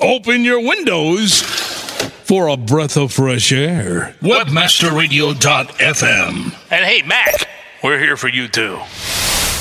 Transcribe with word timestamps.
Open 0.00 0.44
your 0.44 0.60
windows 0.60 1.40
for 1.40 2.48
a 2.48 2.56
breath 2.58 2.98
of 2.98 3.14
fresh 3.14 3.50
air. 3.50 4.14
Webmasterradio.fm. 4.20 6.54
And 6.70 6.84
hey, 6.84 7.00
Mac, 7.00 7.48
we're 7.82 7.98
here 7.98 8.18
for 8.18 8.28
you 8.28 8.46
too. 8.46 8.76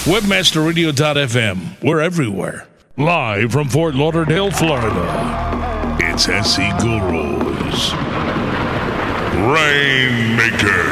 Webmasterradio.fm. 0.03 1.81
We're 1.81 2.01
everywhere. 2.01 2.67
Live 2.97 3.53
from 3.53 3.69
Fort 3.69 3.95
Lauderdale, 3.95 4.51
Florida. 4.51 5.97
It's 6.01 6.23
SC 6.23 6.57
Gurus. 6.81 7.93
Rainmaker. 9.39 10.83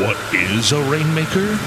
What 0.00 0.16
is 0.32 0.70
a 0.70 0.80
rainmaker? 0.88 1.58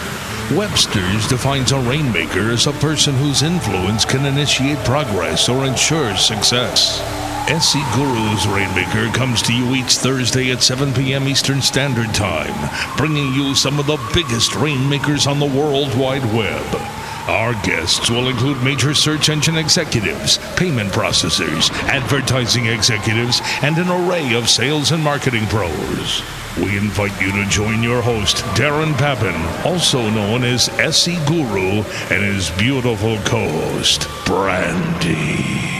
Webster's 0.52 1.28
defines 1.28 1.72
a 1.72 1.80
rainmaker 1.80 2.52
as 2.52 2.68
a 2.68 2.72
person 2.74 3.16
whose 3.16 3.42
influence 3.42 4.06
can 4.06 4.28
initiate 4.28 4.78
progress 4.86 5.50
or 5.50 5.66
ensure 5.66 6.16
success. 6.16 7.00
SC 7.48 7.80
Guru's 7.96 8.48
Rainmaker 8.48 9.12
comes 9.12 9.42
to 9.42 9.54
you 9.54 9.74
each 9.74 9.98
Thursday 9.98 10.52
at 10.52 10.62
7 10.62 10.94
p.m. 10.94 11.28
Eastern 11.28 11.64
Standard 11.64 12.14
Time, 12.14 12.70
bringing 12.96 13.34
you 13.34 13.56
some 13.56 13.80
of 13.80 13.88
the 13.88 13.98
biggest 14.14 14.56
rainmakers 14.56 15.26
on 15.26 15.40
the 15.40 15.46
World 15.46 15.96
Wide 15.98 16.26
Web. 16.26 16.95
Our 17.28 17.54
guests 17.64 18.10
will 18.12 18.30
include 18.30 18.64
major 18.64 18.94
search 18.94 19.30
engine 19.30 19.58
executives, 19.58 20.38
payment 20.56 20.92
processors, 20.92 21.72
advertising 21.86 22.68
executives, 22.68 23.42
and 23.64 23.78
an 23.80 23.90
array 23.90 24.36
of 24.36 24.48
sales 24.48 24.92
and 24.92 25.04
marketing 25.04 25.48
pros. 25.48 26.22
We 26.58 26.78
invite 26.78 27.20
you 27.20 27.32
to 27.32 27.50
join 27.50 27.82
your 27.82 28.04
host, 28.04 28.38
Darren 28.56 28.96
Papin, 28.98 29.36
also 29.66 30.08
known 30.12 30.44
as 30.44 30.66
SC 30.96 31.14
Guru, 31.26 31.84
and 32.12 32.24
his 32.24 32.52
beautiful 32.52 33.18
co 33.26 33.50
host, 33.50 34.08
Brandy. 34.26 35.75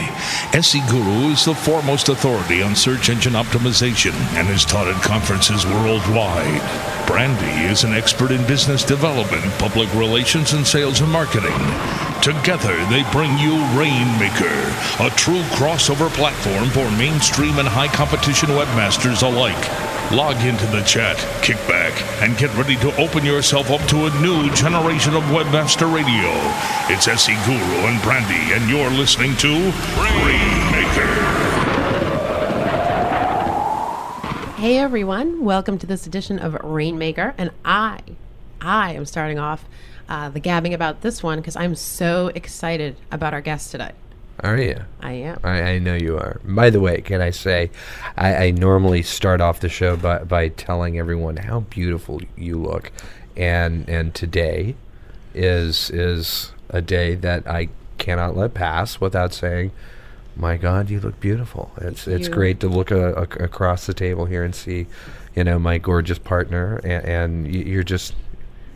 SC 0.60 0.78
Guru 0.88 1.30
is 1.30 1.44
the 1.44 1.54
foremost 1.54 2.08
authority 2.08 2.62
on 2.62 2.74
search 2.74 3.10
engine 3.10 3.34
optimization 3.34 4.12
and 4.34 4.48
is 4.48 4.64
taught 4.64 4.88
at 4.88 5.02
conferences 5.02 5.66
worldwide. 5.66 7.06
Brandy 7.06 7.66
is 7.70 7.84
an 7.84 7.94
expert 7.94 8.32
in 8.32 8.44
business 8.46 8.82
development, 8.82 9.44
public 9.58 9.92
relations, 9.94 10.52
and 10.54 10.66
sales 10.66 11.00
and 11.00 11.10
marketing. 11.10 11.52
Together, 12.22 12.74
they 12.86 13.04
bring 13.12 13.38
you 13.38 13.54
Rainmaker, 13.78 14.58
a 14.98 15.10
true 15.16 15.42
crossover 15.54 16.10
platform 16.10 16.68
for 16.70 16.90
mainstream 16.98 17.58
and 17.58 17.68
high 17.68 17.88
competition 17.88 18.48
webmasters 18.48 19.22
alike. 19.22 19.54
Log 20.10 20.36
into 20.44 20.66
the 20.66 20.82
chat, 20.82 21.16
kick 21.42 21.56
back, 21.68 21.75
and 22.20 22.36
get 22.38 22.54
ready 22.54 22.76
to 22.76 22.94
open 22.96 23.24
yourself 23.24 23.70
up 23.70 23.80
to 23.88 24.06
a 24.06 24.20
new 24.20 24.50
generation 24.54 25.14
of 25.14 25.22
Webmaster 25.24 25.92
Radio. 25.92 26.30
It's 26.88 27.04
SC 27.04 27.32
Guru 27.44 27.86
and 27.86 28.02
Brandy, 28.02 28.52
and 28.54 28.68
you're 28.70 28.90
listening 28.90 29.36
to 29.36 29.48
Rainmaker. 29.98 31.06
Hey 34.56 34.78
everyone, 34.78 35.44
welcome 35.44 35.78
to 35.78 35.86
this 35.86 36.06
edition 36.06 36.38
of 36.38 36.54
Rainmaker, 36.64 37.34
and 37.36 37.50
I, 37.64 38.00
I 38.60 38.94
am 38.94 39.04
starting 39.04 39.38
off 39.38 39.64
uh, 40.08 40.28
the 40.30 40.40
gabbing 40.40 40.74
about 40.74 41.02
this 41.02 41.22
one 41.22 41.38
because 41.38 41.56
I'm 41.56 41.74
so 41.74 42.28
excited 42.34 42.96
about 43.10 43.34
our 43.34 43.40
guest 43.40 43.70
today. 43.70 43.92
Are 44.40 44.58
you? 44.58 44.76
I 45.00 45.12
am. 45.12 45.40
I, 45.44 45.62
I 45.62 45.78
know 45.78 45.94
you 45.94 46.16
are. 46.18 46.40
By 46.44 46.70
the 46.70 46.80
way, 46.80 47.00
can 47.00 47.20
I 47.20 47.30
say, 47.30 47.70
I, 48.16 48.34
I 48.46 48.50
normally 48.50 49.02
start 49.02 49.40
off 49.40 49.60
the 49.60 49.68
show 49.68 49.96
by, 49.96 50.24
by 50.24 50.48
telling 50.48 50.98
everyone 50.98 51.38
how 51.38 51.60
beautiful 51.60 52.20
you 52.36 52.56
look, 52.56 52.92
and 53.36 53.88
and 53.88 54.14
today 54.14 54.74
is 55.34 55.90
is 55.90 56.52
a 56.70 56.82
day 56.82 57.14
that 57.14 57.46
I 57.46 57.68
cannot 57.98 58.36
let 58.36 58.54
pass 58.54 59.00
without 59.00 59.32
saying, 59.32 59.72
my 60.36 60.56
God, 60.58 60.90
you 60.90 61.00
look 61.00 61.18
beautiful. 61.18 61.72
It's 61.78 62.06
it's 62.06 62.28
you. 62.28 62.34
great 62.34 62.60
to 62.60 62.68
look 62.68 62.90
a, 62.90 63.14
a, 63.14 63.22
across 63.44 63.86
the 63.86 63.94
table 63.94 64.26
here 64.26 64.44
and 64.44 64.54
see, 64.54 64.86
you 65.34 65.44
know, 65.44 65.58
my 65.58 65.78
gorgeous 65.78 66.18
partner, 66.18 66.76
and, 66.84 67.04
and 67.04 67.54
you're 67.54 67.82
just 67.82 68.14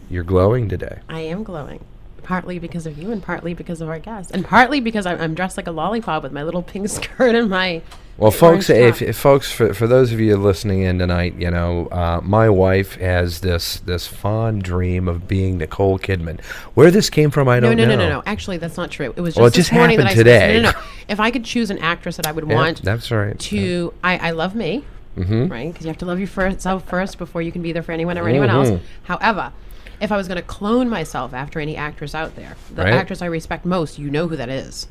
you're 0.09 0.25
glowing 0.25 0.69
today. 0.69 1.01
I 1.09 1.21
am 1.21 1.43
glowing. 1.43 1.85
Partly 2.31 2.61
because 2.61 2.87
of 2.87 2.97
you, 2.97 3.11
and 3.11 3.21
partly 3.21 3.55
because 3.55 3.81
of 3.81 3.89
our 3.89 3.99
guests, 3.99 4.31
and 4.31 4.45
partly 4.45 4.79
because 4.79 5.05
I'm, 5.05 5.21
I'm 5.21 5.35
dressed 5.35 5.57
like 5.57 5.67
a 5.67 5.73
lollipop 5.73 6.23
with 6.23 6.31
my 6.31 6.45
little 6.45 6.63
pink 6.63 6.89
skirt 6.99 7.35
and 7.35 7.51
my. 7.51 7.83
Well, 8.19 8.31
folks, 8.31 8.71
if, 8.71 9.03
if 9.03 9.17
folks, 9.19 9.51
for, 9.51 9.75
for 9.75 9.89
those 9.89 10.13
of 10.13 10.21
you 10.21 10.37
listening 10.37 10.83
in 10.83 11.01
tonight, 11.01 11.35
you 11.39 11.51
know, 11.51 11.89
uh, 11.89 12.21
my 12.23 12.49
wife 12.49 12.95
has 12.97 13.41
this 13.41 13.81
this 13.81 14.07
fond 14.07 14.63
dream 14.63 15.09
of 15.09 15.27
being 15.27 15.59
Nicole 15.59 15.99
Kidman. 15.99 16.41
Where 16.75 16.93
this 16.93 17.11
came 17.11 17.33
from, 17.33 17.49
I 17.49 17.59
no, 17.59 17.71
don't 17.71 17.79
no, 17.79 17.85
know. 17.87 17.91
no, 17.91 17.97
no, 17.97 18.09
no. 18.11 18.15
No. 18.19 18.23
Actually, 18.27 18.59
that's 18.59 18.77
not 18.77 18.93
true. 18.93 19.13
It 19.17 19.21
was 19.23 19.35
just 19.35 19.39
Well, 19.39 19.47
it 19.49 19.55
this 19.55 19.57
just 19.67 19.73
morning 19.73 19.97
that 19.97 20.07
I 20.07 20.11
happened 20.11 20.27
said- 20.29 20.39
today. 20.53 20.63
No, 20.63 20.71
no, 20.71 20.79
no. 20.79 20.87
If 21.09 21.19
I 21.19 21.33
could 21.33 21.45
choose 21.45 21.71
an 21.71 21.79
actress 21.79 22.17
that 22.17 22.29
I 22.29 22.31
would 22.33 22.47
Yeah, 22.49 22.55
want 22.55 22.83
that's 22.83 23.11
right. 23.11 23.37
to, 23.41 23.93
I, 24.05 24.29
I 24.29 24.31
love 24.31 24.55
me, 24.55 24.85
Mm-hmm. 25.17 25.49
right? 25.49 25.73
Because 25.73 25.85
you 25.85 25.89
have 25.89 25.99
to 25.99 26.07
love 26.07 26.21
yourself 26.21 26.89
first 26.89 27.19
before 27.19 27.43
you 27.43 27.51
can 27.51 27.61
be 27.63 27.73
there 27.73 27.83
for 27.83 27.91
anyone 27.91 28.17
or 28.17 28.29
anyone 28.29 28.51
else. 28.51 28.69
Mhm. 28.71 28.81
However, 29.03 29.53
if 30.01 30.11
I 30.13 30.17
was 30.17 30.27
going 30.29 30.37
to 30.37 30.43
clone 30.47 30.89
myself 30.89 31.35
after 31.35 31.61
any 31.61 31.77
actress 31.77 32.15
out 32.15 32.37
there, 32.37 32.57
the 32.75 32.83
Right. 32.85 32.93
actress 32.95 33.21
I 33.23 33.27
respect 33.27 33.65
most, 33.65 33.99
you 33.99 34.11
know 34.11 34.29
who 34.29 34.37
that 34.37 34.49
is. 34.49 34.87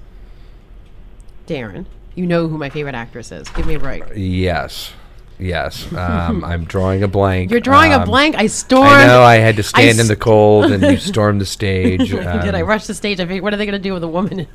Darren, 1.47 1.85
you 2.15 2.25
know 2.25 2.47
who 2.47 2.57
my 2.57 2.69
favorite 2.69 2.95
actress 2.95 3.31
is. 3.31 3.47
Give 3.49 3.65
me 3.65 3.73
a 3.73 3.79
break. 3.79 4.03
Yes, 4.15 4.91
yes. 5.39 5.91
Um, 5.93 6.43
I'm 6.51 6.65
drawing 6.65 7.01
a 7.01 7.07
blank. 7.07 7.49
You're 7.49 7.59
drawing 7.59 7.91
a 7.91 7.97
Um, 7.99 8.05
blank. 8.05 8.35
I 8.37 8.45
stormed. 8.45 8.89
I 8.91 9.07
know. 9.07 9.23
I 9.23 9.37
had 9.37 9.55
to 9.55 9.63
stand 9.63 9.99
in 9.99 10.07
the 10.07 10.15
cold, 10.15 10.71
and 10.71 10.83
you 10.83 10.97
stormed 11.13 11.41
the 11.41 11.45
stage. 11.47 12.13
I 12.13 12.41
did. 12.45 12.53
I 12.53 12.61
rush 12.61 12.85
the 12.85 12.93
stage. 12.93 13.19
I 13.19 13.23
figured, 13.25 13.41
what 13.43 13.51
are 13.53 13.57
they 13.57 13.65
going 13.65 13.73
to 13.73 13.87
do 13.89 13.93
with 13.93 14.03
a 14.03 14.07
woman? 14.07 14.45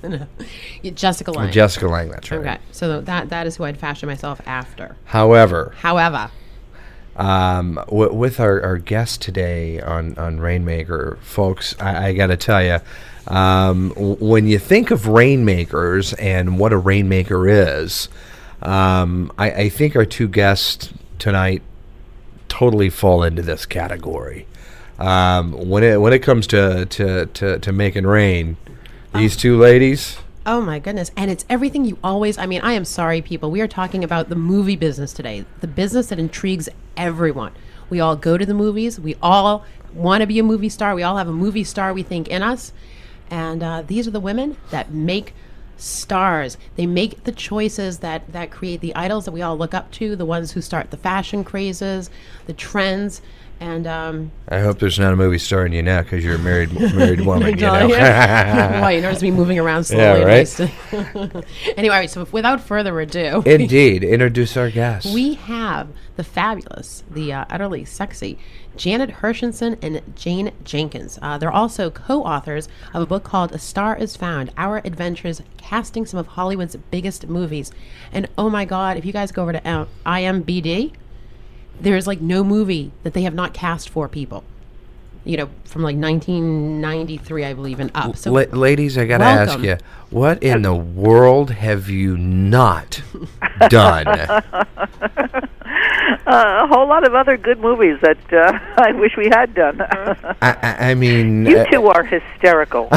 a- 0.85 0.91
Jessica 0.93 1.33
Lange. 1.33 1.51
Jessica 1.51 1.89
Lange. 1.89 2.11
That's 2.11 2.31
right. 2.31 2.41
Okay, 2.41 2.59
so 2.71 3.01
that 3.01 3.29
that 3.31 3.47
is 3.49 3.57
who 3.57 3.65
I'd 3.65 3.77
fashion 3.79 4.09
myself 4.09 4.41
after. 4.47 4.95
However, 5.07 5.75
However, 5.79 6.31
Um, 7.17 7.77
w- 7.87 8.13
with 8.13 8.41
our, 8.41 8.61
our 8.63 8.79
guest 8.79 9.23
today 9.23 9.81
on, 9.81 10.17
on 10.19 10.41
Rainmaker, 10.41 11.19
folks, 11.23 11.75
I, 11.81 12.09
I 12.09 12.13
got 12.13 12.27
to 12.29 12.37
tell 12.37 12.63
you, 12.63 12.79
um, 13.33 13.91
w- 13.91 14.17
when 14.17 14.47
you 14.49 14.59
think 14.59 14.91
of 14.91 15.07
rainmakers 15.07 16.13
and 16.15 16.59
what 16.59 16.73
a 16.73 16.77
rainmaker 16.77 17.49
is, 17.49 18.09
um, 18.63 19.31
I, 19.39 19.51
I 19.51 19.69
think 19.69 19.95
our 19.95 20.05
two 20.05 20.27
guests 20.27 20.93
tonight 21.19 21.63
totally 22.49 22.91
fall 22.91 23.23
into 23.23 23.43
this 23.43 23.67
category. 23.67 24.47
Um, 24.99 25.69
when 25.69 25.83
it 25.83 26.01
when 26.01 26.13
it 26.13 26.21
comes 26.21 26.47
to 26.49 26.87
to, 26.87 27.27
to, 27.27 27.59
to 27.59 27.73
making 27.73 28.07
rain, 28.07 28.57
these 29.13 29.37
two 29.37 29.57
ladies, 29.59 30.19
Oh 30.47 30.61
my 30.61 30.79
goodness. 30.79 31.11
And 31.17 31.31
it's 31.31 31.45
everything 31.49 31.85
you 31.85 31.99
always 32.05 32.37
I 32.37 32.47
mean, 32.47 32.61
I 32.61 32.75
am 32.75 32.85
sorry 32.85 33.23
people. 33.23 33.51
We 33.51 33.63
are 33.63 33.69
talking 33.69 34.05
about 34.05 34.29
the 34.29 34.37
movie 34.37 34.77
business 34.77 35.13
today. 35.13 35.45
The 35.61 35.67
business 35.67 36.09
that 36.09 36.19
intrigues 36.19 36.69
everyone. 36.97 37.53
We 37.89 38.01
all 38.01 38.17
go 38.17 38.37
to 38.37 38.45
the 38.45 38.55
movies. 38.55 39.01
We 39.01 39.17
all 39.23 39.65
want 39.95 40.21
to 40.21 40.27
be 40.27 40.39
a 40.39 40.43
movie 40.43 40.69
star. 40.69 40.95
We 40.95 41.03
all 41.03 41.17
have 41.17 41.29
a 41.29 41.33
movie 41.33 41.65
star 41.65 41.95
we 41.95 42.03
think 42.03 42.29
in 42.29 42.43
us. 42.43 42.73
And 43.31 43.63
uh, 43.63 43.83
these 43.83 44.07
are 44.07 44.11
the 44.11 44.21
women 44.21 44.59
that 44.71 44.93
make 44.93 45.33
stars. 45.77 46.59
They 46.77 46.87
make 46.87 47.25
the 47.25 47.33
choices 47.33 47.99
that 47.99 48.31
that 48.33 48.51
create 48.51 48.81
the 48.81 48.95
idols 48.95 49.25
that 49.25 49.33
we 49.33 49.43
all 49.43 49.57
look 49.57 49.73
up 49.73 49.91
to, 49.93 50.15
the 50.15 50.27
ones 50.27 50.53
who 50.53 50.61
start 50.61 50.91
the 50.91 50.97
fashion 50.97 51.43
crazes, 51.43 52.11
the 52.47 52.53
trends. 52.53 53.23
And 53.61 53.87
um, 53.87 54.33
I 54.49 54.59
hope 54.61 54.79
there's 54.79 54.99
not 54.99 55.13
a 55.13 55.17
movie 55.17 55.39
starring 55.39 55.73
you 55.73 55.83
now 55.83 56.03
because 56.03 56.23
you're 56.25 56.35
a 56.35 56.39
married 56.39 56.73
married 56.95 57.21
woman. 57.27 57.51
you 57.51 57.57
know? 57.57 57.89
Why 57.89 58.93
you 58.97 59.01
notice 59.01 59.23
me 59.23 59.31
moving 59.31 59.59
around 59.59 59.85
slowly? 59.85 60.03
Yeah, 60.03 60.15
and 60.17 60.61
right? 60.93 61.45
anyway, 61.77 61.97
right, 61.97 62.11
so 62.11 62.27
without 62.31 62.61
further 62.61 63.01
ado, 63.01 63.43
Indeed, 63.47 64.05
introduce 64.05 64.57
our 64.57 64.71
guest. 64.71 65.15
we 65.15 65.35
have 65.35 65.89
the 66.17 66.25
fabulous, 66.25 67.05
the 67.11 67.33
uh, 67.33 67.45
utterly 67.49 67.85
sexy 67.85 68.39
Janet 68.77 69.11
Hershenson 69.11 69.79
and 69.83 70.03
Jane 70.17 70.51
Jenkins. 70.65 71.19
Uh, 71.23 71.39
they're 71.39 71.51
also 71.51 71.91
co-authors 71.91 72.69
of 72.93 73.03
a 73.03 73.07
book 73.07 73.23
called 73.25 73.53
A 73.53 73.59
Star 73.59 73.97
Is 73.97 74.17
Found: 74.17 74.51
Our 74.57 74.79
Adventures 74.85 75.43
Casting 75.57 76.05
Some 76.07 76.19
of 76.21 76.27
Hollywood's 76.29 76.77
Biggest 76.91 77.29
Movies. 77.29 77.71
And 78.13 78.29
oh 78.37 78.51
my 78.51 78.65
God, 78.65 78.97
if 78.97 79.05
you 79.05 79.13
guys 79.13 79.33
go 79.33 79.43
over 79.43 79.53
to 79.53 79.69
uh, 79.69 79.87
IMBD, 81.79 81.83
there's 81.83 82.07
like 82.07 82.21
no 82.21 82.45
movie 82.45 82.93
that 83.03 83.15
they 83.15 83.23
have 83.23 83.35
not 83.35 83.55
cast 83.55 83.89
for 83.89 84.09
people. 84.09 84.45
You 85.27 85.39
know, 85.39 85.49
from 85.65 85.83
like 85.83 85.97
1993, 85.97 87.45
I 87.47 87.55
believe, 87.55 87.81
and 87.81 87.91
up. 87.95 88.15
So 88.17 88.31
La- 88.31 88.43
ladies, 88.53 88.99
I 88.99 89.07
gotta 89.07 89.25
ask 89.25 89.59
you, 89.61 89.79
what 90.11 90.43
in 90.43 90.61
the 90.63 90.75
world 90.75 91.51
have 91.51 91.89
you 91.89 92.17
not 92.19 93.01
done? 93.71 94.07
Uh, 96.27 96.65
a 96.65 96.67
whole 96.67 96.89
lot 96.89 97.07
of 97.07 97.15
other 97.15 97.37
good 97.37 97.61
movies 97.61 97.99
that 98.01 98.17
uh, 98.33 98.59
I 98.83 98.93
wish 98.93 99.15
we 99.17 99.27
had 99.27 99.53
done. 99.55 99.81
I, 99.83 100.35
I, 100.41 100.77
I 100.91 100.95
mean, 100.95 101.45
you 101.51 101.59
uh, 101.59 101.65
two 101.67 101.87
are 101.87 102.03
hysterical. 102.03 102.89
I 102.91 102.97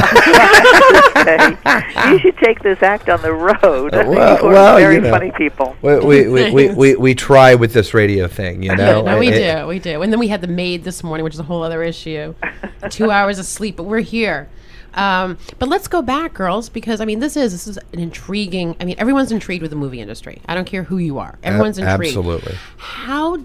have 1.60 1.92
to 1.92 2.02
say. 2.04 2.10
you 2.12 2.18
should 2.20 2.38
take 2.38 2.60
this 2.60 2.82
act 2.82 3.08
on 3.10 3.20
the 3.20 3.32
road. 3.32 3.92
Uh, 3.94 4.00
you 4.04 4.08
well- 4.10 4.44
are 4.46 4.48
well, 4.52 4.76
very 4.78 4.94
you 4.94 5.00
know. 5.02 5.10
funny 5.10 5.30
people. 5.32 5.76
we, 5.82 5.98
we, 5.98 6.28
we, 6.28 6.50
we, 6.50 6.68
we, 6.74 6.96
we 6.96 7.14
try 7.14 7.54
with 7.54 7.74
this 7.74 7.92
radio 7.92 8.28
thing, 8.28 8.62
you 8.62 8.74
know. 8.74 9.02
no, 9.02 9.18
we 9.18 9.28
I- 9.28 9.58
I- 9.58 9.60
do, 9.62 9.66
we 9.68 9.78
do. 9.78 10.00
And 10.02 10.10
then 10.10 10.20
we 10.20 10.28
had 10.28 10.40
the 10.40 10.48
maid 10.48 10.84
this 10.84 11.04
morning, 11.04 11.22
which 11.24 11.34
is 11.34 11.40
a 11.40 11.44
whole 11.44 11.62
other 11.62 11.82
issue. 11.82 12.34
Two 12.88 13.10
hours 13.10 13.38
of 13.38 13.44
sleep, 13.44 13.76
but 13.76 13.82
we're 13.82 14.00
here. 14.00 14.48
Um, 14.94 15.38
but 15.58 15.68
let's 15.68 15.88
go 15.88 16.02
back, 16.02 16.34
girls, 16.34 16.68
because 16.68 17.00
I 17.00 17.04
mean, 17.04 17.20
this 17.20 17.36
is 17.36 17.52
this 17.52 17.66
is 17.66 17.78
an 17.92 17.98
intriguing. 17.98 18.76
I 18.80 18.84
mean, 18.84 18.96
everyone's 18.98 19.32
intrigued 19.32 19.62
with 19.62 19.70
the 19.70 19.76
movie 19.76 20.00
industry. 20.00 20.40
I 20.46 20.54
don't 20.54 20.66
care 20.66 20.84
who 20.84 20.98
you 20.98 21.18
are. 21.18 21.38
Everyone's 21.42 21.78
intrigued. 21.78 22.16
absolutely. 22.16 22.54
How, 22.76 23.38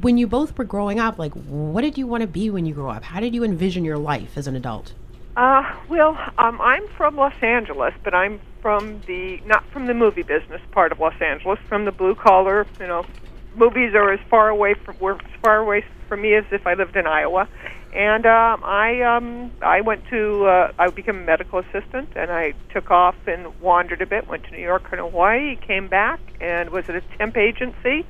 when 0.00 0.18
you 0.18 0.26
both 0.26 0.56
were 0.56 0.64
growing 0.64 1.00
up, 1.00 1.18
like, 1.18 1.32
what 1.32 1.80
did 1.80 1.98
you 1.98 2.06
want 2.06 2.22
to 2.22 2.26
be 2.26 2.50
when 2.50 2.66
you 2.66 2.74
grew 2.74 2.88
up? 2.88 3.02
How 3.04 3.20
did 3.20 3.34
you 3.34 3.44
envision 3.44 3.84
your 3.84 3.98
life 3.98 4.36
as 4.36 4.46
an 4.46 4.56
adult? 4.56 4.92
Uh, 5.36 5.62
well, 5.88 6.18
um, 6.38 6.60
I'm 6.60 6.86
from 6.96 7.16
Los 7.16 7.34
Angeles, 7.42 7.94
but 8.02 8.12
I'm 8.12 8.40
from 8.60 9.00
the 9.06 9.40
not 9.46 9.64
from 9.70 9.86
the 9.86 9.94
movie 9.94 10.22
business 10.22 10.60
part 10.72 10.92
of 10.92 10.98
Los 10.98 11.14
Angeles, 11.20 11.58
from 11.68 11.84
the 11.84 11.92
blue 11.92 12.14
collar. 12.14 12.66
You 12.80 12.88
know, 12.88 13.06
movies 13.54 13.94
are 13.94 14.12
as 14.12 14.20
far 14.28 14.48
away 14.48 14.74
from 14.74 14.98
were 14.98 15.14
as 15.14 15.40
far 15.42 15.58
away 15.58 15.84
from 16.08 16.22
me 16.22 16.34
as 16.34 16.44
if 16.50 16.66
I 16.66 16.74
lived 16.74 16.96
in 16.96 17.06
Iowa. 17.06 17.48
And 17.94 18.26
um, 18.26 18.62
I 18.64 19.02
um, 19.02 19.52
I 19.62 19.80
went 19.80 20.06
to 20.10 20.44
uh, 20.44 20.72
I 20.78 20.90
became 20.90 21.16
a 21.16 21.24
medical 21.24 21.60
assistant, 21.60 22.10
and 22.16 22.30
I 22.30 22.52
took 22.72 22.90
off 22.90 23.16
and 23.26 23.58
wandered 23.60 24.02
a 24.02 24.06
bit. 24.06 24.28
Went 24.28 24.44
to 24.44 24.50
New 24.50 24.62
York 24.62 24.84
and 24.90 25.00
Hawaii, 25.00 25.56
came 25.56 25.88
back, 25.88 26.20
and 26.40 26.70
was 26.70 26.84
at 26.88 26.96
a 26.96 27.00
temp 27.16 27.36
agency 27.36 28.04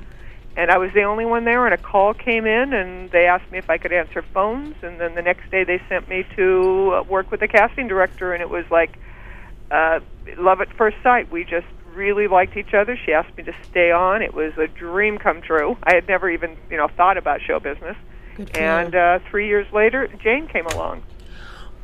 and 0.59 0.73
I 0.73 0.79
was 0.79 0.91
the 0.93 1.05
only 1.05 1.25
one 1.25 1.45
there. 1.45 1.65
And 1.65 1.73
a 1.73 1.79
call 1.79 2.13
came 2.13 2.45
in, 2.45 2.73
and 2.73 3.11
they 3.13 3.27
asked 3.27 3.51
me 3.53 3.59
if 3.59 3.71
I 3.71 3.79
could 3.79 3.93
answer 3.93 4.23
phones. 4.35 4.75
And 4.83 5.01
then 5.01 5.15
the 5.15 5.23
next 5.23 5.49
day, 5.53 5.63
they 5.63 5.81
sent 5.89 6.09
me 6.09 6.27
to 6.35 6.95
uh, 6.97 7.03
work 7.05 7.31
with 7.31 7.39
the 7.39 7.47
casting 7.47 7.87
director, 7.87 8.35
and 8.35 8.43
it 8.43 8.51
was 8.51 8.65
like 8.69 8.99
uh, 9.71 10.01
love 10.37 10.61
at 10.61 10.69
first 10.73 10.97
sight. 11.05 11.31
We 11.31 11.45
just 11.45 11.69
really 11.95 12.27
liked 12.27 12.57
each 12.57 12.75
other. 12.75 12.99
She 13.07 13.13
asked 13.13 13.37
me 13.37 13.45
to 13.45 13.55
stay 13.71 13.93
on. 13.93 14.21
It 14.21 14.35
was 14.35 14.53
a 14.59 14.67
dream 14.67 15.19
come 15.19 15.43
true. 15.43 15.77
I 15.85 15.95
had 15.95 16.09
never 16.09 16.29
even 16.29 16.57
you 16.71 16.77
know 16.77 16.89
thought 16.89 17.17
about 17.17 17.41
show 17.41 17.61
business. 17.61 17.97
Good 18.38 18.50
for 18.50 18.61
And 18.61 18.94
uh, 18.94 19.19
three 19.31 19.49
years 19.49 19.67
later, 19.73 20.06
Jane 20.23 20.46
came 20.46 20.67
along. 20.67 21.02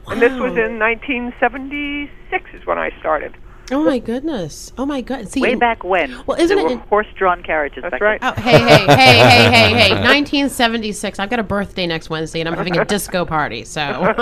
And 0.06 0.22
this 0.22 0.32
was 0.32 0.56
in 0.56 0.78
1976 0.78 2.54
is 2.54 2.64
when 2.64 2.78
I 2.78 2.90
started. 3.00 3.34
Oh 3.72 3.82
my 3.82 3.98
goodness! 3.98 4.72
Oh 4.76 4.84
my 4.84 5.00
god! 5.00 5.26
See, 5.30 5.40
Way 5.40 5.54
back 5.54 5.82
when. 5.82 6.14
Well, 6.26 6.38
isn't 6.38 6.54
there 6.54 6.66
it 6.66 6.74
were 6.74 6.80
horse-drawn 6.82 7.42
carriages 7.42 7.80
That's 7.80 7.92
back 7.92 8.00
right. 8.02 8.20
then. 8.20 8.34
Oh, 8.36 8.40
hey, 8.42 8.58
hey, 8.58 8.86
hey, 8.86 9.18
hey, 9.18 9.50
hey, 9.50 9.68
hey! 9.74 9.90
1976. 9.94 11.18
I've 11.18 11.30
got 11.30 11.38
a 11.38 11.42
birthday 11.42 11.86
next 11.86 12.10
Wednesday, 12.10 12.40
and 12.40 12.48
I'm 12.48 12.56
having 12.56 12.76
a 12.76 12.84
disco 12.84 13.24
party. 13.24 13.64
So, 13.64 13.80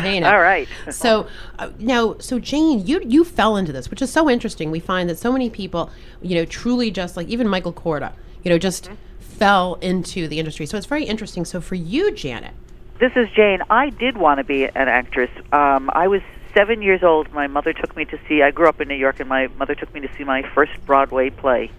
hey 0.00 0.18
now. 0.18 0.34
All 0.34 0.40
right. 0.40 0.66
So 0.90 1.28
uh, 1.60 1.70
now, 1.78 2.16
so 2.18 2.40
Jane, 2.40 2.84
you 2.84 3.00
you 3.06 3.24
fell 3.24 3.56
into 3.56 3.72
this, 3.72 3.90
which 3.90 4.02
is 4.02 4.12
so 4.12 4.28
interesting. 4.28 4.72
We 4.72 4.80
find 4.80 5.08
that 5.08 5.18
so 5.18 5.32
many 5.32 5.50
people, 5.50 5.90
you 6.20 6.34
know, 6.34 6.44
truly 6.44 6.90
just 6.90 7.16
like 7.16 7.28
even 7.28 7.46
Michael 7.46 7.72
Corda, 7.72 8.12
you 8.42 8.50
know, 8.50 8.58
just 8.58 8.90
fell 9.34 9.74
into 9.80 10.28
the 10.28 10.38
industry. 10.38 10.66
So 10.66 10.76
it's 10.76 10.86
very 10.86 11.04
interesting. 11.04 11.44
So 11.44 11.60
for 11.60 11.74
you, 11.74 12.12
Janet, 12.12 12.52
This 13.00 13.12
is 13.16 13.28
Jane. 13.34 13.60
I 13.68 13.90
did 13.90 14.16
want 14.16 14.38
to 14.38 14.44
be 14.44 14.64
an 14.64 14.88
actress. 14.88 15.30
Um, 15.52 15.90
I 15.92 16.08
was 16.08 16.22
seven 16.54 16.80
years 16.82 17.02
old. 17.02 17.32
My 17.32 17.46
mother 17.48 17.72
took 17.72 17.96
me 17.96 18.04
to 18.06 18.18
see. 18.28 18.42
I 18.42 18.50
grew 18.52 18.68
up 18.68 18.80
in 18.80 18.88
New 18.88 18.94
York, 18.94 19.18
and 19.20 19.28
my 19.28 19.48
mother 19.58 19.74
took 19.74 19.92
me 19.92 20.00
to 20.00 20.08
see 20.16 20.24
my 20.24 20.42
first 20.54 20.72
Broadway 20.86 21.30
play, 21.30 21.70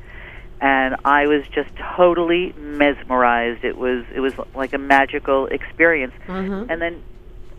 and 0.59 0.97
I 1.05 1.27
was 1.27 1.43
just 1.47 1.69
totally 1.95 2.53
mesmerized. 2.57 3.63
It 3.63 3.77
was 3.77 4.03
it 4.13 4.19
was 4.19 4.33
like 4.53 4.73
a 4.73 4.77
magical 4.77 5.47
experience. 5.47 6.13
And 6.69 6.81
then 6.81 7.01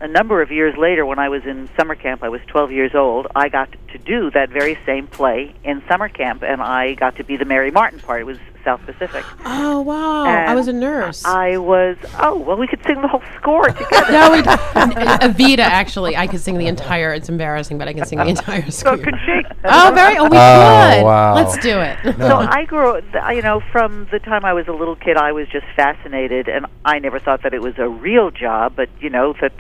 a 0.01 0.09
number 0.09 0.43
of 0.43 0.51
years 0.51 0.77
later, 0.77 1.07
when 1.07 1.19
I 1.19 1.31
was 1.31 1.45
in 1.47 1.71
summer 1.79 1.95
camp, 1.95 2.23
I 2.23 2.29
was 2.29 2.43
12 2.49 2.71
years 2.73 2.95
old. 2.95 3.27
I 3.35 3.49
got 3.49 3.71
to 3.93 3.99
do 3.99 4.31
that 4.33 4.51
very 4.51 4.79
same 4.85 5.07
play 5.07 5.55
in 5.65 5.83
summer 5.89 6.11
camp, 6.11 6.43
and 6.43 6.61
I 6.61 6.93
got 6.95 7.17
to 7.17 7.25
be 7.25 7.39
the 7.39 7.47
Mary 7.47 7.71
Martin 7.71 8.01
part. 8.01 8.21
It 8.21 8.25
was 8.25 8.39
South 8.67 8.81
Pacific. 8.85 9.25
oh 9.45 9.81
wow, 9.81 10.25
I 10.25 10.53
was 10.55 10.67
a 10.67 10.73
nurse. 10.73 11.25
I 11.25 11.57
was. 11.57 11.97
Oh 12.19 12.37
well, 12.37 12.57
we 12.57 12.67
could 12.67 12.83
sing 12.85 13.01
the 13.01 13.07
whole 13.09 13.23
score 13.37 13.69
together. 13.69 13.89
no, 14.13 14.31
we, 14.33 14.43
Evita 14.43 15.61
actually, 15.61 16.17
I 16.17 16.27
could 16.27 16.41
sing 16.41 16.59
the 16.59 16.67
entire. 16.67 17.15
It's 17.15 17.29
embarrassing, 17.29 17.79
but 17.79 17.87
I 17.87 17.93
can 17.93 18.05
sing 18.05 18.19
the 18.19 18.27
entire. 18.27 18.63
So 18.71 18.71
score. 18.71 18.99
could 18.99 19.15
she? 19.25 19.43
Oh, 19.65 19.93
very. 19.95 20.19
Oh, 20.19 20.25
we 20.25 20.37
Oh, 20.37 20.91
could. 20.97 21.05
wow. 21.05 21.35
Let's 21.37 21.57
do 21.59 21.81
it. 21.81 21.97
So 22.19 22.37
I 22.39 22.65
grew, 22.65 23.01
you 23.35 23.43
know, 23.43 23.63
from 23.71 24.09
the 24.11 24.19
time 24.19 24.45
I 24.45 24.53
was 24.53 24.67
a 24.67 24.73
little 24.73 24.97
kid, 24.97 25.17
I 25.17 25.31
was 25.31 25.47
just 25.49 25.67
fascinated, 25.77 26.49
and 26.49 26.67
I 26.85 26.99
never 26.99 27.21
thought 27.21 27.45
that 27.45 27.55
it 27.55 27.63
was 27.63 27.75
a 27.79 27.89
real 27.89 28.33
job. 28.33 28.75
But 28.75 28.89
you 29.01 29.11
know 29.11 29.33
that, 29.41 29.53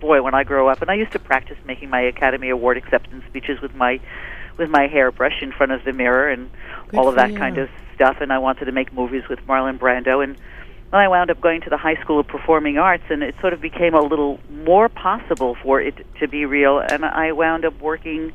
boy, 0.00 0.22
when 0.22 0.34
I 0.34 0.44
grow 0.44 0.68
up, 0.68 0.82
and 0.82 0.90
I 0.90 0.94
used 0.94 1.10
to 1.12 1.18
practice 1.18 1.58
making 1.66 1.90
my 1.90 2.00
Academy 2.02 2.48
Award 2.50 2.76
acceptance 2.76 3.24
speeches 3.28 3.60
with 3.60 3.74
my, 3.74 3.98
with 4.56 4.70
my 4.70 4.86
hairbrush 4.86 5.42
in 5.42 5.50
front 5.50 5.72
of 5.72 5.82
the 5.84 5.92
mirror 5.92 6.30
and 6.30 6.48
Good 6.90 6.98
all 7.00 7.08
of 7.08 7.16
that 7.16 7.32
you. 7.32 7.38
kind 7.38 7.58
of 7.58 7.68
stuff. 7.96 8.18
And 8.20 8.32
I 8.32 8.38
wanted 8.38 8.66
to 8.66 8.72
make 8.72 8.92
movies 8.92 9.24
with 9.28 9.40
Marlon 9.48 9.78
Brando, 9.78 10.22
and 10.22 10.36
then 10.92 11.00
I 11.00 11.08
wound 11.08 11.30
up 11.30 11.40
going 11.40 11.62
to 11.62 11.70
the 11.70 11.76
High 11.76 12.00
School 12.02 12.20
of 12.20 12.28
Performing 12.28 12.78
Arts, 12.78 13.04
and 13.10 13.22
it 13.24 13.34
sort 13.40 13.52
of 13.52 13.60
became 13.60 13.94
a 13.94 14.02
little 14.02 14.38
more 14.50 14.88
possible 14.88 15.56
for 15.62 15.80
it 15.80 16.06
to 16.20 16.28
be 16.28 16.44
real. 16.44 16.78
And 16.78 17.04
I 17.04 17.32
wound 17.32 17.64
up 17.64 17.80
working 17.80 18.32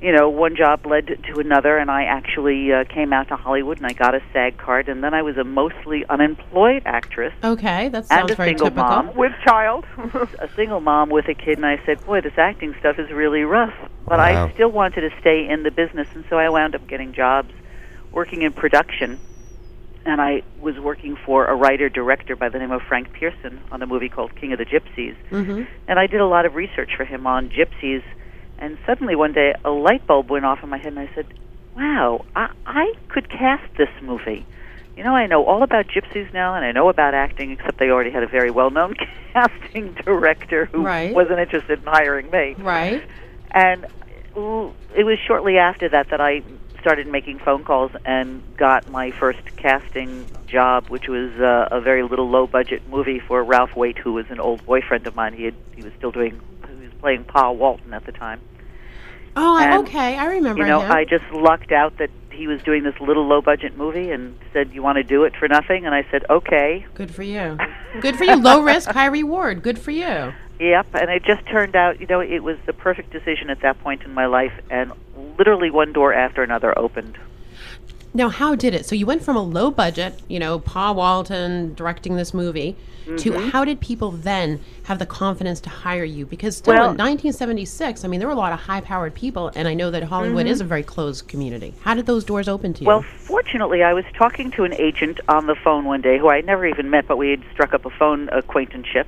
you 0.00 0.12
know, 0.12 0.28
one 0.28 0.56
job 0.56 0.84
led 0.84 1.06
to 1.06 1.40
another, 1.40 1.78
and 1.78 1.90
I 1.90 2.04
actually 2.04 2.70
uh, 2.70 2.84
came 2.84 3.12
out 3.12 3.28
to 3.28 3.36
Hollywood 3.36 3.78
and 3.78 3.86
I 3.86 3.94
got 3.94 4.14
a 4.14 4.20
SAG 4.32 4.58
card, 4.58 4.88
and 4.88 5.02
then 5.02 5.14
I 5.14 5.22
was 5.22 5.38
a 5.38 5.44
mostly 5.44 6.04
unemployed 6.08 6.82
actress, 6.84 7.32
Okay, 7.42 7.88
that 7.88 8.06
sounds 8.06 8.22
and 8.22 8.30
a 8.30 8.34
very 8.34 8.50
single 8.50 8.66
typical. 8.66 8.84
mom. 8.84 9.16
With 9.16 9.32
child. 9.42 9.86
a 10.38 10.48
single 10.54 10.80
mom 10.80 11.08
with 11.08 11.28
a 11.28 11.34
kid, 11.34 11.56
and 11.56 11.64
I 11.64 11.80
said, 11.86 12.04
"Boy, 12.04 12.20
this 12.20 12.36
acting 12.36 12.74
stuff 12.78 12.98
is 12.98 13.10
really 13.10 13.44
rough." 13.44 13.74
But 14.06 14.18
Wow. 14.18 14.46
I 14.46 14.52
still 14.52 14.70
wanted 14.70 15.00
to 15.00 15.20
stay 15.20 15.48
in 15.48 15.62
the 15.62 15.70
business, 15.70 16.08
and 16.14 16.24
so 16.28 16.38
I 16.38 16.48
wound 16.50 16.74
up 16.74 16.86
getting 16.86 17.12
jobs 17.14 17.52
working 18.16 18.42
in 18.42 18.52
production. 18.52 19.20
And 20.06 20.20
I 20.20 20.42
was 20.60 20.78
working 20.78 21.16
for 21.26 21.44
a 21.46 21.54
writer 21.54 21.88
director 21.88 22.34
by 22.34 22.48
the 22.48 22.58
name 22.58 22.70
of 22.72 22.80
Frank 22.82 23.12
Pierson 23.12 23.60
on 23.70 23.82
a 23.82 23.86
movie 23.86 24.08
called 24.08 24.34
King 24.36 24.52
of 24.52 24.58
the 24.58 24.64
Gypsies. 24.64 25.14
hmm 25.28 25.62
And 25.86 25.98
I 25.98 26.06
did 26.06 26.20
a 26.20 26.26
lot 26.26 26.46
of 26.46 26.54
research 26.54 26.90
for 26.96 27.04
him 27.04 27.26
on 27.26 27.50
gypsies. 27.50 28.02
And 28.58 28.78
suddenly 28.86 29.14
one 29.16 29.32
day 29.32 29.54
a 29.64 29.70
light 29.70 30.06
bulb 30.06 30.30
went 30.30 30.46
off 30.46 30.62
in 30.62 30.70
my 30.70 30.78
head, 30.78 30.92
and 30.94 30.98
I 30.98 31.10
said, 31.14 31.26
"Wow, 31.76 32.24
I, 32.34 32.48
I 32.64 32.94
could 33.08 33.28
cast 33.28 33.64
this 33.76 33.90
movie." 34.00 34.46
You 34.96 35.04
know, 35.04 35.14
I 35.14 35.26
know 35.26 35.44
all 35.44 35.62
about 35.62 35.88
gypsies 35.88 36.32
now, 36.32 36.54
and 36.54 36.64
I 36.64 36.72
know 36.72 36.88
about 36.88 37.12
acting, 37.12 37.50
except 37.50 37.76
they 37.78 37.90
already 37.90 38.10
had 38.10 38.22
a 38.22 38.26
very 38.28 38.50
well-known 38.50 38.94
casting 39.34 39.92
director 40.06 40.64
who 40.72 40.82
Right. 40.86 41.12
wasn't 41.14 41.38
interested 41.40 41.80
in 41.80 41.84
hiring 41.84 42.30
me. 42.30 42.54
Right. 42.56 43.02
And 43.50 43.84
it 44.34 45.04
was 45.04 45.18
shortly 45.26 45.58
after 45.58 45.86
that 45.90 46.08
that 46.10 46.20
I 46.22 46.42
started 46.86 47.08
making 47.08 47.36
phone 47.40 47.64
calls 47.64 47.90
and 48.04 48.40
got 48.56 48.88
my 48.92 49.10
first 49.10 49.40
casting 49.56 50.24
job, 50.46 50.86
which 50.86 51.08
was 51.08 51.32
uh, 51.40 51.66
a 51.72 51.80
very 51.80 52.04
little 52.04 52.30
low-budget 52.30 52.88
movie 52.88 53.18
for 53.18 53.42
Ralph 53.42 53.74
Waite, 53.74 53.98
who 53.98 54.12
was 54.12 54.24
an 54.30 54.38
old 54.38 54.64
boyfriend 54.64 55.04
of 55.08 55.16
mine. 55.16 55.32
He 55.32 55.46
had, 55.46 55.54
he 55.74 55.82
was 55.82 55.92
still 55.98 56.12
doing 56.12 56.40
he 56.68 56.84
was 56.84 56.92
playing 57.00 57.24
Pa 57.24 57.50
Walton 57.50 57.92
at 57.92 58.06
the 58.06 58.12
time. 58.12 58.40
Oh, 59.34 59.58
And, 59.58 59.84
okay. 59.88 60.16
I 60.16 60.26
remember 60.26 60.62
You 60.62 60.68
know, 60.68 60.80
him. 60.80 60.92
I 60.92 61.04
just 61.04 61.24
lucked 61.32 61.72
out 61.72 61.98
that 61.98 62.10
he 62.30 62.46
was 62.46 62.62
doing 62.62 62.84
this 62.84 62.94
little 63.00 63.26
low-budget 63.26 63.76
movie 63.76 64.12
and 64.12 64.38
said, 64.52 64.72
"You 64.72 64.80
want 64.80 64.96
to 64.96 65.02
do 65.02 65.24
it 65.24 65.34
for 65.34 65.48
nothing?" 65.48 65.86
And 65.86 65.94
I 65.94 66.06
said, 66.12 66.24
"Okay." 66.30 66.86
Good 66.94 67.12
for 67.12 67.24
you. 67.24 67.58
Good 68.00 68.14
for 68.14 68.22
you. 68.22 68.36
Low 68.36 68.62
risk, 68.62 68.90
high 68.90 69.06
reward. 69.06 69.62
Good 69.64 69.78
for 69.80 69.90
you. 69.90 70.32
Yep, 70.58 70.86
and 70.94 71.10
it 71.10 71.22
just 71.24 71.44
turned 71.46 71.76
out, 71.76 72.00
you 72.00 72.06
know, 72.06 72.20
it 72.20 72.42
was 72.42 72.56
the 72.66 72.72
perfect 72.72 73.10
decision 73.10 73.50
at 73.50 73.60
that 73.60 73.80
point 73.82 74.02
in 74.02 74.14
my 74.14 74.26
life, 74.26 74.52
and 74.70 74.92
literally 75.38 75.70
one 75.70 75.92
door 75.92 76.14
after 76.14 76.42
another 76.42 76.76
opened. 76.78 77.18
Now, 78.14 78.30
how 78.30 78.54
did 78.54 78.72
it? 78.74 78.86
So 78.86 78.94
you 78.94 79.04
went 79.04 79.22
from 79.22 79.36
a 79.36 79.42
low 79.42 79.70
budget, 79.70 80.18
you 80.28 80.38
know, 80.38 80.58
Pa 80.58 80.92
Walton 80.92 81.74
directing 81.74 82.16
this 82.16 82.32
movie, 82.32 82.74
to 83.18 83.30
Mm-hmm. 83.30 83.50
how 83.50 83.64
did 83.64 83.80
people 83.80 84.10
then 84.10 84.58
have 84.84 84.98
the 84.98 85.06
confidence 85.06 85.60
to 85.60 85.70
hire 85.70 86.02
you? 86.02 86.24
Because 86.26 86.56
still 86.56 86.72
Well- 86.74 86.90
in 86.90 86.96
1976, 86.96 88.04
I 88.04 88.08
mean, 88.08 88.18
there 88.18 88.26
were 88.26 88.34
a 88.34 88.38
lot 88.38 88.52
of 88.52 88.58
high-powered 88.60 89.14
people, 89.14 89.52
and 89.54 89.68
I 89.68 89.74
know 89.74 89.90
that 89.90 90.02
Hollywood 90.04 90.46
is 90.46 90.62
a 90.62 90.64
very 90.64 90.82
closed 90.82 91.28
community. 91.28 91.74
How 91.82 91.94
did 91.94 92.06
those 92.06 92.24
doors 92.24 92.48
open 92.48 92.72
to 92.74 92.80
you? 92.80 92.88
Mm-hmm. 92.88 92.88
Well, 92.88 93.02
fortunately, 93.02 93.82
I 93.82 93.92
was 93.92 94.04
talking 94.14 94.50
to 94.52 94.64
an 94.64 94.72
agent 94.72 95.20
on 95.28 95.46
the 95.46 95.54
phone 95.54 95.84
one 95.84 96.00
day 96.00 96.18
who 96.18 96.28
I 96.30 96.40
never 96.40 96.66
even 96.66 96.88
met, 96.88 97.06
but 97.06 97.18
we 97.18 97.30
had 97.30 97.42
struck 97.52 97.74
up 97.74 97.84
a 97.84 97.90
phone 97.90 98.30
acquaintanceship. 98.32 99.06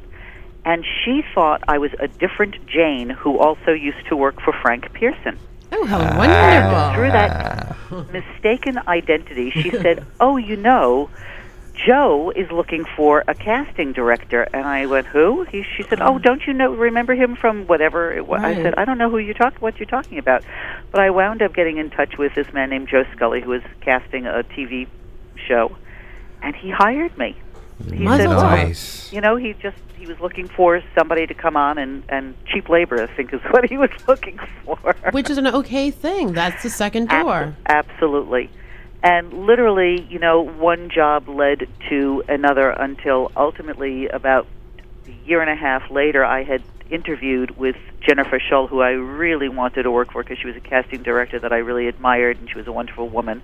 And 0.68 0.84
she 1.02 1.22
thought 1.34 1.64
I 1.66 1.78
was 1.78 1.92
a 1.98 2.08
different 2.08 2.66
Jane 2.66 3.08
who 3.08 3.38
also 3.38 3.72
used 3.72 4.06
to 4.10 4.16
work 4.16 4.38
for 4.42 4.52
Frank 4.52 4.92
Pierson. 4.92 5.38
oh, 5.72 5.86
how 5.86 5.98
ah. 5.98 6.08
And 6.10 6.18
wonderful! 6.18 6.94
through 6.94 7.10
that 7.12 8.12
mistaken 8.12 8.78
identity, 8.86 9.50
she 9.50 9.70
said, 9.70 10.06
Oh, 10.20 10.36
you 10.36 10.56
know, 10.56 11.08
Joe 11.86 12.30
is 12.36 12.50
looking 12.50 12.84
for 12.84 13.24
a 13.26 13.34
casting 13.34 13.94
director. 13.94 14.42
And 14.42 14.66
I 14.66 14.84
went, 14.84 15.06
Who? 15.06 15.44
He, 15.44 15.64
she 15.74 15.84
said, 15.84 16.02
Oh, 16.02 16.18
don't 16.18 16.46
you 16.46 16.52
know, 16.52 16.74
remember 16.74 17.14
him 17.14 17.34
from 17.34 17.66
whatever 17.66 18.12
it 18.12 18.26
was? 18.26 18.42
I 18.42 18.54
said, 18.54 18.74
I 18.76 18.84
don't 18.84 18.98
know 18.98 19.08
who 19.08 19.16
you 19.16 19.32
talk, 19.32 19.54
what 19.62 19.78
you're 19.78 19.86
talking 19.88 20.18
about. 20.18 20.44
But 20.92 21.00
I 21.00 21.08
wound 21.08 21.40
up 21.40 21.54
getting 21.54 21.78
in 21.78 21.88
touch 21.88 22.18
with 22.18 22.34
this 22.34 22.52
man 22.52 22.68
named 22.68 22.88
Joe 22.90 23.04
Scully, 23.16 23.40
who 23.40 23.52
was 23.52 23.62
casting 23.80 24.26
a 24.26 24.42
TV 24.42 24.86
show. 25.46 25.74
And 26.42 26.54
he 26.54 26.68
hired 26.68 27.16
me. 27.16 27.36
He 27.84 27.98
Muzzle 28.04 28.32
"Oh, 28.32 28.42
Nice. 28.42 29.12
you 29.12 29.20
know, 29.20 29.36
he 29.36 29.52
just 29.54 29.76
he 29.96 30.06
was 30.06 30.18
looking 30.20 30.48
for 30.48 30.82
somebody 30.96 31.26
to 31.26 31.34
come 31.34 31.56
on 31.56 31.78
and 31.78 32.02
and 32.08 32.34
cheap 32.46 32.68
labor. 32.68 33.02
I 33.02 33.06
think 33.06 33.32
is 33.32 33.40
what 33.50 33.68
he 33.68 33.76
was 33.76 33.90
looking 34.06 34.38
for. 34.64 34.96
Which 35.12 35.30
is 35.30 35.38
an 35.38 35.46
okay 35.46 35.90
thing. 35.90 36.32
That's 36.32 36.62
the 36.62 36.70
second 36.70 37.10
Ab- 37.10 37.24
door. 37.26 37.56
absolutely. 37.66 38.50
And 39.02 39.32
literally, 39.46 40.02
you 40.10 40.18
know, 40.18 40.42
one 40.42 40.90
job 40.90 41.28
led 41.28 41.68
to 41.88 42.24
another 42.28 42.70
until 42.70 43.30
ultimately, 43.36 44.08
about 44.08 44.46
a 45.06 45.28
year 45.28 45.40
and 45.40 45.48
a 45.48 45.54
half 45.54 45.88
later, 45.88 46.24
I 46.24 46.42
had 46.42 46.62
interviewed 46.90 47.56
with 47.56 47.76
Jennifer 48.00 48.40
Shull, 48.40 48.66
who 48.66 48.80
I 48.80 48.90
really 48.90 49.48
wanted 49.48 49.84
to 49.84 49.90
work 49.92 50.10
for 50.12 50.24
because 50.24 50.38
she 50.38 50.48
was 50.48 50.56
a 50.56 50.60
casting 50.60 51.02
director 51.04 51.38
that 51.38 51.52
I 51.52 51.58
really 51.58 51.86
admired, 51.86 52.38
and 52.40 52.50
she 52.50 52.58
was 52.58 52.66
a 52.66 52.72
wonderful 52.72 53.08
woman, 53.08 53.40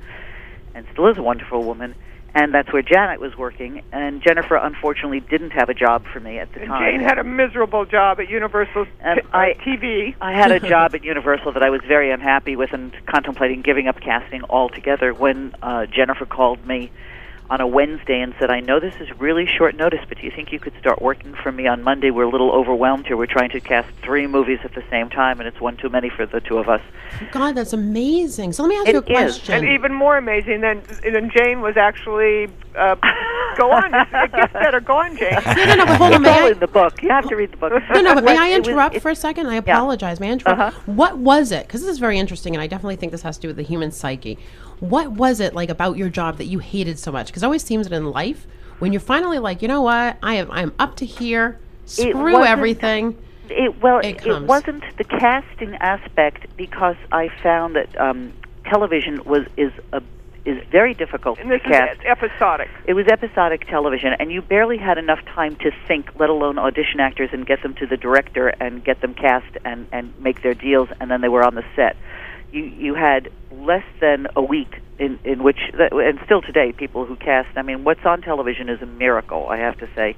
and 0.75 0.87
still 0.93 1.07
is 1.07 1.19
a 1.19 1.23
wonderful 1.23 1.62
woman. 1.62 1.95
And 2.37 2.53
that's 2.53 2.73
where 2.73 2.83
Janet 2.83 3.21
was 3.21 3.37
working. 3.38 3.83
And 3.93 4.21
Jennifer, 4.21 4.57
unfortunately, 4.57 5.21
didn't 5.21 5.50
have 5.53 5.69
a 5.69 5.75
job 5.75 6.05
for 6.12 6.19
me 6.19 6.38
at 6.41 6.53
the 6.53 6.61
And 6.62 6.69
time. 6.69 6.93
Jane 6.93 7.00
had 7.00 7.19
a 7.19 7.25
miserable 7.25 7.85
job 7.85 8.19
at 8.19 8.29
Universal 8.29 8.87
And 9.00 9.21
t- 9.21 9.26
uh, 9.33 9.38
I- 9.38 9.55
TV. 9.64 10.17
I 10.21 10.33
had 10.33 10.50
a 10.50 10.59
job 10.69 10.95
at 10.97 11.05
Universal 11.05 11.53
that 11.53 11.62
I 11.62 11.71
was 11.71 11.81
very 11.87 12.11
unhappy 12.11 12.57
with 12.57 12.73
and 12.73 12.93
contemplating 13.07 13.62
giving 13.62 13.87
up 13.87 14.00
casting 14.00 14.43
altogether 14.50 15.14
when 15.14 15.55
uh, 15.62 15.87
Jennifer 15.87 16.26
called 16.26 16.67
me 16.67 16.91
on 17.51 17.61
a 17.61 17.67
Wednesday 17.67 18.21
and 18.21 18.35
said, 18.39 18.51
I 18.51 18.61
know 18.61 18.81
this 18.81 18.95
is 19.01 19.09
really 19.21 19.47
short 19.47 19.77
notice, 19.77 20.01
but 20.09 20.19
do 20.19 20.25
you 20.25 20.31
think 20.31 20.51
you 20.51 20.59
could 20.59 20.73
start 20.79 21.03
working 21.03 21.35
for 21.35 21.53
me 21.53 21.67
on 21.67 21.83
Monday? 21.83 22.11
We're 22.11 22.25
a 22.25 22.31
little 22.31 22.51
overwhelmed 22.53 23.07
here. 23.07 23.17
We're 23.17 23.27
trying 23.27 23.51
to 23.51 23.61
cast 23.61 23.89
three 24.03 24.27
movies 24.27 24.61
at 24.65 24.75
the 24.75 24.83
same 24.91 25.11
time, 25.11 25.41
and 25.41 25.47
it's 25.47 25.61
one 25.61 25.77
too 25.77 25.91
many 25.91 26.09
for 26.09 26.25
the 26.25 26.41
two 26.41 26.57
of 26.59 26.69
us. 26.69 26.81
God, 27.33 27.55
that's 27.55 27.73
amazing. 27.73 28.53
So 28.55 28.63
let 28.63 28.69
me 28.71 28.77
ask 28.77 28.89
It 28.89 28.95
you 28.95 28.99
a 29.01 29.03
is. 29.27 29.39
question. 29.39 29.55
And 29.57 29.69
even 29.69 29.93
more 29.93 30.17
amazing 30.17 30.63
than 30.63 30.83
than 31.03 31.31
Jane 31.31 31.61
was 31.61 31.77
actually. 31.77 32.49
Uh, 32.75 32.97
go 33.57 33.71
on, 33.71 33.95
it 33.95 34.33
gets 34.33 34.53
better. 34.53 34.81
Go 34.81 34.97
on, 34.99 35.17
Jane. 35.17 35.33
no, 35.33 35.65
no, 35.65 35.75
no, 35.77 35.87
but 35.87 35.97
hold 35.97 36.13
on. 36.15 36.21
It's 36.25 36.31
all 36.31 36.45
I, 36.47 36.51
in 36.51 36.59
the 36.59 36.67
book. 36.67 37.03
You 37.03 37.09
have 37.11 37.29
to 37.29 37.37
read 37.37 37.53
the 37.53 37.57
book. 37.57 37.73
no, 37.93 38.01
no, 38.01 38.15
but 38.15 38.25
may 38.25 38.37
I 38.39 38.49
It 38.49 38.59
was- 38.61 38.69
interrupt 38.69 39.01
for 39.01 39.11
a 39.11 39.17
second? 39.17 39.47
I 39.47 39.57
apologize. 39.57 40.21
May 40.21 40.29
I 40.29 40.33
interrupt? 40.33 40.61
Uh-huh. 40.61 40.81
What 40.87 41.19
was 41.19 41.53
it? 41.53 41.67
Because 41.67 41.83
this 41.83 41.91
is 41.91 41.99
very 41.99 42.19
interesting, 42.19 42.55
and 42.55 42.63
I 42.63 42.67
definitely 42.67 42.97
think 42.97 43.13
this 43.13 43.23
has 43.23 43.37
to 43.39 43.43
do 43.43 43.49
with 43.49 43.57
the 43.57 43.63
human 43.63 43.91
psyche. 43.91 44.39
What 44.81 45.13
was 45.13 45.41
it 45.41 45.55
like 45.55 45.69
about 45.71 45.97
your 45.97 46.09
job 46.09 46.39
that 46.39 46.47
you 46.47 46.59
hated 46.59 46.99
so 46.99 47.11
much? 47.13 47.27
Because 47.29 47.43
it 47.43 47.47
always 47.47 47.63
seems 47.65 47.89
that 47.89 47.95
in 47.97 48.11
life, 48.11 48.47
when 48.81 48.93
you're 48.93 49.01
finally 49.01 49.39
like, 49.39 49.63
you 49.63 49.69
know 49.69 49.83
what, 49.83 50.17
I 50.23 50.35
am, 50.35 50.51
I'm 50.51 50.73
up 50.79 50.97
to 50.97 51.07
here. 51.07 51.59
Screw 51.87 52.13
wasn't- 52.33 52.49
everything. 52.49 53.19
It, 53.51 53.81
well, 53.83 53.99
It 53.99 54.27
it, 54.27 54.43
wasn't 54.45 54.83
the 54.97 55.05
casting 55.05 55.75
aspect 55.77 56.47
because 56.57 56.97
I 57.13 57.29
found 57.43 57.77
that 57.77 58.01
um, 58.01 58.33
television 58.65 59.23
was 59.25 59.47
is 59.59 59.71
a 59.93 60.01
is 60.45 60.63
very 60.71 60.93
difficult 60.95 61.39
And 61.39 61.51
this 61.51 61.63
to 61.63 61.69
cast. 61.69 62.01
is 62.01 62.07
episodic. 62.07 62.69
It 62.87 62.95
was 62.95 63.07
episodic 63.07 63.67
television, 63.67 64.13
and 64.19 64.31
you 64.31 64.43
barely 64.43 64.77
had 64.77 64.99
enough 64.99 65.25
time 65.25 65.57
to 65.57 65.71
think, 65.89 66.11
let 66.19 66.29
alone 66.29 66.59
audition 66.59 67.01
actors 67.01 67.31
and 67.33 67.47
get 67.47 67.63
them 67.63 67.75
to 67.75 67.87
the 67.87 67.97
director 67.97 68.49
and 68.49 68.85
get 68.85 69.01
them 69.01 69.15
cast 69.15 69.57
and 69.65 69.87
and 69.93 70.13
make 70.21 70.43
their 70.43 70.55
deals, 70.55 70.89
and 71.01 71.11
then 71.11 71.21
they 71.21 71.29
were 71.29 71.43
on 71.43 71.55
the 71.55 71.65
set. 71.75 71.97
You 72.53 72.65
you 72.65 72.95
had 72.95 73.31
less 73.53 73.85
than 74.01 74.27
a 74.37 74.43
week 74.43 74.81
in 74.99 75.19
in 75.25 75.43
which, 75.43 75.59
and 75.73 76.21
still 76.25 76.43
today, 76.43 76.73
people 76.73 77.07
who 77.07 77.17
cast. 77.17 77.57
I 77.57 77.63
mean, 77.63 77.85
what's 77.85 78.05
on 78.05 78.21
television 78.21 78.69
is 78.69 78.83
a 78.83 78.87
miracle, 78.87 79.49
I 79.49 79.57
have 79.59 79.79
to 79.79 79.89
say, 79.95 80.15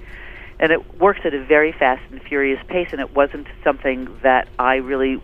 and 0.59 0.73
it 0.73 0.99
works 0.99 1.21
at 1.25 1.35
a 1.35 1.45
very 1.45 1.73
fast 1.73 2.03
and 2.11 2.21
furious 2.21 2.61
pace. 2.67 2.89
And 2.91 3.01
it 3.01 3.15
wasn't 3.15 3.47
something 3.63 4.09
that 4.23 4.49
I 4.59 4.77
really 4.77 5.23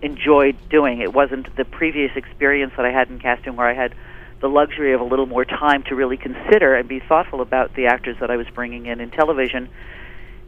enjoyed 0.00 0.56
doing. 0.68 1.00
It 1.00 1.12
wasn't 1.12 1.54
the 1.56 1.64
previous 1.64 2.14
experience 2.14 2.74
that 2.76 2.86
I 2.86 2.92
had 2.92 3.08
in 3.10 3.18
casting 3.18 3.56
where 3.56 3.66
I 3.66 3.74
had 3.74 3.94
the 4.44 4.48
luxury 4.50 4.92
of 4.92 5.00
a 5.00 5.04
little 5.04 5.24
more 5.24 5.46
time 5.46 5.82
to 5.84 5.94
really 5.94 6.18
consider 6.18 6.74
and 6.74 6.86
be 6.86 7.00
thoughtful 7.00 7.40
about 7.40 7.74
the 7.76 7.86
actors 7.86 8.14
that 8.20 8.30
I 8.30 8.36
was 8.36 8.46
bringing 8.54 8.84
in 8.84 9.00
in 9.00 9.10
television. 9.10 9.70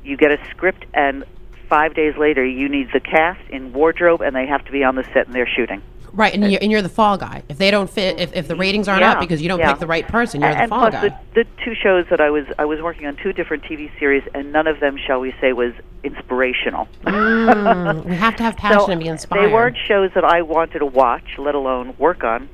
You 0.04 0.18
get 0.18 0.30
a 0.30 0.50
script, 0.50 0.84
and 0.92 1.24
five 1.66 1.94
days 1.94 2.14
later, 2.18 2.44
you 2.44 2.68
need 2.68 2.90
the 2.92 3.00
cast 3.00 3.40
in 3.48 3.72
wardrobe, 3.72 4.20
and 4.20 4.36
they 4.36 4.46
have 4.46 4.62
to 4.66 4.70
be 4.70 4.84
on 4.84 4.96
the 4.96 5.04
set 5.14 5.24
and 5.24 5.34
they're 5.34 5.48
shooting. 5.48 5.80
Right, 6.12 6.34
and 6.34 6.52
you're, 6.52 6.60
and 6.60 6.70
you're 6.70 6.82
the 6.82 6.90
fall 6.90 7.16
guy. 7.16 7.42
If 7.48 7.56
they 7.56 7.70
don't 7.70 7.88
fit, 7.88 8.20
if, 8.20 8.36
if 8.36 8.48
the 8.48 8.56
ratings 8.56 8.86
aren't 8.86 9.02
up 9.02 9.18
because 9.18 9.40
you 9.40 9.48
don't 9.48 9.60
yeah. 9.60 9.72
pick 9.72 9.80
the 9.80 9.86
right 9.86 10.06
person, 10.06 10.42
you're 10.42 10.50
and, 10.50 10.58
the 10.58 10.62
and 10.64 10.68
fall 10.68 10.90
plus 10.90 10.92
guy. 10.92 11.08
The, 11.32 11.44
the 11.44 11.50
two 11.64 11.74
shows 11.74 12.04
that 12.10 12.20
I 12.20 12.28
was 12.28 12.44
I 12.58 12.66
was 12.66 12.82
working 12.82 13.06
on 13.06 13.16
two 13.16 13.32
different 13.32 13.62
TV 13.62 13.90
series, 13.98 14.24
and 14.34 14.52
none 14.52 14.66
of 14.66 14.78
them, 14.78 14.98
shall 14.98 15.20
we 15.20 15.34
say, 15.40 15.54
was 15.54 15.72
inspirational. 16.04 16.86
Mm, 17.04 18.04
we 18.04 18.14
have 18.14 18.36
to 18.36 18.42
have 18.42 18.56
passion 18.58 18.80
So 18.80 18.90
and 18.90 19.00
be 19.00 19.08
inspired. 19.08 19.48
They 19.48 19.52
weren't 19.52 19.78
shows 19.88 20.10
that 20.14 20.24
I 20.24 20.42
wanted 20.42 20.80
to 20.80 20.86
watch, 20.86 21.38
let 21.38 21.54
alone 21.54 21.94
work 21.98 22.24
on. 22.24 22.50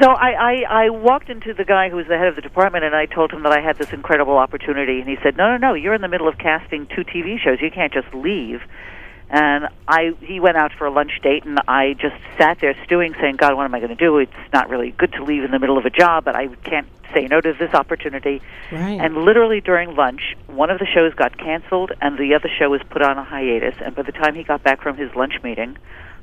So 0.00 0.10
I, 0.10 0.30
I, 0.30 0.84
I 0.84 0.90
walked 0.90 1.30
into 1.30 1.54
the 1.54 1.64
guy 1.64 1.88
who 1.88 1.96
was 1.96 2.06
the 2.06 2.18
head 2.18 2.26
of 2.26 2.36
the 2.36 2.42
department, 2.42 2.84
and 2.84 2.94
I 2.94 3.06
told 3.06 3.32
him 3.32 3.42
that 3.44 3.52
I 3.52 3.60
had 3.60 3.78
this 3.78 3.92
incredible 3.92 4.36
opportunity, 4.36 5.00
and 5.00 5.08
he 5.08 5.16
said, 5.22 5.36
"No, 5.36 5.50
no, 5.52 5.56
no, 5.56 5.74
you're 5.74 5.94
in 5.94 6.02
the 6.02 6.08
middle 6.08 6.28
of 6.28 6.36
casting 6.36 6.86
two 6.86 7.02
TV 7.02 7.38
shows. 7.38 7.58
You 7.62 7.70
can't 7.70 7.92
just 7.92 8.12
leave." 8.12 8.60
And 9.28 9.68
I, 9.88 10.12
he 10.20 10.38
went 10.38 10.56
out 10.56 10.72
for 10.72 10.86
a 10.86 10.90
lunch 10.90 11.12
date, 11.22 11.44
and 11.44 11.58
I 11.66 11.94
just 11.94 12.14
sat 12.38 12.58
there 12.60 12.76
stewing, 12.84 13.14
saying, 13.20 13.36
"God, 13.36 13.56
what 13.56 13.64
am 13.64 13.74
I 13.74 13.80
going 13.80 13.90
to 13.90 13.96
do? 13.96 14.18
It's 14.18 14.32
not 14.52 14.68
really 14.68 14.90
good 14.90 15.12
to 15.14 15.24
leave 15.24 15.44
in 15.44 15.50
the 15.50 15.58
middle 15.58 15.78
of 15.78 15.86
a 15.86 15.90
job, 15.90 16.24
but 16.24 16.36
I 16.36 16.48
can't 16.48 16.86
say 17.14 17.26
no 17.26 17.40
to 17.40 17.54
this 17.54 17.72
opportunity." 17.72 18.42
Right. 18.70 19.00
And 19.00 19.24
literally 19.24 19.62
during 19.62 19.96
lunch, 19.96 20.36
one 20.46 20.68
of 20.68 20.78
the 20.78 20.86
shows 20.86 21.14
got 21.14 21.38
canceled, 21.38 21.92
and 22.02 22.18
the 22.18 22.34
other 22.34 22.50
show 22.58 22.68
was 22.68 22.82
put 22.90 23.00
on 23.00 23.16
a 23.16 23.24
hiatus. 23.24 23.76
And 23.80 23.94
by 23.96 24.02
the 24.02 24.12
time 24.12 24.34
he 24.34 24.44
got 24.44 24.62
back 24.62 24.82
from 24.82 24.98
his 24.98 25.14
lunch 25.14 25.42
meeting, 25.42 25.78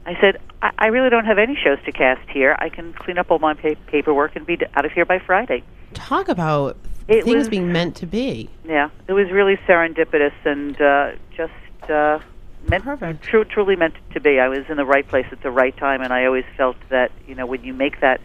I 0.06 0.20
said, 0.20 0.40
I, 0.62 0.72
I 0.78 0.88
really 0.88 1.10
don't 1.10 1.26
have 1.26 1.38
any 1.38 1.56
shows 1.56 1.78
to 1.86 1.92
cast 1.92 2.28
here. 2.30 2.56
I 2.60 2.70
can 2.70 2.94
clean 2.94 3.18
up 3.18 3.32
all 3.32 3.40
my 3.40 3.54
pa- 3.54 3.76
paperwork 3.88 4.36
and 4.36 4.46
be 4.46 4.58
d- 4.58 4.66
out 4.76 4.86
of 4.86 4.92
here 4.92 5.06
by 5.06 5.20
Friday. 5.20 5.64
Talk 5.94 6.28
about 6.28 6.78
It 7.08 7.24
things 7.24 7.36
was- 7.38 7.50
being 7.50 7.72
meant 7.72 7.96
to 7.98 8.06
be. 8.06 8.50
Yeah, 8.66 8.90
it 9.08 9.14
was 9.14 9.32
really 9.32 9.58
serendipitous 9.68 10.34
and 10.46 10.80
uh, 10.82 11.12
just 11.36 11.90
uh, 11.90 12.20
meant 12.68 12.84
Perfect. 12.84 13.24
Tru- 13.24 13.46
truly 13.46 13.76
meant 13.76 13.96
to 14.14 14.20
be. 14.20 14.40
I 14.40 14.48
was 14.50 14.66
in 14.70 14.78
the 14.78 14.86
right 14.86 15.08
place 15.08 15.28
at 15.32 15.42
the 15.42 15.52
right 15.52 15.76
time, 15.78 16.02
and 16.02 16.12
I 16.12 16.26
always 16.26 16.46
felt 16.58 16.78
that 16.90 17.12
you 17.28 17.36
know 17.36 17.46
when 17.46 17.64
you 17.64 17.74
make 17.74 18.00
that 18.02 18.20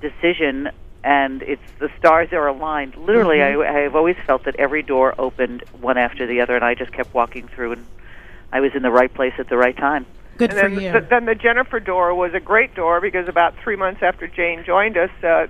decision 0.00 0.70
and 1.02 1.42
it's 1.42 1.62
the 1.78 1.88
stars 1.98 2.28
are 2.32 2.46
aligned. 2.46 2.94
Literally, 2.96 3.38
Mm-hmm. 3.38 3.62
I, 3.76 3.84
I've 3.86 3.96
always 3.96 4.16
felt 4.26 4.44
that 4.44 4.56
every 4.56 4.82
door 4.82 5.14
opened 5.18 5.64
one 5.80 5.96
after 5.96 6.26
the 6.26 6.40
other, 6.42 6.54
and 6.56 6.64
I 6.64 6.74
just 6.74 6.92
kept 6.92 7.14
walking 7.14 7.48
through, 7.48 7.72
and 7.72 7.86
I 8.52 8.60
was 8.60 8.74
in 8.74 8.82
the 8.82 8.90
right 8.90 9.12
place 9.12 9.32
at 9.38 9.48
the 9.48 9.56
right 9.56 9.76
time. 9.76 10.04
Good 10.40 10.50
And 10.50 10.58
for 10.58 10.68
then, 10.70 10.80
you. 10.84 10.92
th- 10.92 11.04
then 11.10 11.24
the 11.26 11.34
Jennifer 11.34 11.78
door 11.80 12.14
was 12.14 12.32
a 12.34 12.40
great 12.40 12.74
door 12.74 13.00
because 13.00 13.28
about 13.28 13.54
three 13.62 13.76
months 13.76 14.02
after 14.02 14.26
Jane 14.26 14.64
joined 14.64 14.96
us, 14.96 15.10
uh, 15.22 15.46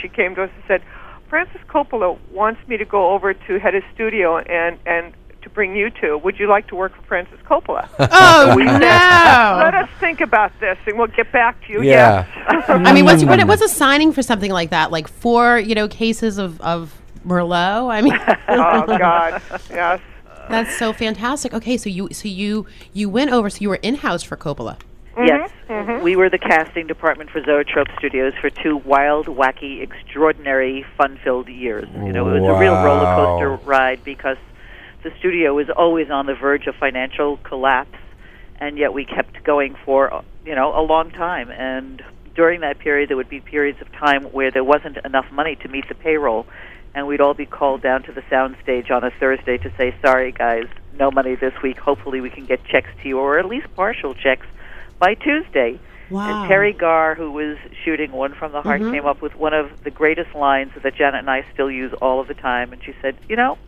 she 0.00 0.08
came 0.08 0.34
to 0.36 0.42
us 0.44 0.50
and 0.54 0.64
said, 0.68 0.82
"Francis 1.28 1.60
Coppola 1.68 2.16
wants 2.30 2.60
me 2.68 2.76
to 2.76 2.84
go 2.84 3.10
over 3.12 3.34
to 3.34 3.58
head 3.58 3.74
his 3.74 3.82
studio 3.94 4.38
and 4.38 4.78
and 4.86 5.12
to 5.42 5.50
bring 5.50 5.74
you 5.76 5.90
two. 5.90 6.16
Would 6.18 6.38
you 6.38 6.46
like 6.48 6.68
to 6.68 6.74
work 6.76 6.94
for 6.96 7.02
Francis 7.02 7.38
Coppola?" 7.48 7.88
oh 7.98 8.54
Let 8.56 8.80
no! 8.80 9.78
us 9.80 9.88
think 10.00 10.20
about 10.20 10.52
this, 10.60 10.78
and 10.86 10.96
we'll 10.98 11.06
get 11.08 11.32
back 11.32 11.60
to 11.66 11.72
you. 11.72 11.82
Yeah. 11.82 12.26
Yes. 12.50 12.64
I 12.68 12.92
mean, 12.92 13.04
what's 13.04 13.24
what, 13.24 13.42
what's 13.46 13.62
a 13.62 13.68
signing 13.68 14.12
for 14.12 14.22
something 14.22 14.50
like 14.50 14.70
that? 14.70 14.90
Like 14.90 15.08
four, 15.08 15.58
you 15.58 15.74
know, 15.74 15.88
cases 15.88 16.38
of 16.38 16.60
of 16.60 16.94
Merlot. 17.26 17.90
I 17.90 18.00
mean, 18.02 18.12
oh 18.48 18.98
God, 18.98 19.40
yes. 19.70 20.00
That's 20.48 20.76
so 20.76 20.92
fantastic. 20.92 21.52
Okay, 21.54 21.76
so 21.76 21.88
you 21.88 22.08
so 22.12 22.28
you 22.28 22.66
you 22.92 23.08
went 23.08 23.32
over. 23.32 23.50
So 23.50 23.58
you 23.60 23.68
were 23.68 23.80
in 23.82 23.96
house 23.96 24.22
for 24.22 24.36
Coppola. 24.36 24.78
Yes, 25.16 25.50
mm-hmm. 25.68 25.90
Mm-hmm. 25.90 26.02
we 26.02 26.16
were 26.16 26.28
the 26.28 26.38
casting 26.38 26.88
department 26.88 27.30
for 27.30 27.40
Zoetrope 27.42 27.86
Studios 27.98 28.32
for 28.40 28.50
two 28.50 28.78
wild, 28.78 29.26
wacky, 29.26 29.80
extraordinary, 29.80 30.84
fun-filled 30.96 31.48
years. 31.48 31.88
You 31.94 32.12
know, 32.12 32.28
it 32.34 32.40
was 32.40 32.48
a 32.48 32.58
real 32.58 32.74
roller 32.74 33.04
coaster 33.14 33.64
ride 33.64 34.02
because 34.02 34.38
the 35.04 35.12
studio 35.18 35.54
was 35.54 35.70
always 35.70 36.10
on 36.10 36.26
the 36.26 36.34
verge 36.34 36.66
of 36.66 36.74
financial 36.74 37.36
collapse, 37.38 37.96
and 38.56 38.76
yet 38.76 38.92
we 38.92 39.04
kept 39.04 39.44
going 39.44 39.76
for 39.84 40.24
you 40.44 40.54
know 40.54 40.76
a 40.76 40.82
long 40.82 41.10
time. 41.10 41.50
And 41.50 42.02
during 42.34 42.60
that 42.62 42.80
period, 42.80 43.08
there 43.08 43.16
would 43.16 43.28
be 43.28 43.40
periods 43.40 43.80
of 43.80 43.92
time 43.92 44.24
where 44.24 44.50
there 44.50 44.64
wasn't 44.64 44.98
enough 45.04 45.30
money 45.30 45.54
to 45.56 45.68
meet 45.68 45.88
the 45.88 45.94
payroll, 45.94 46.46
and 46.94 47.06
we'd 47.06 47.20
all 47.20 47.34
be 47.34 47.46
called 47.46 47.82
down 47.82 48.02
to 48.04 48.12
the 48.12 48.22
soundstage 48.22 48.90
on 48.90 49.04
a 49.04 49.10
Thursday 49.10 49.58
to 49.58 49.70
say, 49.76 49.94
"Sorry, 50.04 50.32
guys, 50.32 50.66
no 50.98 51.10
money 51.10 51.34
this 51.34 51.54
week. 51.62 51.78
Hopefully, 51.78 52.20
we 52.20 52.30
can 52.30 52.44
get 52.44 52.64
checks 52.64 52.90
to 53.02 53.08
you, 53.08 53.18
or 53.18 53.38
at 53.38 53.46
least 53.46 53.66
partial 53.74 54.14
checks." 54.14 54.46
by 55.00 55.12
Tuesday. 55.14 55.78
Wow. 56.08 56.44
And 56.44 56.50
Teri 56.50 56.76
Garr, 56.78 57.16
who 57.16 57.32
was 57.32 57.56
shooting 57.84 58.12
One 58.12 58.32
from 58.32 58.52
the 58.52 58.62
Heart, 58.62 58.80
Mhm. 58.80 58.92
came 58.92 59.06
up 59.06 59.20
with 59.20 59.34
one 59.36 59.52
of 59.52 59.82
the 59.82 59.90
greatest 59.90 60.34
lines 60.34 60.70
that 60.80 60.94
Janet 60.94 61.18
and 61.20 61.28
I 61.30 61.44
still 61.52 61.68
use 61.70 61.92
all 61.94 62.20
of 62.20 62.28
the 62.28 62.34
time. 62.34 62.72
And 62.72 62.82
she 62.82 62.94
said, 63.02 63.16
You 63.28 63.34
know, 63.36 63.58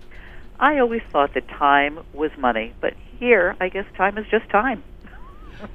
I 0.60 0.78
always 0.78 1.02
thought 1.12 1.34
that 1.34 1.48
time 1.48 1.98
was 2.14 2.30
money, 2.38 2.72
but 2.80 2.94
here, 3.18 3.56
I 3.60 3.68
guess 3.68 3.84
time 3.96 4.16
is 4.18 4.26
just 4.28 4.48
time. 4.50 4.82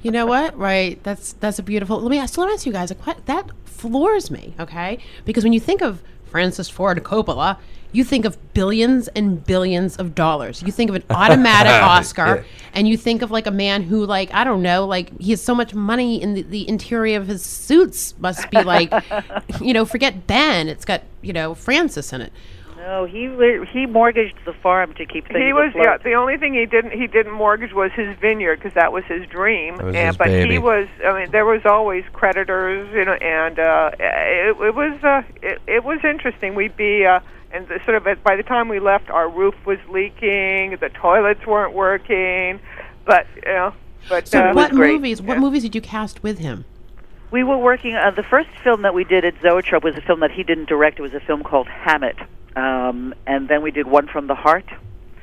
You 0.02 0.12
know 0.12 0.26
what? 0.26 0.58
Right. 0.58 1.04
That's 1.04 1.34
that's 1.34 1.60
a 1.60 1.64
beautiful. 1.64 2.00
Let 2.00 2.10
me 2.12 2.18
ask. 2.18 2.38
Let 2.38 2.48
me 2.48 2.54
ask 2.54 2.66
you 2.66 2.72
guys 2.72 2.92
a 2.92 2.96
question. 2.96 3.24
That 3.26 3.52
floors 3.66 4.32
me. 4.32 4.54
Okay, 4.60 5.00
because 5.26 5.44
when 5.44 5.54
you 5.54 5.60
think 5.60 5.82
of 5.82 6.02
Francis 6.32 6.70
Ford 6.70 6.98
Coppola, 7.04 7.58
you 7.92 8.06
think 8.06 8.24
of 8.24 8.38
billions 8.54 9.10
and 9.10 9.46
billions 9.46 9.98
of 9.98 10.16
dollars. 10.16 10.64
You 10.66 10.72
think 10.72 10.90
of 10.90 10.96
an 10.96 11.04
automatic 11.10 11.74
Oscar, 11.84 12.38
Yeah. 12.38 12.44
and 12.74 12.88
you 12.88 12.96
think 12.96 13.22
of 13.22 13.32
like 13.32 13.48
a 13.48 13.52
man 13.52 13.84
who, 13.84 14.06
like, 14.06 14.34
I 14.34 14.46
don't 14.46 14.62
know, 14.62 14.86
like 14.88 15.12
he 15.20 15.32
has 15.32 15.44
so 15.44 15.54
much 15.54 15.74
money 15.74 16.22
in 16.22 16.34
the, 16.34 16.42
the 16.44 16.68
interior 16.70 17.20
of 17.20 17.28
his 17.28 17.44
suits 17.44 18.18
must 18.20 18.50
be 18.50 18.64
like, 18.64 18.94
you 19.62 19.74
know, 19.74 19.84
forget 19.84 20.26
Ben. 20.26 20.70
It's 20.70 20.86
got 20.86 21.02
you 21.22 21.34
know 21.34 21.54
Francis 21.54 22.14
in 22.14 22.22
it. 22.22 22.32
No, 22.82 23.06
he 23.06 23.30
li- 23.30 23.66
he 23.72 23.86
mortgaged 23.86 24.38
the 24.44 24.54
farm 24.54 24.94
to 24.96 25.06
keep 25.06 25.28
things 25.28 25.38
He 25.40 25.54
was 25.54 25.70
afloat. 25.70 25.86
yeah. 25.86 25.98
The 25.98 26.14
only 26.14 26.38
thing 26.38 26.54
he 26.56 26.66
didn't 26.66 26.92
he 26.92 27.06
didn't 27.08 27.32
mortgage 27.34 27.74
was 27.74 27.92
his 27.94 28.18
vineyard 28.20 28.56
because 28.58 28.74
that 28.74 28.92
was 28.92 29.04
his 29.06 29.28
dream. 29.28 29.78
That 29.78 29.86
was 29.86 29.96
and 29.96 30.08
his 30.08 30.18
but 30.18 30.28
baby. 30.28 30.54
he 30.54 30.58
was 30.60 30.88
I 31.06 31.14
mean 31.22 31.32
there 31.32 31.46
was 31.46 31.62
always 31.66 32.04
creditors 32.12 32.90
you 32.94 33.06
know 33.06 33.14
and 33.14 33.60
uh, 33.60 33.92
it, 34.00 34.58
it 34.60 34.76
was 34.76 35.04
uh, 35.04 35.22
it, 35.44 35.62
it 35.68 35.84
was 35.84 36.00
interesting. 36.04 36.56
We'd 36.56 36.76
be 36.76 37.06
uh, 37.06 37.20
and 37.52 37.68
the, 37.68 37.80
sort 37.86 37.98
of 37.98 38.08
at- 38.08 38.24
by 38.24 38.36
the 38.36 38.44
time 38.44 38.68
we 38.68 38.80
left, 38.80 39.10
our 39.12 39.30
roof 39.30 39.56
was 39.66 39.78
leaking, 39.90 40.78
the 40.80 40.90
toilets 40.94 41.46
weren't 41.46 41.74
working. 41.74 42.60
but 43.06 43.28
you 43.36 43.52
know, 43.54 43.74
but 44.10 44.28
So 44.28 44.40
uh, 44.42 44.54
what 44.54 44.72
great. 44.72 44.94
movies? 44.94 45.22
What 45.22 45.38
movies 45.38 45.62
did 45.62 45.76
you 45.76 45.82
cast 45.82 46.24
with 46.24 46.40
him? 46.40 46.66
We 47.30 47.44
were 47.44 47.58
working. 47.58 47.94
Uh, 47.96 48.10
the 48.12 48.24
first 48.24 48.50
film 48.64 48.82
that 48.82 48.94
we 48.94 49.04
did 49.04 49.24
at 49.24 49.36
Zoetrope 49.42 49.84
was 49.84 49.96
a 49.96 50.02
film 50.02 50.20
that 50.22 50.32
he 50.32 50.44
didn't 50.44 50.68
direct. 50.68 50.98
It 51.00 51.04
was 51.04 51.14
a 51.14 51.20
film 51.22 51.44
called 51.44 51.68
Hammett, 51.68 52.18
um, 52.56 53.14
and 53.28 53.48
then 53.48 53.62
we 53.62 53.72
did 53.72 53.88
one 53.88 54.08
from 54.08 54.28
the 54.28 54.36
heart. 54.36 54.66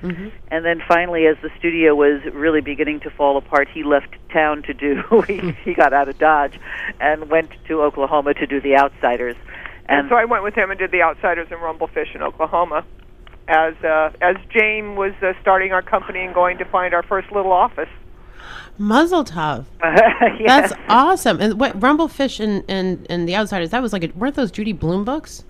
Mhm. 0.02 0.30
And 0.52 0.64
then 0.64 0.80
finally, 0.86 1.26
as 1.26 1.36
the 1.42 1.50
studio 1.58 1.94
was 1.94 2.22
really 2.32 2.60
beginning 2.60 3.00
to 3.00 3.10
fall 3.10 3.36
apart, 3.36 3.68
he 3.68 3.82
left 3.82 4.14
town 4.32 4.62
to 4.62 4.72
do. 4.72 5.02
he, 5.26 5.52
he 5.64 5.74
got 5.74 5.92
out 5.92 6.08
of 6.08 6.18
Dodge 6.18 6.58
and 7.00 7.28
went 7.28 7.50
to 7.66 7.82
Oklahoma 7.82 8.34
to 8.34 8.46
do 8.46 8.60
The 8.60 8.76
Outsiders. 8.76 9.36
and 9.86 10.08
so 10.08 10.14
I 10.14 10.24
went 10.24 10.44
with 10.44 10.54
him 10.54 10.70
and 10.70 10.78
did 10.78 10.92
the 10.92 11.02
Outsiders 11.02 11.48
and 11.50 11.60
Rumblefish 11.60 12.14
in 12.14 12.22
Oklahoma, 12.22 12.84
as 13.48 13.74
uh, 13.82 14.10
as 14.20 14.36
Jane 14.50 14.94
was 14.94 15.14
uh, 15.22 15.32
starting 15.40 15.72
our 15.72 15.82
company 15.82 16.20
and 16.20 16.32
going 16.32 16.58
to 16.58 16.64
find 16.64 16.94
our 16.94 17.02
first 17.02 17.32
little 17.32 17.52
office. 17.52 17.88
Mazel 18.78 19.24
Tov. 19.24 19.64
yes. 19.82 20.70
That's 20.70 20.72
awesome. 20.88 21.40
And 21.40 21.58
what 21.58 21.78
Rumblefish 21.80 22.38
and, 22.38 22.64
and, 22.68 23.04
and 23.10 23.28
The 23.28 23.34
Outsiders, 23.34 23.70
that 23.70 23.82
was 23.82 23.92
like, 23.92 24.04
a, 24.04 24.08
weren't 24.14 24.36
those 24.36 24.52
Judy 24.52 24.72
Blume 24.72 25.04
books? 25.04 25.44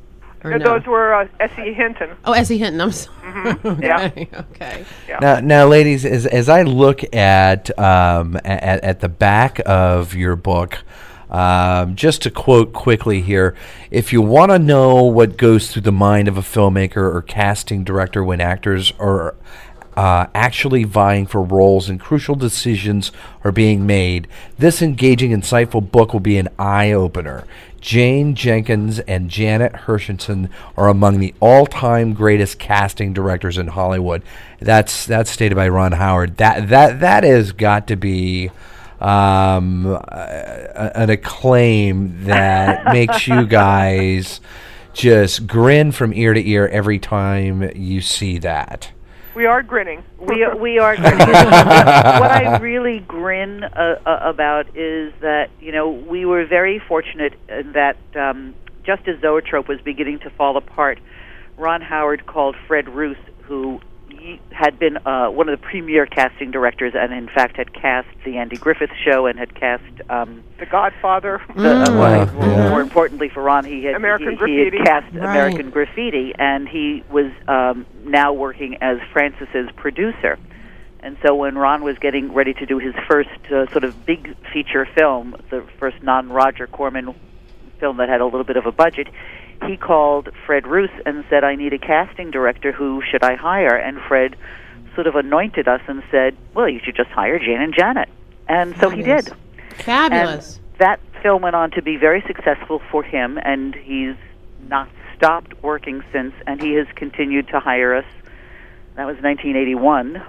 Or 0.45 0.53
And 0.53 0.63
no? 0.63 0.79
Those 0.79 0.87
were 0.87 1.15
uh, 1.15 1.29
S.E. 1.41 1.73
Hinton. 1.73 2.11
oh, 2.25 2.33
S.E. 2.33 2.59
Hinton. 2.59 2.81
I'm 2.81 2.93
sorry. 2.93 3.15
Yeah. 3.83 4.07
okay. 4.07 4.29
okay. 4.43 4.85
Now, 5.21 5.41
now, 5.41 5.67
ladies, 5.67 6.05
as, 6.05 6.27
as 6.27 6.49
I 6.49 6.63
look 6.63 7.03
at, 7.15 7.77
um, 7.79 8.37
at 8.45 8.83
at 8.83 9.01
the 9.01 9.09
back 9.09 9.61
of 9.67 10.15
your 10.15 10.37
book, 10.37 10.79
um, 11.31 11.95
just 11.95 12.23
to 12.23 12.31
quote 12.31 12.73
quickly 12.73 13.21
here, 13.21 13.55
if 13.91 14.13
you 14.13 14.23
want 14.23 14.51
to 14.51 14.59
know 14.59 15.03
what 15.05 15.37
goes 15.37 15.71
through 15.71 15.83
the 15.83 15.93
mind 15.93 16.29
of 16.29 16.39
a 16.39 16.43
filmmaker 16.43 16.97
or 16.97 17.21
casting 17.23 17.85
director 17.85 18.25
when 18.25 18.41
actors 18.41 18.93
are 18.99 19.35
uh, 19.97 20.27
actually 20.33 20.85
vying 20.85 21.27
for 21.27 21.43
roles 21.43 21.89
and 21.89 21.99
crucial 21.99 22.37
decisions 22.37 23.11
are 23.43 23.53
being 23.53 23.85
made, 23.87 24.29
this 24.57 24.81
engaging, 24.81 25.33
insightful 25.33 25.91
book 25.91 26.13
will 26.13 26.21
be 26.21 26.39
an 26.39 26.49
eye 26.59 26.93
opener. 26.93 27.45
Jane 27.81 28.35
Jenkins 28.35 28.99
and 29.01 29.29
Janet 29.31 29.73
Hershenson 29.73 30.51
are 30.77 30.89
among 30.89 31.19
the 31.21 31.35
all-time 31.41 32.13
greatest 32.13 32.59
casting 32.59 33.13
directors 33.13 33.59
in 33.59 33.69
Hollywood. 33.69 34.23
That's 34.61 35.07
that's 35.07 35.31
stated 35.31 35.55
by 35.55 35.69
Ron 35.69 35.93
Howard. 35.93 36.37
That 36.39 36.69
that 36.69 37.01
that 37.01 37.25
has 37.25 37.53
got 37.53 37.87
to 37.89 37.97
be 37.97 38.51
um, 39.01 39.87
a- 39.87 40.93
an 40.95 41.11
acclaim 41.11 42.25
that 42.25 42.85
makes 42.93 43.29
you 43.29 43.47
guys 43.47 44.41
just 44.93 45.47
grin 45.47 45.93
from 45.93 46.13
ear 46.13 46.35
to 46.35 46.49
ear 46.49 46.67
every 46.69 46.99
time 46.99 47.71
you 47.77 48.01
see 48.01 48.39
that. 48.39 48.91
We 49.39 49.47
are 49.47 49.63
grinning. 49.63 50.03
we 50.19 50.45
we 50.61 50.81
are. 50.81 50.97
Grinning. 50.97 51.19
what 51.21 52.29
I 52.29 52.59
really 52.59 52.99
grin 52.99 53.63
uh, 53.63 54.01
uh, 54.05 54.19
about 54.25 54.77
is 54.77 55.13
that 55.21 55.51
you 55.61 55.71
know 55.71 55.91
we 55.91 56.25
were 56.25 56.45
very 56.45 56.81
fortunate 56.81 57.35
that 57.47 57.99
um, 58.17 58.57
just 58.83 59.07
as 59.07 59.21
Zoetrope 59.21 59.69
was 59.69 59.81
beginning 59.81 60.19
to 60.25 60.31
fall 60.31 60.57
apart, 60.57 60.99
Ron 61.57 61.83
Howard 61.83 62.27
called 62.27 62.57
Fred 62.67 62.89
Roos, 62.89 63.17
who 63.43 63.81
y- 64.29 64.39
had 64.51 64.79
been 64.79 64.99
uh, 65.07 65.29
one 65.29 65.49
of 65.49 65.59
the 65.61 65.67
premier 65.67 66.07
casting 66.07 66.51
directors, 66.51 66.93
and 66.95 67.13
in 67.13 67.27
fact 67.29 67.57
had 67.57 67.73
cast 67.73 68.09
the 68.25 68.37
Andy 68.39 68.57
Griffith 68.57 68.91
Show 69.05 69.27
and 69.27 69.39
had 69.39 69.55
cast. 69.55 69.83
Um, 70.11 70.43
The 70.59 70.67
Godfather. 70.67 71.41
the, 71.57 71.71
uh, 71.71 71.91
well, 71.93 72.27
Mm. 72.27 72.43
Yeah. 72.59 72.69
More 72.71 72.81
importantly 72.81 73.29
for 73.29 73.43
Ron, 73.43 73.65
he 73.65 73.85
had 73.85 73.95
American 73.95 74.31
he, 74.31 74.37
Graffiti. 74.37 74.71
he 74.71 74.77
had 74.79 74.87
cast 74.87 75.15
Right. 75.15 75.25
American 75.25 75.71
Graffiti, 75.71 76.35
and 76.39 76.69
he 76.69 77.03
was 77.11 77.31
um, 77.49 77.87
now 78.05 78.33
working 78.33 78.77
as 78.81 78.99
Francis's 79.13 79.71
producer. 79.77 80.39
And 81.01 81.17
so 81.25 81.35
when 81.35 81.57
Ron 81.57 81.85
was 81.85 81.97
getting 81.99 82.33
ready 82.35 82.53
to 82.55 82.67
do 82.67 82.79
his 82.79 82.95
first 83.09 83.31
uh, 83.53 83.71
sort 83.71 83.85
of 83.85 84.05
big 84.05 84.35
feature 84.53 84.85
film, 84.97 85.37
the 85.51 85.65
first 85.79 86.03
non-Roger 86.03 86.67
Corman 86.67 87.15
film 87.79 87.99
that 87.99 88.09
had 88.09 88.21
a 88.21 88.25
little 88.25 88.43
bit 88.45 88.57
of 88.57 88.67
a 88.67 88.73
budget, 88.73 89.07
he 89.67 89.77
called 89.77 90.31
Fred 90.47 90.67
Roos 90.67 90.91
and 91.07 91.25
said, 91.29 91.45
"I 91.45 91.55
need 91.55 91.73
a 91.73 91.79
casting 91.79 92.31
director. 92.31 92.73
Who 92.73 93.03
should 93.03 93.23
I 93.23 93.35
hire?" 93.35 93.77
And 93.77 94.01
Fred 94.01 94.37
sort 94.95 95.07
of 95.07 95.17
anointed 95.17 95.69
us 95.69 95.81
and 95.87 96.03
said, 96.11 96.37
"Well, 96.55 96.69
you 96.69 96.81
should 96.85 96.97
just 96.97 97.11
hire 97.11 97.39
Jane 97.39 97.61
and 97.61 97.75
Janet." 97.75 98.09
And 98.49 98.77
so 98.79 98.89
he 98.91 99.03
did. 99.03 99.31
Fabulous. 99.77 100.57
And 100.57 100.79
that 100.79 101.01
film 101.23 101.43
went 101.43 101.57
on 101.57 101.71
to 101.73 101.83
be 101.83 101.97
very 101.97 102.23
successful 102.27 102.81
for 102.91 103.03
him, 103.03 103.39
and 103.43 103.75
he's 103.75 104.17
not 104.69 104.89
stopped 105.17 105.63
working 105.63 106.03
since, 106.13 106.33
and 106.47 106.63
he 106.63 106.75
has 106.75 106.87
continued 106.95 107.49
to 107.49 107.61
hire 107.61 107.95
us. 107.95 108.05
That 108.95 109.07
was 109.07 109.17
1981. 109.17 110.23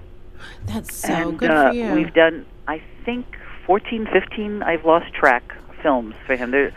That's 0.66 0.94
so 0.94 1.14
and 1.14 1.40
good 1.40 1.52
uh, 1.52 1.70
for 1.70 1.76
you. 1.76 1.94
we've 1.94 2.14
done, 2.14 2.46
I 2.68 2.82
think, 3.06 3.26
14, 3.66 4.08
15, 4.12 4.64
I've 4.64 4.86
lost 4.86 5.14
track, 5.14 5.56
films 5.82 6.16
for 6.26 6.36
him. 6.36 6.52
There, 6.52 6.74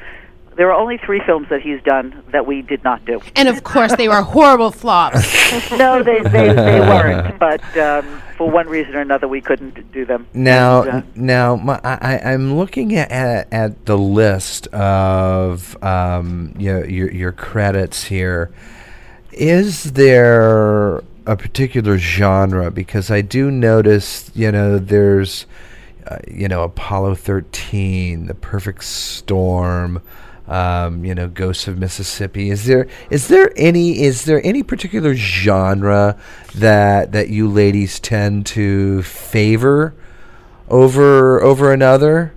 there 0.56 0.70
are 0.70 0.78
only 0.78 0.98
three 0.98 1.20
films 1.24 1.48
that 1.48 1.62
he's 1.62 1.82
done 1.82 2.22
that 2.32 2.46
we 2.46 2.62
did 2.62 2.84
not 2.84 3.04
do. 3.04 3.20
and 3.36 3.48
of 3.48 3.64
course, 3.64 3.94
they 3.96 4.08
were 4.08 4.22
horrible 4.22 4.70
flops. 4.70 5.70
no, 5.72 6.02
they, 6.02 6.20
they, 6.20 6.52
they 6.52 6.80
weren't, 6.88 7.38
but 7.38 7.62
um, 7.78 8.20
for 8.36 8.50
one 8.50 8.68
reason 8.68 8.94
or 8.94 9.00
another, 9.00 9.28
we 9.28 9.40
couldn't 9.40 9.90
do 9.92 10.04
them. 10.04 10.26
Now, 10.34 10.82
And, 10.82 10.90
uh, 10.90 11.06
now, 11.14 11.56
my, 11.56 11.80
I, 11.82 12.18
I'm 12.32 12.56
looking 12.56 12.94
at, 12.96 13.10
at, 13.10 13.52
at 13.52 13.86
the 13.86 13.96
list 13.98 14.66
of 14.68 15.82
um, 15.82 16.54
your, 16.58 16.88
your 16.88 17.10
your 17.10 17.32
credits 17.32 18.04
here. 18.04 18.50
Is 19.32 19.92
there 19.92 20.96
a 21.26 21.36
particular 21.36 21.96
genre? 21.98 22.70
Because 22.70 23.10
I 23.10 23.22
do 23.22 23.50
notice, 23.50 24.30
you 24.34 24.52
know, 24.52 24.78
there's, 24.78 25.46
uh, 26.06 26.18
you 26.28 26.48
know, 26.48 26.62
Apollo 26.64 27.14
13, 27.14 28.26
The 28.26 28.34
Perfect 28.34 28.84
Storm. 28.84 30.02
Um, 30.48 31.04
you 31.04 31.14
know, 31.14 31.28
Ghosts 31.28 31.68
of 31.68 31.78
Mississippi. 31.78 32.50
Is 32.50 32.66
there 32.66 32.88
is 33.10 33.28
there 33.28 33.52
any 33.56 34.02
is 34.02 34.24
there 34.24 34.44
any 34.44 34.62
particular 34.64 35.14
genre 35.14 36.18
that 36.54 37.12
that 37.12 37.28
you 37.28 37.48
ladies 37.48 38.00
tend 38.00 38.46
to 38.46 39.02
favor 39.02 39.94
over 40.68 41.40
over 41.42 41.72
another? 41.72 42.32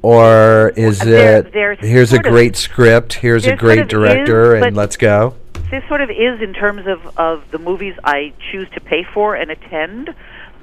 Or 0.00 0.72
is 0.76 1.00
There- 1.00 1.40
it 1.40 1.80
here's 1.80 2.12
a 2.12 2.18
great 2.18 2.56
script, 2.56 3.14
here's 3.14 3.44
a 3.44 3.48
there 3.48 3.58
sort 3.58 3.60
great 3.60 3.78
of 3.80 3.86
is, 3.86 3.90
director, 3.90 4.54
and 4.54 4.76
let's 4.76 4.96
go? 4.96 5.34
This 5.70 5.82
sort 5.88 6.00
of 6.00 6.08
is 6.08 6.40
in 6.40 6.54
terms 6.54 6.86
of, 6.86 7.18
of 7.18 7.42
the 7.50 7.58
movies 7.58 7.94
I 8.02 8.32
choose 8.50 8.68
to 8.70 8.80
pay 8.80 9.02
for 9.12 9.34
and 9.34 9.50
attend, 9.50 10.14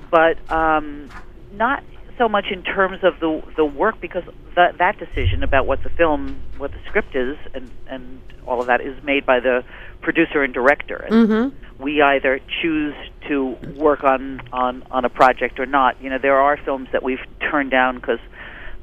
but 0.10 0.38
um, 0.52 1.10
not 1.56 1.84
so 2.18 2.30
much 2.30 2.46
in 2.52 2.64
terms 2.64 3.04
of 3.04 3.20
the 3.20 3.42
the 3.56 3.66
work 3.66 4.00
because 4.02 4.24
that 4.56 4.78
that 4.78 4.98
decision 4.98 5.44
about 5.44 5.68
what 5.68 5.84
the 5.84 5.90
film, 5.90 6.40
what 6.58 6.72
the 6.72 6.80
script 6.88 7.16
is, 7.16 7.38
and 7.54 7.70
and 7.88 8.22
all 8.46 8.62
of 8.62 8.68
that 8.68 8.82
is 8.82 9.02
made 9.04 9.26
by 9.26 9.40
the 9.40 9.64
producer 10.02 10.44
and 10.44 10.54
director. 10.54 10.98
And 10.98 11.30
mm-hmm. 11.30 11.84
we 11.84 12.02
either 12.02 12.40
choose 12.62 12.96
to 13.28 13.58
work 13.76 14.04
on 14.04 14.42
on 14.52 14.84
on 14.92 15.06
a 15.06 15.10
project 15.10 15.60
or 15.60 15.66
not. 15.66 16.02
You 16.02 16.10
know, 16.10 16.18
there 16.18 16.40
are 16.40 16.58
films 16.58 16.90
that 16.92 17.04
we've 17.04 17.24
turned 17.40 17.72
down 17.72 17.96
because 17.96 18.20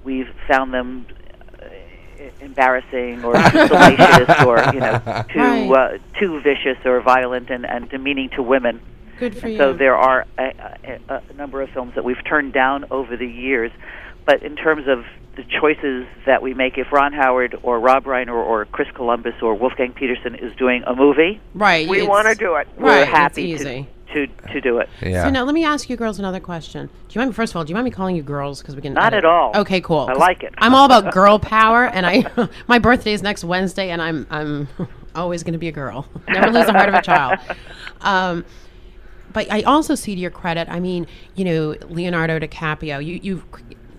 we've 0.04 0.28
found 0.48 0.74
them 0.74 1.06
uh, 1.60 1.64
embarrassing 2.40 3.24
or 3.24 3.34
too 3.34 3.40
salacious 3.68 4.44
or 4.44 4.58
you 4.74 4.80
know 4.80 5.24
too 5.32 5.40
Right. 5.72 5.94
uh, 5.94 6.18
too 6.18 6.40
vicious 6.40 6.78
or 6.84 7.00
violent 7.00 7.50
and, 7.50 7.64
and 7.64 7.88
demeaning 7.88 8.30
to 8.30 8.42
women. 8.42 8.80
Good 9.22 9.36
for 9.38 9.46
And 9.46 9.52
you. 9.52 9.58
so 9.58 9.72
there 9.72 9.96
are 9.96 10.26
a, 10.36 10.98
a, 11.08 11.22
a 11.30 11.32
number 11.34 11.62
of 11.62 11.70
films 11.70 11.94
that 11.94 12.04
we've 12.04 12.22
turned 12.28 12.52
down 12.52 12.86
over 12.90 13.16
the 13.16 13.26
years. 13.26 13.70
But 14.26 14.42
in 14.42 14.56
terms 14.56 14.88
of 14.88 15.04
the 15.36 15.44
choices 15.60 16.06
that 16.26 16.42
we 16.42 16.54
make, 16.54 16.76
if 16.76 16.90
Ron 16.92 17.12
Howard 17.12 17.56
or 17.62 17.78
Rob 17.78 18.04
Reiner 18.04 18.34
or 18.34 18.64
Chris 18.66 18.88
Columbus 18.94 19.34
or 19.40 19.54
Wolfgang 19.54 19.92
Petersen 19.92 20.34
is 20.34 20.52
doing 20.56 20.82
a 20.86 20.94
movie, 20.94 21.40
right. 21.54 21.88
We 21.88 22.06
want 22.06 22.26
to 22.28 22.34
do 22.34 22.56
it. 22.56 22.66
we're 22.76 22.88
Right, 22.90 23.00
it's 23.02 23.10
happy 23.10 23.42
easy. 23.44 23.88
to, 24.12 24.26
to 24.26 24.52
to 24.52 24.60
do 24.60 24.78
it. 24.78 24.88
Yeah. 25.00 25.24
So 25.24 25.30
now 25.30 25.44
let 25.44 25.54
me 25.54 25.64
ask 25.64 25.88
you 25.88 25.96
girls 25.96 26.18
another 26.18 26.38
question. 26.40 26.86
Do 26.86 26.92
you 27.14 27.20
mind? 27.20 27.34
First 27.34 27.52
of 27.52 27.56
all, 27.56 27.64
do 27.64 27.70
you 27.70 27.74
mind 27.74 27.84
me 27.86 27.90
calling 27.92 28.14
you 28.16 28.22
girls 28.22 28.60
because 28.60 28.76
we 28.76 28.82
can? 28.82 28.92
Not 28.92 29.14
edit- 29.14 29.18
at 29.18 29.24
all. 29.24 29.52
Okay, 29.56 29.80
cool. 29.80 30.06
I 30.10 30.12
like 30.14 30.42
it. 30.42 30.52
I'm 30.58 30.74
all 30.74 30.84
about 30.86 31.12
girl 31.18 31.38
power, 31.38 31.86
and 31.86 32.04
I 32.06 32.26
my 32.68 32.78
birthday 32.78 33.12
is 33.12 33.22
next 33.22 33.42
Wednesday, 33.44 33.88
and 33.90 34.02
I'm 34.02 34.26
I'm 34.30 34.68
always 35.14 35.42
going 35.44 35.54
to 35.54 35.58
be 35.58 35.68
a 35.68 35.72
girl. 35.72 36.06
Never 36.28 36.50
lose 36.50 36.66
the 36.66 36.72
heart 36.72 36.88
of 36.90 36.94
a 36.96 37.02
child. 37.02 37.38
Um, 38.02 38.44
but 39.32 39.50
I 39.50 39.62
also 39.62 39.94
see 39.94 40.14
to 40.14 40.20
your 40.20 40.30
credit. 40.30 40.68
I 40.68 40.80
mean, 40.80 41.06
you 41.34 41.44
know, 41.44 41.76
Leonardo 41.88 42.38
DiCaprio. 42.38 43.04
You 43.04 43.20
you 43.22 43.42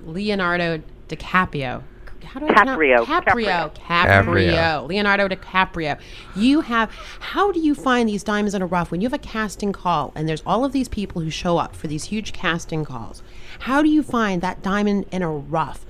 Leonardo 0.05 0.81
DiCaprio. 1.07 1.83
How 2.25 2.39
do 2.39 2.47
I 2.47 2.53
Caprio. 2.53 3.05
Caprio. 3.05 3.75
Caprio. 3.75 3.75
Caprio. 3.75 4.87
Leonardo 4.87 5.27
DiCaprio. 5.27 5.99
You 6.35 6.61
have. 6.61 6.89
How 7.19 7.51
do 7.51 7.59
you 7.59 7.75
find 7.75 8.09
these 8.09 8.23
diamonds 8.23 8.55
in 8.55 8.61
a 8.61 8.65
rough 8.65 8.89
when 8.91 9.01
you 9.01 9.05
have 9.07 9.13
a 9.13 9.19
casting 9.19 9.71
call 9.71 10.11
and 10.15 10.27
there's 10.27 10.41
all 10.45 10.65
of 10.65 10.71
these 10.71 10.87
people 10.87 11.21
who 11.21 11.29
show 11.29 11.57
up 11.57 11.75
for 11.75 11.87
these 11.87 12.05
huge 12.05 12.33
casting 12.33 12.85
calls? 12.85 13.21
How 13.59 13.83
do 13.83 13.89
you 13.89 14.01
find 14.01 14.41
that 14.41 14.63
diamond 14.63 15.05
in 15.11 15.21
a 15.21 15.29
rough? 15.31 15.85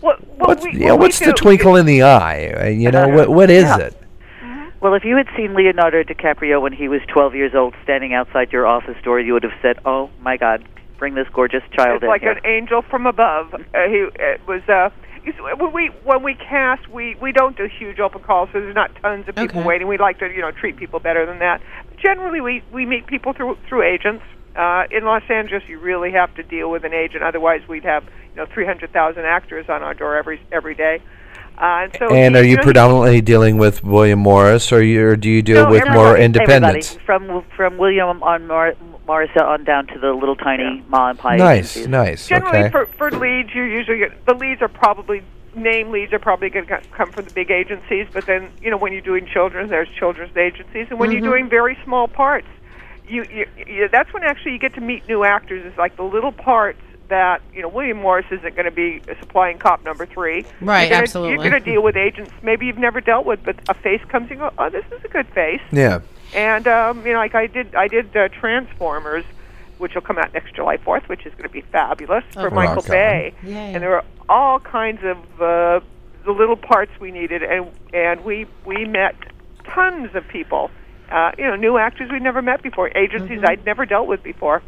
What, 0.00 0.26
what 0.38 0.48
What's, 0.48 0.64
we, 0.64 0.72
yeah, 0.78 0.92
what 0.92 1.00
we 1.00 1.04
what's 1.06 1.18
the 1.18 1.32
twinkle 1.32 1.76
in 1.76 1.84
the 1.84 2.02
eye? 2.02 2.46
Uh, 2.52 2.64
You 2.68 2.90
know, 2.90 3.08
what 3.08 3.28
what 3.28 3.50
is 3.50 3.64
Yeah. 3.64 3.78
it? 3.78 4.02
Well, 4.86 4.94
if 4.94 5.04
you 5.04 5.16
had 5.16 5.26
seen 5.36 5.54
Leonardo 5.56 6.04
DiCaprio 6.04 6.62
when 6.62 6.72
he 6.72 6.86
was 6.86 7.00
12 7.12 7.34
years 7.34 7.56
old 7.56 7.74
standing 7.82 8.14
outside 8.14 8.52
your 8.52 8.68
office 8.68 8.94
door, 9.02 9.18
you 9.18 9.32
would 9.32 9.42
have 9.42 9.58
said, 9.60 9.80
"Oh 9.84 10.10
my 10.20 10.36
God, 10.36 10.64
bring 10.96 11.16
this 11.16 11.26
gorgeous 11.32 11.64
child 11.72 11.88
in 11.90 11.96
it's 11.96 12.02
in 12.04 12.08
like 12.08 12.20
here. 12.20 12.30
an 12.30 12.46
angel 12.46 12.82
from 12.82 13.04
above. 13.04 13.52
Uh, 13.52 13.58
he 13.88 14.06
it 14.14 14.46
was. 14.46 14.62
Uh, 14.68 14.90
when 15.58 15.72
we 15.72 15.90
when 16.04 16.22
we 16.22 16.36
cast, 16.36 16.86
we 16.88 17.16
we 17.20 17.32
don't 17.32 17.56
do 17.56 17.66
huge 17.66 17.98
open 17.98 18.22
calls, 18.22 18.48
so 18.52 18.60
there's 18.60 18.76
not 18.76 18.94
tons 19.02 19.26
of 19.26 19.34
people 19.34 19.58
Okay. 19.58 19.66
waiting. 19.66 19.88
We 19.88 19.98
like 19.98 20.20
to 20.20 20.28
you 20.28 20.40
know 20.40 20.52
treat 20.52 20.76
people 20.76 21.00
better 21.00 21.26
than 21.26 21.40
that. 21.40 21.60
Generally, 22.00 22.42
we 22.42 22.62
we 22.72 22.86
meet 22.86 23.08
people 23.08 23.32
through 23.32 23.58
through 23.68 23.82
agents. 23.82 24.22
Uh, 24.54 24.84
in 24.92 25.04
Los 25.04 25.24
Angeles, 25.28 25.64
you 25.66 25.80
really 25.80 26.12
have 26.12 26.32
to 26.36 26.44
deal 26.44 26.70
with 26.70 26.84
an 26.84 26.94
agent. 26.94 27.24
Otherwise, 27.24 27.62
we'd 27.68 27.82
have 27.82 28.04
you 28.04 28.36
know 28.36 28.46
300,000 28.54 29.24
actors 29.24 29.66
on 29.68 29.82
our 29.82 29.94
door 29.94 30.16
every 30.16 30.40
every 30.52 30.76
day. 30.76 31.02
Uh, 31.58 31.84
and 31.84 31.96
so 31.98 32.10
And 32.14 32.36
are 32.36 32.44
you 32.44 32.58
predominantly 32.58 33.20
dealing 33.22 33.56
with 33.56 33.82
William 33.82 34.18
Morris, 34.18 34.72
or, 34.72 34.82
you, 34.82 35.06
or 35.08 35.16
do 35.16 35.30
you 35.30 35.40
deal 35.42 35.64
No, 35.64 35.70
with 35.70 35.84
more 35.88 36.16
Everybody, 36.16 36.24
independents? 36.24 36.98
from 37.06 37.42
from 37.56 37.78
William 37.78 38.22
on 38.22 38.46
Mar- 38.46 38.74
Marissa 39.08 39.42
on 39.42 39.64
down 39.64 39.86
to 39.86 39.98
the 39.98 40.12
little 40.12 40.36
tiny 40.36 40.84
ma 40.88 41.10
and 41.10 41.18
pie 41.18 41.36
Nice, 41.36 41.76
agencies. 41.76 41.88
nice. 41.88 42.28
Generally, 42.28 42.58
Okay. 42.58 42.70
for 42.70 42.86
for 42.86 43.10
leads, 43.10 43.54
you 43.54 43.62
usually 43.62 43.98
get, 43.98 44.26
the 44.26 44.34
leads 44.34 44.60
are 44.60 44.68
probably 44.68 45.22
name 45.54 45.90
leads 45.90 46.12
are 46.12 46.18
probably 46.18 46.50
going 46.50 46.66
to 46.66 46.78
come 46.92 47.10
from 47.10 47.24
the 47.24 47.32
big 47.32 47.50
agencies. 47.50 48.06
But 48.12 48.26
then, 48.26 48.50
you 48.60 48.70
know, 48.70 48.76
when 48.76 48.92
you're 48.92 49.00
doing 49.00 49.24
children, 49.26 49.68
there's 49.70 49.88
children's 49.98 50.36
agencies, 50.36 50.88
and 50.90 50.98
when 50.98 51.10
you're 51.10 51.22
doing 51.22 51.48
very 51.48 51.78
small 51.84 52.06
parts, 52.08 52.48
you, 53.08 53.24
you, 53.32 53.46
you 53.66 53.88
that's 53.90 54.12
when 54.12 54.24
actually 54.24 54.52
you 54.52 54.58
get 54.58 54.74
to 54.74 54.82
meet 54.82 55.08
new 55.08 55.24
actors. 55.24 55.64
It's 55.64 55.78
like 55.78 55.96
the 55.96 56.02
little 56.02 56.32
parts 56.32 56.80
that 57.08 57.40
you 57.54 57.62
know 57.62 57.68
William 57.68 57.98
Morris 57.98 58.26
isn't 58.30 58.54
going 58.54 58.64
to 58.64 58.70
be 58.70 59.00
supplying 59.20 59.58
cop 59.58 59.84
number 59.84 60.06
three. 60.06 60.44
Right, 60.60 60.82
You're 60.82 60.90
gonna, 60.90 61.02
absolutely. 61.02 61.34
You're 61.44 61.50
going 61.50 61.62
to 61.64 61.70
deal 61.70 61.82
with 61.82 61.96
agents 61.96 62.30
maybe 62.42 62.66
you've 62.66 62.78
never 62.78 63.00
dealt 63.00 63.26
with, 63.26 63.42
but 63.44 63.56
a 63.68 63.74
face 63.74 64.02
comes 64.08 64.30
and 64.30 64.40
you 64.40 64.46
go, 64.48 64.52
oh, 64.58 64.70
this 64.70 64.84
is 64.92 65.04
a 65.04 65.08
good 65.08 65.26
face. 65.28 65.60
yeah. 65.72 66.00
And 66.34 66.66
um, 66.66 67.06
you 67.06 67.12
know, 67.12 67.18
like 67.20 67.34
I 67.36 67.46
did, 67.46 67.74
I 67.74 67.86
did 67.88 68.14
uh, 68.16 68.28
Transformers, 68.28 69.24
which 69.78 69.94
will 69.94 70.02
come 70.02 70.18
out 70.18 70.34
next 70.34 70.54
July 70.54 70.76
Fourth, 70.76 71.08
which 71.08 71.24
is 71.24 71.32
going 71.34 71.44
to 71.44 71.52
be 71.52 71.60
fabulous 71.60 72.24
for 72.32 72.48
Oh, 72.48 72.50
Michael 72.50 72.76
rock 72.76 72.84
on. 72.86 72.90
Bay. 72.90 73.34
Yay. 73.44 73.74
And 73.74 73.82
there 73.82 73.90
were 73.90 74.04
all 74.28 74.58
kinds 74.58 75.00
of 75.04 75.16
uh, 75.40 75.80
the 76.24 76.32
little 76.32 76.56
parts 76.56 76.90
we 76.98 77.12
needed, 77.12 77.42
and 77.44 77.70
and 77.94 78.24
we 78.24 78.46
we 78.64 78.84
met 78.84 79.14
tons 79.64 80.14
of 80.16 80.26
people. 80.28 80.70
Uh, 81.10 81.30
you 81.38 81.44
know, 81.44 81.54
new 81.54 81.78
actors 81.78 82.10
we'd 82.10 82.22
never 82.22 82.42
met 82.42 82.60
before, 82.62 82.88
agencies 82.96 83.40
I'd 83.44 83.64
never 83.64 83.86
dealt 83.86 84.08
with 84.08 84.24
before. 84.24 84.60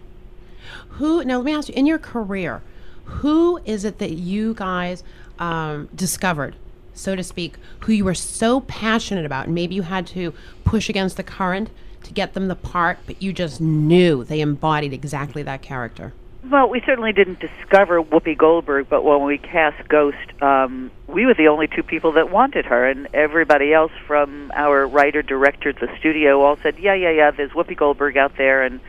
Who 0.90 1.24
now? 1.24 1.37
Let 1.37 1.44
me 1.44 1.55
ask 1.55 1.68
you. 1.68 1.74
In 1.74 1.87
your 1.87 1.98
career, 1.98 2.62
who 3.05 3.59
is 3.64 3.85
it 3.85 3.98
that 3.98 4.12
you 4.12 4.55
guys 4.55 5.03
um, 5.38 5.88
discovered, 5.94 6.57
so 6.94 7.14
to 7.14 7.22
speak, 7.22 7.55
who 7.81 7.92
you 7.92 8.05
were 8.05 8.14
so 8.14 8.61
passionate 8.62 9.24
about, 9.24 9.46
and 9.46 9.55
maybe 9.55 9.74
you 9.74 9.83
had 9.83 10.07
to 10.09 10.35
push 10.64 10.88
against 10.88 11.16
the 11.16 11.22
current 11.22 11.70
to 12.03 12.12
get 12.12 12.35
them 12.35 12.48
the 12.48 12.57
part, 12.57 12.98
but 13.07 13.22
you 13.22 13.33
just 13.33 13.61
knew 13.61 14.24
they 14.24 14.40
embodied 14.40 14.92
exactly 14.92 15.42
that 15.42 15.62
character. 15.62 16.12
Well, 16.48 16.68
we 16.68 16.81
certainly 16.87 17.12
didn't 17.12 17.40
discover 17.40 18.03
Whoopi 18.03 18.38
Goldberg, 18.38 18.88
but 18.88 19.05
when 19.05 19.24
we 19.24 19.38
cast 19.38 19.87
Ghost, 19.88 20.16
um, 20.40 20.90
we 21.07 21.27
were 21.27 21.35
the 21.35 21.48
only 21.48 21.66
two 21.66 21.83
people 21.83 22.12
that 22.12 22.31
wanted 22.31 22.64
her, 22.66 22.88
and 22.88 23.09
everybody 23.12 23.74
else 23.74 23.92
from 24.07 24.51
our 24.55 24.87
writer, 24.87 25.20
director, 25.20 25.72
the 25.72 25.88
studio 25.98 26.42
all 26.42 26.57
said, 26.62 26.79
"Yeah, 26.79 26.94
yeah, 26.94 27.11
yeah. 27.11 27.31
There's 27.33 27.51
Whoopi 27.51 27.77
Goldberg 27.77 28.16
out 28.16 28.37
there, 28.38 28.62
and 28.62 28.81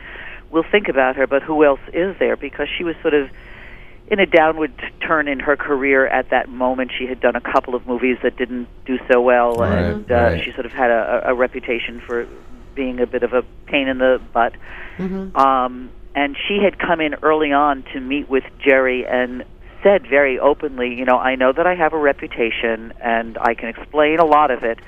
we'll 0.51 0.63
think 0.71 0.87
about 0.87 1.15
her." 1.15 1.27
But 1.27 1.43
who 1.43 1.63
else 1.63 1.79
is 1.93 2.15
there? 2.19 2.35
Because 2.35 2.67
she 2.77 2.83
was 2.83 2.95
sort 3.01 3.13
of 3.13 3.29
in 4.07 4.19
a 4.19 4.25
downward 4.25 4.71
turn 5.05 5.27
in 5.27 5.39
her 5.39 5.55
career 5.55 6.07
at 6.07 6.31
that 6.31 6.49
moment. 6.49 6.91
She 6.97 7.05
had 7.05 7.19
done 7.19 7.35
a 7.35 7.41
couple 7.41 7.75
of 7.75 7.85
movies 7.85 8.17
that 8.23 8.37
didn't 8.37 8.67
do 8.85 8.97
so 9.11 9.21
well, 9.21 9.53
Right, 9.55 9.77
and 9.77 10.11
uh, 10.11 10.15
right. 10.15 10.43
she 10.43 10.51
sort 10.53 10.65
of 10.65 10.71
had 10.71 10.89
a, 10.89 11.23
a 11.27 11.31
a 11.31 11.35
reputation 11.35 12.01
for 12.05 12.27
being 12.75 12.99
a 12.99 13.05
bit 13.05 13.23
of 13.23 13.33
a 13.33 13.43
pain 13.67 13.87
in 13.87 13.97
the 13.99 14.19
butt. 14.33 14.53
Um, 15.35 15.91
and 16.15 16.35
she 16.47 16.59
had 16.63 16.77
come 16.79 16.99
in 17.01 17.15
early 17.21 17.51
on 17.51 17.83
to 17.93 17.99
meet 17.99 18.29
with 18.29 18.43
Jerry 18.59 19.05
and 19.05 19.43
said 19.83 20.05
very 20.07 20.39
openly, 20.39 20.93
you 20.93 21.05
know, 21.05 21.17
I 21.17 21.35
know 21.35 21.53
that 21.53 21.65
I 21.65 21.75
have 21.75 21.93
a 21.93 21.97
reputation 21.97 22.91
and 23.01 23.37
I 23.37 23.53
can 23.53 23.69
explain 23.69 24.19
a 24.19 24.25
lot 24.25 24.51
of 24.51 24.63
it, 24.63 24.79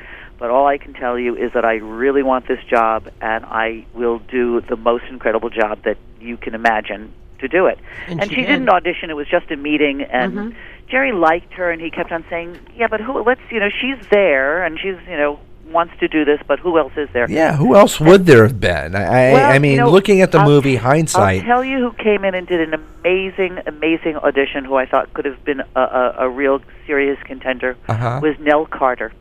but 0.41 0.49
all 0.49 0.65
I 0.65 0.79
can 0.79 0.93
tell 0.93 1.19
you 1.19 1.35
is 1.37 1.53
that 1.53 1.63
I 1.65 1.75
really 1.75 2.23
want 2.23 2.47
this 2.47 2.61
job 2.67 3.07
and 3.21 3.45
I 3.45 3.85
will 3.93 4.17
do 4.17 4.59
the 4.61 4.75
most 4.75 5.03
incredible 5.09 5.51
job 5.51 5.83
that 5.83 5.97
you 6.19 6.35
can 6.35 6.55
imagine 6.55 7.13
to 7.39 7.47
do 7.47 7.67
it. 7.67 7.77
And 8.07 8.19
And, 8.21 8.29
she 8.29 8.35
she, 8.37 8.41
did. 8.41 8.47
didn't 8.47 8.69
audition, 8.69 9.11
it 9.11 9.15
was 9.15 9.27
just 9.27 9.51
a 9.51 9.55
meeting 9.55 10.01
and 10.01 10.55
Jerry 10.89 11.11
liked 11.11 11.53
her 11.53 11.69
and 11.71 11.79
he 11.79 11.91
kept 11.91 12.11
on 12.11 12.25
saying, 12.29 12.57
"Yeah, 12.75 12.87
but 12.93 12.99
who 13.01 13.21
let's, 13.23 13.39
you 13.51 13.59
know, 13.59 13.69
she's 13.69 13.99
there 14.09 14.63
and 14.65 14.79
she's, 14.79 14.97
you 15.07 15.15
know, 15.15 15.39
wants 15.71 15.93
to 15.99 16.07
do 16.07 16.25
this, 16.25 16.39
but 16.47 16.57
who 16.59 16.77
else 16.79 16.91
is 16.97 17.07
there?" 17.13 17.27
Yeah, 17.29 17.55
who 17.55 17.75
else 17.75 17.99
would 17.99 18.25
there 18.25 18.41
have 18.43 18.59
been? 18.59 18.95
I, 18.95 19.03
I, 19.29 19.33
Well, 19.33 19.51
I 19.51 19.59
mean, 19.59 19.71
you 19.73 19.77
know, 19.77 19.91
looking 19.91 20.21
at 20.21 20.31
the 20.31 20.39
I'll- 20.39 20.49
movie 20.49 20.75
hindsight 20.75 21.41
I'll 21.41 21.45
tell 21.53 21.63
you 21.63 21.77
who 21.85 21.91
came 22.03 22.25
in 22.25 22.33
and 22.33 22.45
did 22.47 22.61
an 22.67 22.73
amazing, 22.73 23.59
amazing 23.67 24.17
audition. 24.17 24.65
Who 24.65 24.75
I 24.75 24.85
thought 24.87 25.13
could 25.13 25.25
have 25.25 25.39
been 25.45 25.61
a, 25.75 25.79
a, 25.79 26.15
a 26.25 26.29
real 26.29 26.61
serious 26.87 27.19
contender 27.23 27.77
Uh-huh. 27.87 28.19
was 28.23 28.35
Nell 28.39 28.65
Carter. 28.65 29.13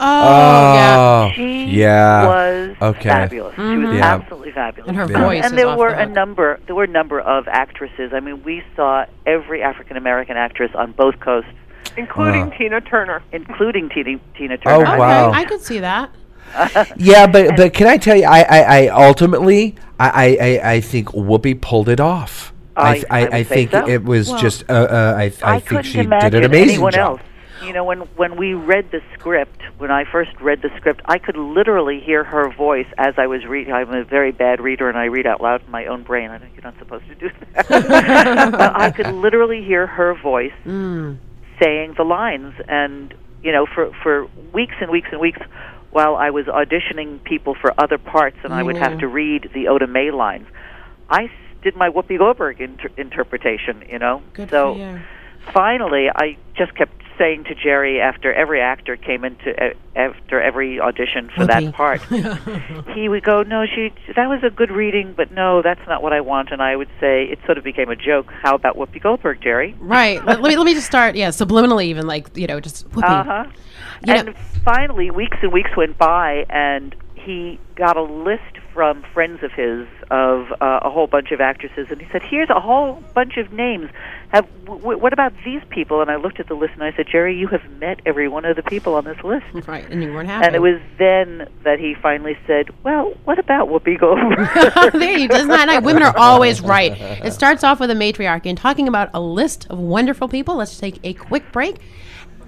Oh, 0.00 0.74
yeah. 0.74 1.32
She 1.32 1.64
yeah. 1.64 2.26
was 2.26 2.76
Okay. 2.80 3.08
fabulous. 3.08 3.54
She 3.56 3.60
was 3.62 3.96
Yeah. 3.96 4.14
absolutely 4.14 4.52
fabulous. 4.52 4.88
And 4.88 4.96
her 4.96 5.06
Yeah. 5.10 5.24
voice 5.24 5.44
and 5.44 5.52
is 5.54 5.56
there 5.56 5.68
off 5.68 5.78
were 5.78 5.90
the 5.90 6.02
a 6.02 6.04
hook. 6.06 6.14
number. 6.14 6.60
There 6.66 6.74
were 6.76 6.84
a 6.84 6.88
number 6.88 7.20
of 7.20 7.48
actresses. 7.48 8.12
I 8.14 8.20
mean, 8.20 8.42
we 8.44 8.62
saw 8.76 9.04
every 9.26 9.62
African 9.62 9.96
American 9.96 10.36
actress 10.36 10.70
on 10.74 10.92
both 10.92 11.18
coasts, 11.20 11.50
including 11.96 12.46
Wow. 12.50 12.52
Tina 12.56 12.80
Turner. 12.80 13.22
including 13.32 13.88
Tina, 13.88 14.18
Tina 14.36 14.54
Oh, 14.54 14.56
Turner. 14.78 14.86
Okay, 14.86 14.98
wow. 14.98 15.32
I 15.32 15.44
could 15.44 15.62
see 15.62 15.80
that. 15.80 16.10
Yeah, 16.96 17.26
but 17.26 17.56
but 17.56 17.72
can 17.74 17.86
I 17.88 17.96
tell 17.98 18.16
you? 18.16 18.24
I 18.24 18.40
I, 18.48 18.60
I 18.60 18.86
ultimately 18.88 19.74
I, 20.00 20.08
I 20.08 20.26
I 20.40 20.72
I 20.74 20.80
think 20.80 21.08
Whoopi 21.08 21.60
pulled 21.60 21.88
it 21.88 22.00
off. 22.00 22.52
I- 22.76 22.94
th- 22.94 23.04
I 23.10 23.20
I 23.38 23.42
think 23.42 23.72
so. 23.72 23.86
it 23.88 24.04
was 24.04 24.30
Well- 24.30 24.38
just. 24.38 24.64
Uh, 24.70 24.72
uh, 24.72 25.14
I 25.18 25.32
I, 25.42 25.54
I 25.56 25.60
think 25.60 25.84
she 25.84 25.98
imagine 25.98 26.30
did 26.30 26.44
an 26.44 26.50
amazing 26.50 26.74
anyone 26.76 26.92
job. 26.92 27.18
else. 27.18 27.20
You 27.62 27.72
know, 27.72 27.84
when 27.84 28.00
when 28.16 28.36
we 28.36 28.54
read 28.54 28.90
the 28.90 29.00
script, 29.14 29.60
when 29.78 29.90
I 29.90 30.04
first 30.04 30.30
read 30.40 30.62
the 30.62 30.70
script, 30.76 31.00
I 31.04 31.18
could 31.18 31.36
literally 31.36 32.00
hear 32.00 32.24
her 32.24 32.50
voice 32.50 32.86
as 32.96 33.14
I 33.16 33.26
was 33.26 33.44
reading. 33.44 33.72
I'm 33.72 33.92
a 33.92 34.04
very 34.04 34.32
bad 34.32 34.60
reader, 34.60 34.88
and 34.88 34.96
I 34.96 35.06
read 35.06 35.26
out 35.26 35.40
loud 35.40 35.64
in 35.64 35.70
my 35.70 35.86
own 35.86 36.02
brain. 36.02 36.30
I 36.30 36.38
think 36.38 36.54
you're 36.54 36.62
not 36.62 36.78
supposed 36.78 37.06
to 37.08 37.14
do 37.14 37.30
that. 37.54 37.68
but 38.52 38.76
I 38.76 38.90
could 38.90 39.12
literally 39.14 39.62
hear 39.62 39.86
her 39.86 40.14
voice 40.14 40.52
hmm. 40.64 41.14
saying 41.60 41.94
the 41.96 42.04
lines, 42.04 42.54
and 42.68 43.14
you 43.42 43.52
know, 43.52 43.66
for 43.66 43.92
for 44.02 44.28
weeks 44.52 44.74
and 44.80 44.90
weeks 44.90 45.08
and 45.10 45.20
weeks, 45.20 45.40
while 45.90 46.16
I 46.16 46.30
was 46.30 46.46
auditioning 46.46 47.22
people 47.24 47.54
for 47.54 47.72
other 47.78 47.98
parts, 47.98 48.36
and 48.44 48.52
I 48.52 48.62
would 48.62 48.76
have 48.76 48.98
to 49.00 49.08
read 49.08 49.50
the 49.54 49.68
Oda 49.68 49.86
Mae 49.86 50.10
lines. 50.10 50.46
I 51.10 51.30
did 51.62 51.74
my 51.76 51.88
Whoopi 51.88 52.18
Goldberg 52.18 52.60
inter- 52.60 52.90
interpretation, 52.96 53.84
you 53.88 53.98
know. 53.98 54.22
Good 54.32 54.50
so 54.50 55.00
finally, 55.52 56.08
I 56.14 56.36
just 56.56 56.74
kept 56.74 56.92
saying 57.18 57.44
to 57.44 57.54
Jerry 57.54 58.00
after 58.00 58.32
every 58.32 58.60
actor 58.60 58.96
came 58.96 59.24
into 59.24 59.50
uh, 59.62 59.74
after 59.96 60.40
every 60.40 60.80
audition 60.80 61.28
for 61.34 61.44
Whoopi. 61.44 61.72
that 61.72 61.74
part, 61.74 62.00
he 62.94 63.08
would 63.08 63.24
go, 63.24 63.42
"No, 63.42 63.66
she 63.66 63.92
that 64.14 64.28
was 64.28 64.42
a 64.42 64.50
good 64.50 64.70
reading, 64.70 65.12
but 65.16 65.32
no, 65.32 65.60
that's 65.60 65.86
not 65.86 66.02
what 66.02 66.12
I 66.12 66.20
want." 66.20 66.50
And 66.50 66.62
I 66.62 66.76
would 66.76 66.88
say 67.00 67.24
it 67.24 67.38
sort 67.44 67.58
of 67.58 67.64
became 67.64 67.90
a 67.90 67.96
joke. 67.96 68.32
How 68.42 68.54
about 68.54 68.76
Whoopi 68.76 69.02
Goldberg, 69.02 69.40
Jerry? 69.42 69.74
Right. 69.80 70.24
let, 70.24 70.40
let 70.40 70.50
me 70.50 70.56
let 70.56 70.64
me 70.64 70.74
just 70.74 70.86
start. 70.86 71.16
Yeah, 71.16 71.28
subliminally, 71.28 71.84
even 71.86 72.06
like 72.06 72.36
you 72.36 72.46
know, 72.46 72.60
just 72.60 72.86
whoopee. 72.88 73.06
Uh 73.06 73.24
huh. 73.24 73.44
And 74.06 74.26
know- 74.28 74.34
finally, 74.64 75.10
weeks 75.10 75.38
and 75.42 75.52
weeks 75.52 75.76
went 75.76 75.98
by, 75.98 76.46
and 76.48 76.94
he 77.14 77.58
got 77.74 77.96
a 77.96 78.02
list 78.02 78.42
from 78.72 79.02
friends 79.12 79.42
of 79.42 79.52
his 79.52 79.86
of 80.10 80.52
uh, 80.60 80.80
a 80.82 80.90
whole 80.90 81.06
bunch 81.06 81.32
of 81.32 81.40
actresses, 81.40 81.88
and 81.90 82.00
he 82.00 82.06
said, 82.12 82.22
"Here's 82.22 82.48
a 82.50 82.60
whole 82.60 83.02
bunch 83.14 83.36
of 83.36 83.52
names. 83.52 83.90
Have 84.28 84.46
w- 84.64 84.80
w- 84.80 84.98
what 84.98 85.12
about 85.12 85.32
these 85.44 85.62
people?" 85.70 86.00
And 86.00 86.10
I 86.10 86.16
looked 86.16 86.40
at 86.40 86.48
the 86.48 86.54
list 86.54 86.74
and 86.74 86.82
I 86.82 86.92
said, 86.92 87.06
"Jerry, 87.10 87.36
you 87.36 87.48
have 87.48 87.62
met 87.80 88.00
every 88.06 88.28
one 88.28 88.44
of 88.44 88.56
the 88.56 88.62
people 88.62 88.94
on 88.94 89.04
this 89.04 89.22
list." 89.24 89.46
Right, 89.68 89.88
and 89.90 90.02
you 90.02 90.12
weren't 90.12 90.28
happy. 90.28 90.46
And 90.46 90.54
it 90.54 90.62
was 90.62 90.80
then 90.98 91.46
that 91.64 91.78
he 91.78 91.94
finally 91.94 92.36
said, 92.46 92.70
"Well, 92.84 93.12
what 93.24 93.38
about 93.38 93.68
Whoopi 93.68 93.98
Goldberg?" 93.98 94.92
there 94.92 95.18
you 95.18 95.28
doesn't 95.28 95.48
that 95.48 95.66
night. 95.66 95.82
Women 95.82 96.02
are 96.02 96.16
always 96.16 96.60
right. 96.60 96.92
It 97.24 97.32
starts 97.32 97.64
off 97.64 97.80
with 97.80 97.90
a 97.90 97.94
matriarchy 97.94 98.48
and 98.48 98.56
talking 98.56 98.88
about 98.88 99.10
a 99.14 99.20
list 99.20 99.66
of 99.70 99.78
wonderful 99.78 100.28
people. 100.28 100.56
Let's 100.56 100.78
take 100.78 101.00
a 101.04 101.12
quick 101.14 101.50
break, 101.52 101.76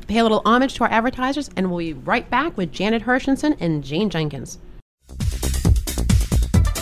pay 0.07 0.19
a 0.19 0.23
little 0.23 0.43
homage 0.45 0.75
to 0.75 0.85
our 0.85 0.91
advertisers, 0.91 1.51
and 1.57 1.71
we'll 1.71 1.79
be 1.79 1.93
right 1.93 2.29
back 2.31 2.57
with 2.57 2.73
Janet 2.73 3.03
Hershenson 3.03 3.57
and 3.61 3.85
Jane 3.85 4.09
Jenkins. 4.11 4.59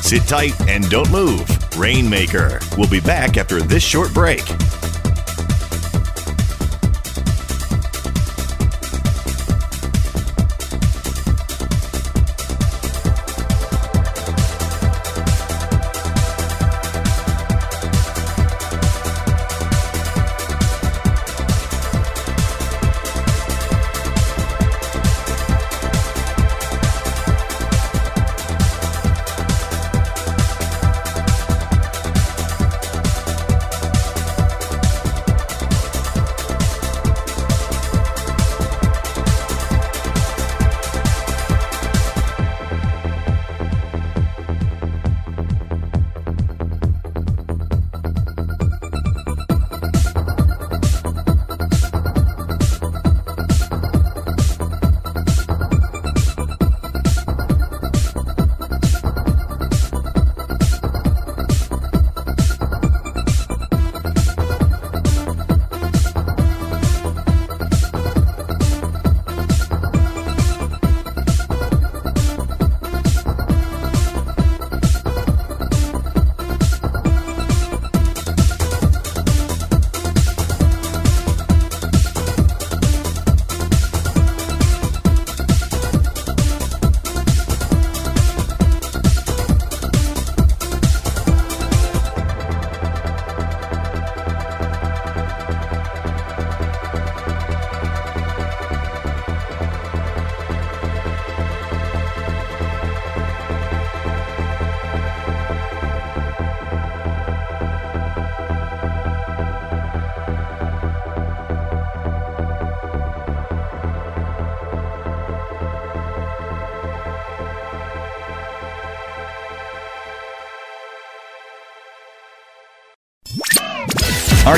Sit 0.08 0.22
tight 0.22 0.58
and 0.68 0.88
don't 0.88 1.10
move. 1.10 1.46
Rainmaker. 1.76 2.60
We'll 2.78 2.88
be 2.88 3.00
back 3.00 3.36
after 3.36 3.60
this 3.60 3.82
short 3.82 4.14
break. 4.14 4.42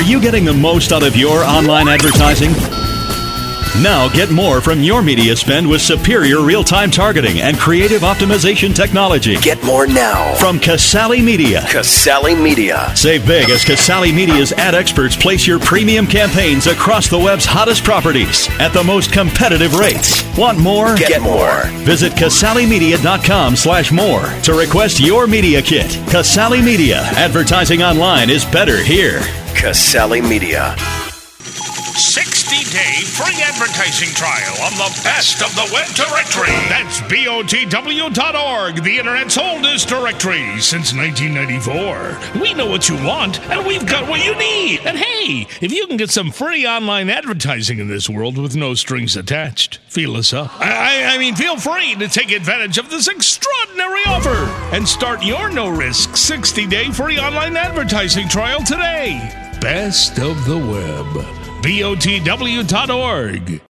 Are 0.01 0.03
you 0.03 0.19
getting 0.19 0.45
the 0.45 0.53
most 0.53 0.91
out 0.91 1.03
of 1.03 1.15
your 1.15 1.43
online 1.43 1.87
advertising? 1.87 2.53
Now 3.83 4.09
get 4.09 4.31
more 4.31 4.59
from 4.59 4.81
your 4.81 5.03
media 5.03 5.35
spend 5.35 5.69
with 5.69 5.79
superior 5.79 6.41
real 6.41 6.63
time 6.63 6.89
targeting 6.89 7.39
and 7.39 7.55
creative 7.55 8.01
optimization 8.01 8.73
technology. 8.73 9.37
Get 9.37 9.63
more 9.63 9.85
now 9.85 10.33
From 10.33 10.59
Casale 10.59 11.21
Media. 11.21 11.63
Casale 11.69 12.35
Media. 12.35 12.91
Save 12.95 13.27
big 13.27 13.51
as 13.51 13.63
Casale 13.63 14.11
Media's 14.11 14.51
ad 14.53 14.73
experts 14.73 15.15
place 15.15 15.45
your 15.45 15.59
premium 15.59 16.07
campaigns 16.07 16.65
across 16.65 17.07
the 17.07 17.19
web's 17.19 17.45
hottest 17.45 17.83
properties 17.83 18.49
at 18.59 18.69
the 18.69 18.83
most 18.83 19.13
competitive 19.13 19.75
rates. 19.75 20.23
Want 20.35 20.57
more? 20.57 20.95
Get 20.95 21.21
more. 21.21 21.65
Visit 21.85 22.13
CasaleMedia.com 22.13 23.55
slash 23.55 23.91
more 23.91 24.23
to 24.41 24.53
request 24.55 24.99
your 24.99 25.27
media 25.27 25.61
kit. 25.61 25.91
Casale 26.09 26.59
Media. 26.59 27.01
Advertising 27.17 27.83
online 27.83 28.31
is 28.31 28.43
better 28.45 28.81
here. 28.81 29.21
Casale 29.55 30.21
Media. 30.21 30.75
60 32.01 32.55
day 32.71 33.01
free 33.03 33.35
advertising 33.43 34.09
trial 34.15 34.53
on 34.63 34.71
the 34.73 35.01
best 35.03 35.41
of 35.41 35.53
the 35.55 35.69
web 35.73 35.87
directory. 35.93 36.47
That's 36.69 37.01
BOTW.org, 37.01 38.83
the 38.83 38.97
internet's 38.97 39.37
oldest 39.37 39.89
directory 39.89 40.59
since 40.59 40.93
1994. 40.93 42.41
We 42.41 42.53
know 42.53 42.65
what 42.65 42.87
you 42.89 42.95
want, 43.05 43.39
and 43.49 43.65
we've 43.67 43.85
got 43.85 44.09
what 44.09 44.25
you 44.25 44.35
need. 44.37 44.79
And 44.85 44.97
hey, 44.97 45.47
if 45.61 45.71
you 45.71 45.85
can 45.85 45.97
get 45.97 46.09
some 46.09 46.31
free 46.31 46.65
online 46.65 47.09
advertising 47.09 47.79
in 47.79 47.87
this 47.87 48.09
world 48.09 48.37
with 48.37 48.55
no 48.55 48.73
strings 48.73 49.15
attached, 49.15 49.77
feel 49.87 50.15
us 50.15 50.33
up. 50.33 50.59
I, 50.59 51.03
I, 51.03 51.15
I 51.15 51.17
mean, 51.17 51.35
feel 51.35 51.57
free 51.57 51.95
to 51.95 52.07
take 52.07 52.31
advantage 52.31 52.77
of 52.77 52.89
this 52.89 53.07
extraordinary 53.07 54.01
offer 54.07 54.45
and 54.75 54.87
start 54.87 55.23
your 55.23 55.51
no 55.51 55.69
risk 55.69 56.15
60 56.15 56.67
day 56.67 56.89
free 56.89 57.19
online 57.19 57.57
advertising 57.57 58.27
trial 58.29 58.63
today. 58.63 59.40
Best 59.61 60.17
of 60.17 60.43
the 60.45 60.57
web. 60.57 61.05
BOTW.org. 61.61 63.61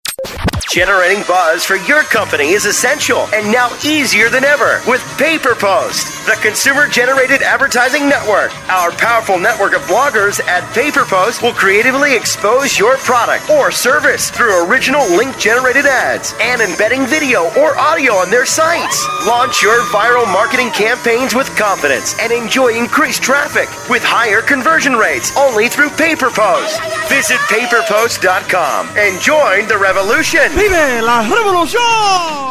Generating 0.70 1.24
buzz 1.28 1.66
for 1.66 1.76
your 1.76 2.04
company 2.04 2.52
is 2.52 2.66
essential 2.66 3.28
and 3.34 3.52
now 3.52 3.70
easier 3.84 4.30
than 4.30 4.46
ever 4.46 4.80
with 4.88 5.02
PayPerPost, 5.20 6.21
the 6.26 6.38
consumer 6.42 6.88
generated 6.88 7.42
advertising 7.42 8.08
network. 8.08 8.52
Our 8.70 8.92
powerful 8.92 9.40
network 9.40 9.76
of 9.76 9.82
bloggers 9.84 10.40
at 10.46 10.64
PayPerPost 10.76 11.42
will 11.42 11.54
creatively 11.54 12.16
expose 12.16 12.78
your 12.78 12.98
product 12.98 13.50
or 13.50 13.72
service 13.72 14.30
through 14.30 14.68
original 14.68 15.02
link 15.16 15.38
generated 15.38 15.86
ads 15.86 16.36
and 16.40 16.62
embedding 16.62 17.06
video 17.06 17.50
or 17.60 17.78
audio 17.78 18.14
on 18.14 18.30
their 18.30 18.46
sites. 18.46 19.06
Launch 19.26 19.62
your 19.62 19.82
viral 19.90 20.32
marketing 20.32 20.70
campaigns 20.72 21.34
with 21.34 21.50
confidence 21.58 22.16
and 22.20 22.32
enjoy 22.32 22.78
increased 22.78 23.24
traffic 23.24 23.70
with 23.90 24.04
higher 24.04 24.42
conversion 24.42 24.94
rates 24.94 25.36
only 25.38 25.70
through 25.70 25.90
PayPerPost. 25.90 26.78
Visit 27.10 27.38
payperpost.com 27.50 28.90
and 28.96 29.20
join 29.20 29.68
the 29.68 29.78
revolution. 29.78 30.52
¡Vive 30.54 31.02
la 31.02 31.24
revolución! 31.28 32.51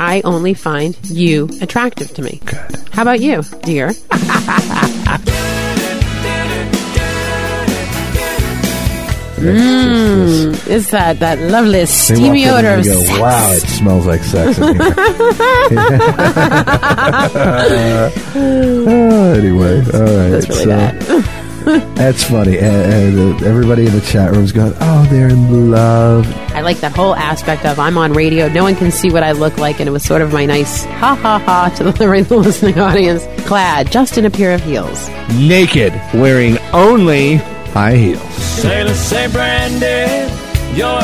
I 0.00 0.22
only 0.24 0.54
find 0.54 0.96
you 1.04 1.50
attractive 1.60 2.14
to 2.14 2.22
me. 2.22 2.40
Good. 2.46 2.88
How 2.90 3.02
about 3.02 3.20
you, 3.20 3.42
dear? 3.62 3.90
Mmm, 9.40 10.52
it's 10.68 10.90
that 10.90 11.18
that 11.20 11.38
lovely 11.38 11.86
steamy 11.86 12.46
odor 12.46 12.74
of 12.74 12.84
go, 12.84 13.00
sex. 13.02 13.18
Wow, 13.18 13.52
it 13.52 13.60
smells 13.60 14.06
like 14.06 14.22
sex 14.22 14.58
in 14.58 14.64
here. 14.64 14.78
Oh, 18.36 19.32
anyway, 19.38 19.78
all 19.78 20.00
right. 20.00 20.28
That's 20.28 20.48
really 20.48 20.64
so, 20.64 20.66
bad. 20.66 21.39
That's 21.94 22.24
funny. 22.24 22.58
And, 22.58 23.18
and, 23.18 23.42
uh, 23.42 23.46
everybody 23.46 23.86
in 23.86 23.92
the 23.92 24.00
chat 24.00 24.32
room's 24.32 24.52
going, 24.52 24.74
"Oh, 24.80 25.06
they're 25.10 25.28
in 25.28 25.70
love." 25.70 26.26
I 26.54 26.62
like 26.62 26.78
that 26.78 26.92
whole 26.92 27.14
aspect 27.14 27.64
of 27.64 27.78
I'm 27.78 27.96
on 27.98 28.12
radio, 28.12 28.48
no 28.48 28.62
one 28.62 28.76
can 28.76 28.90
see 28.90 29.10
what 29.10 29.22
I 29.22 29.32
look 29.32 29.58
like, 29.58 29.80
and 29.80 29.88
it 29.88 29.92
was 29.92 30.02
sort 30.04 30.22
of 30.22 30.32
my 30.32 30.46
nice 30.46 30.84
ha 30.84 31.14
ha 31.14 31.38
ha 31.38 31.68
to 31.76 31.84
the, 31.84 31.92
the 32.28 32.36
listening 32.36 32.78
audience. 32.78 33.26
Clad 33.46 33.90
just 33.90 34.18
in 34.18 34.24
a 34.24 34.30
pair 34.30 34.52
of 34.52 34.62
heels. 34.62 35.08
Naked, 35.34 35.92
wearing 36.14 36.58
only 36.72 37.36
high 37.72 37.96
heels. 37.96 38.34
Sailor 38.34 38.94
say, 38.94 39.30
Brandy, 39.30 40.32
you're 40.76 41.00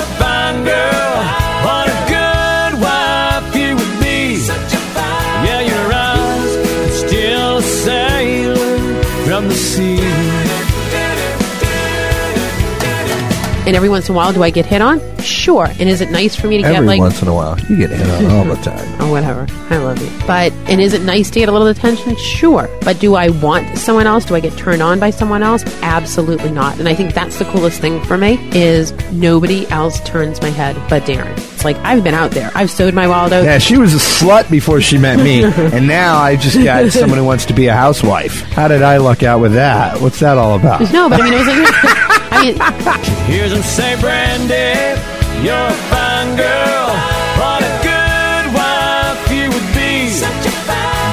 And 13.67 13.75
every 13.75 13.89
once 13.89 14.09
in 14.09 14.15
a 14.15 14.17
while, 14.17 14.33
do 14.33 14.45
I 14.45 14.51
get 14.51 14.65
hit 14.65 14.81
on? 14.81 15.01
Sure. 15.19 15.67
And 15.67 15.89
is 15.89 16.01
it 16.01 16.11
nice 16.11 16.37
for 16.37 16.47
me 16.47 16.59
to 16.59 16.63
get 16.63 16.77
Every 16.77 16.87
like 16.87 17.01
once 17.01 17.21
in 17.21 17.27
a 17.27 17.35
while, 17.35 17.59
you 17.63 17.77
get 17.77 17.91
hit 17.91 18.09
on 18.09 18.27
all 18.27 18.45
the 18.45 18.55
time. 18.63 18.95
or 19.01 19.07
oh, 19.07 19.11
whatever? 19.11 19.45
I 19.71 19.79
love 19.79 20.01
you. 20.01 20.27
But 20.27 20.53
and 20.71 20.81
is 20.81 20.93
it 20.93 21.03
nice 21.03 21.31
to 21.31 21.41
get 21.41 21.49
a 21.49 21.53
little 21.53 21.67
attention? 21.67 22.15
Sure. 22.17 22.69
But 22.83 23.01
do 23.01 23.17
I 23.17 23.31
want 23.31 23.77
someone 23.77 24.07
else? 24.07 24.25
Do 24.25 24.37
I 24.37 24.41
get 24.41 24.57
turned 24.57 24.83
on 24.83 25.01
by 25.01 25.11
someone 25.11 25.43
else? 25.43 25.65
Absolutely 25.83 26.53
not. 26.53 26.79
And 26.79 26.89
I 26.89 26.95
think 26.95 27.13
that's 27.13 27.41
the 27.41 27.45
coolest 27.47 27.81
thing 27.81 28.01
for 28.05 28.17
me 28.17 28.39
is 28.53 28.93
nobody 29.11 29.67
else 29.69 30.01
turns 30.05 30.41
my 30.41 30.51
head 30.51 30.77
but 30.89 31.03
Darren. 31.03 31.37
It's 31.53 31.65
like 31.65 31.77
I've 31.79 32.05
been 32.05 32.15
out 32.15 32.31
there. 32.31 32.53
I've 32.55 32.71
sowed 32.71 32.95
my 32.95 33.09
wild 33.09 33.33
oats. 33.33 33.47
Yeah, 33.47 33.59
she 33.59 33.79
was 33.79 33.95
a 33.95 33.99
slut 33.99 34.49
before 34.49 34.81
she 34.81 34.97
met 34.97 35.19
me, 35.19 35.43
and 35.75 35.89
now 35.89 36.19
I 36.19 36.37
just 36.37 36.63
got 36.63 36.93
someone 36.93 37.19
who 37.19 37.25
wants 37.25 37.47
to 37.47 37.53
be 37.53 37.67
a 37.67 37.75
housewife. 37.75 38.43
How 38.53 38.69
did 38.69 38.83
I 38.83 38.99
luck 38.99 39.25
out 39.25 39.41
with 39.41 39.55
that? 39.55 40.01
What's 40.01 40.21
that 40.21 40.39
all 40.39 40.57
about? 40.57 40.83
No, 40.93 41.09
but 41.09 41.21
I 41.21 41.25
mean, 41.25 41.33
it 41.33 41.39
was 41.39 41.47
like, 41.49 42.13
Here's 42.37 43.51
him 43.53 43.63
say, 43.63 43.97
Brandy, 43.99 45.01
you're 45.43 45.57
a 45.57 45.73
fine 45.89 46.37
girl. 46.37 46.93
What 47.41 47.63
a 47.63 47.81
good 47.83 48.53
wife 48.55 49.31
you 49.33 49.49
would 49.49 49.75
be. 49.75 50.11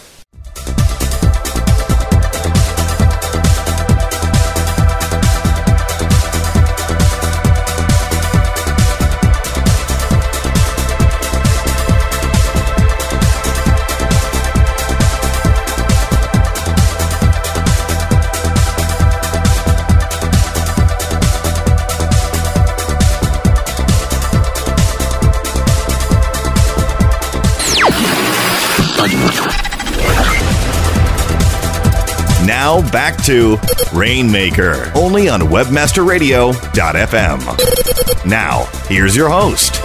Now 32.75 32.91
back 32.91 33.15
to 33.23 33.57
Rainmaker. 33.93 34.91
Only 34.95 35.29
on 35.29 35.39
WebmasterRadio.fm. 35.39 38.29
Now, 38.29 38.65
here's 38.89 39.15
your 39.15 39.29
host. 39.29 39.79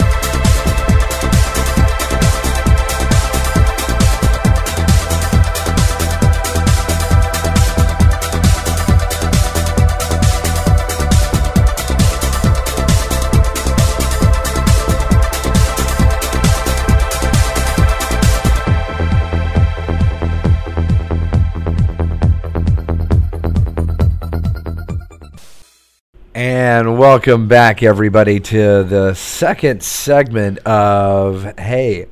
And 26.81 26.99
welcome 26.99 27.47
back, 27.47 27.83
everybody, 27.83 28.41
to 28.41 28.83
the 28.85 29.13
second 29.13 29.83
segment 29.83 30.61
of 30.61 31.43
Hey, 31.59 32.07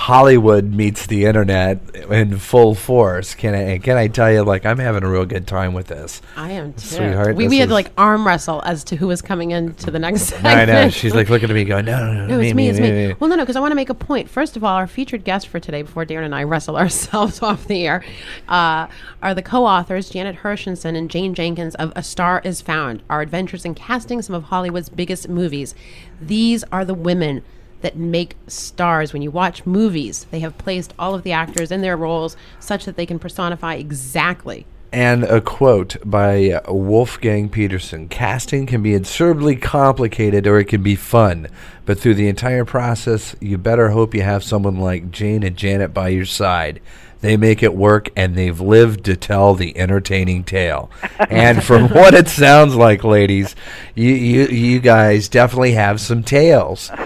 Hollywood 0.00 0.72
meets 0.72 1.04
the 1.06 1.26
internet 1.26 1.78
in 1.94 2.38
full 2.38 2.74
force. 2.74 3.34
Can 3.34 3.54
I 3.54 3.76
can 3.76 3.98
I 3.98 4.08
tell 4.08 4.32
you, 4.32 4.42
like 4.42 4.64
I'm 4.64 4.78
having 4.78 5.04
a 5.04 5.10
real 5.10 5.26
good 5.26 5.46
time 5.46 5.74
with 5.74 5.88
this. 5.88 6.22
I 6.36 6.52
am 6.52 6.72
too. 6.72 6.80
Sweetheart, 6.80 7.36
we, 7.36 7.48
we 7.48 7.58
had 7.58 7.68
to 7.68 7.74
like 7.74 7.92
arm 7.98 8.26
wrestle 8.26 8.62
as 8.64 8.82
to 8.84 8.96
who 8.96 9.08
was 9.08 9.20
coming 9.20 9.50
into 9.50 9.90
the 9.90 9.98
next 9.98 10.22
segment. 10.22 10.56
I 10.56 10.64
know. 10.64 10.88
She's 10.88 11.14
like 11.14 11.28
looking 11.28 11.50
at 11.50 11.54
me, 11.54 11.64
going, 11.64 11.84
"No, 11.84 11.98
no, 11.98 12.14
no, 12.14 12.26
No, 12.28 12.38
me, 12.38 12.46
it's 12.48 12.56
me, 12.56 12.62
me, 12.62 12.68
it's 12.70 12.80
me, 12.80 12.90
me. 12.90 13.08
me." 13.08 13.14
Well, 13.20 13.28
no, 13.28 13.36
no, 13.36 13.42
because 13.42 13.56
I 13.56 13.60
want 13.60 13.72
to 13.72 13.76
make 13.76 13.90
a 13.90 13.94
point. 13.94 14.30
First 14.30 14.56
of 14.56 14.64
all, 14.64 14.74
our 14.74 14.86
featured 14.86 15.22
guest 15.22 15.48
for 15.48 15.60
today, 15.60 15.82
before 15.82 16.06
Darren 16.06 16.24
and 16.24 16.34
I 16.34 16.44
wrestle 16.44 16.76
ourselves 16.78 17.42
off 17.42 17.66
the 17.66 17.86
air, 17.86 18.02
uh, 18.48 18.86
are 19.22 19.34
the 19.34 19.42
co-authors 19.42 20.08
Janet 20.08 20.36
Hirshenson 20.36 20.96
and 20.96 21.10
Jane 21.10 21.34
Jenkins 21.34 21.74
of 21.74 21.92
A 21.94 22.02
Star 22.02 22.40
Is 22.42 22.62
Found: 22.62 23.02
Our 23.10 23.20
Adventures 23.20 23.66
in 23.66 23.74
Casting 23.74 24.22
Some 24.22 24.34
of 24.34 24.44
Hollywood's 24.44 24.88
Biggest 24.88 25.28
Movies. 25.28 25.74
These 26.22 26.64
are 26.72 26.86
the 26.86 26.94
women 26.94 27.42
that 27.80 27.96
make 27.96 28.36
stars. 28.46 29.12
When 29.12 29.22
you 29.22 29.30
watch 29.30 29.66
movies, 29.66 30.26
they 30.30 30.40
have 30.40 30.58
placed 30.58 30.94
all 30.98 31.14
of 31.14 31.22
the 31.22 31.32
actors 31.32 31.70
in 31.70 31.80
their 31.80 31.96
roles 31.96 32.36
such 32.58 32.84
that 32.84 32.96
they 32.96 33.06
can 33.06 33.18
personify 33.18 33.74
exactly 33.74 34.66
And 34.92 35.22
a 35.24 35.40
quote 35.40 35.96
by 36.04 36.60
Wolfgang 36.68 37.48
Petersen 37.48 38.08
Casting 38.08 38.66
can 38.66 38.82
be 38.82 38.94
absurdly 38.94 39.54
complicated 39.54 40.46
or 40.48 40.58
it 40.58 40.64
can 40.64 40.82
be 40.82 40.96
fun, 40.96 41.46
but 41.86 41.98
through 41.98 42.14
the 42.14 42.28
entire 42.28 42.64
process, 42.64 43.36
you 43.40 43.56
better 43.56 43.90
hope 43.90 44.14
you 44.14 44.22
have 44.22 44.42
someone 44.42 44.78
like 44.78 45.12
Jane 45.12 45.44
and 45.44 45.56
Janet 45.56 45.94
by 45.94 46.08
your 46.08 46.24
side. 46.26 46.80
They 47.20 47.36
make 47.36 47.62
it 47.62 47.74
work 47.74 48.08
and 48.16 48.34
they've 48.34 48.60
lived 48.60 49.04
to 49.04 49.16
tell 49.16 49.54
the 49.54 49.76
entertaining 49.76 50.42
tale. 50.44 50.90
and 51.28 51.62
from 51.62 51.88
what 51.90 52.14
it 52.14 52.28
sounds 52.28 52.74
like, 52.74 53.04
ladies, 53.04 53.54
you, 53.94 54.10
you, 54.14 54.46
you 54.46 54.80
guys 54.80 55.28
definitely 55.28 55.72
have 55.72 56.00
some 56.00 56.22
tales. 56.22 56.90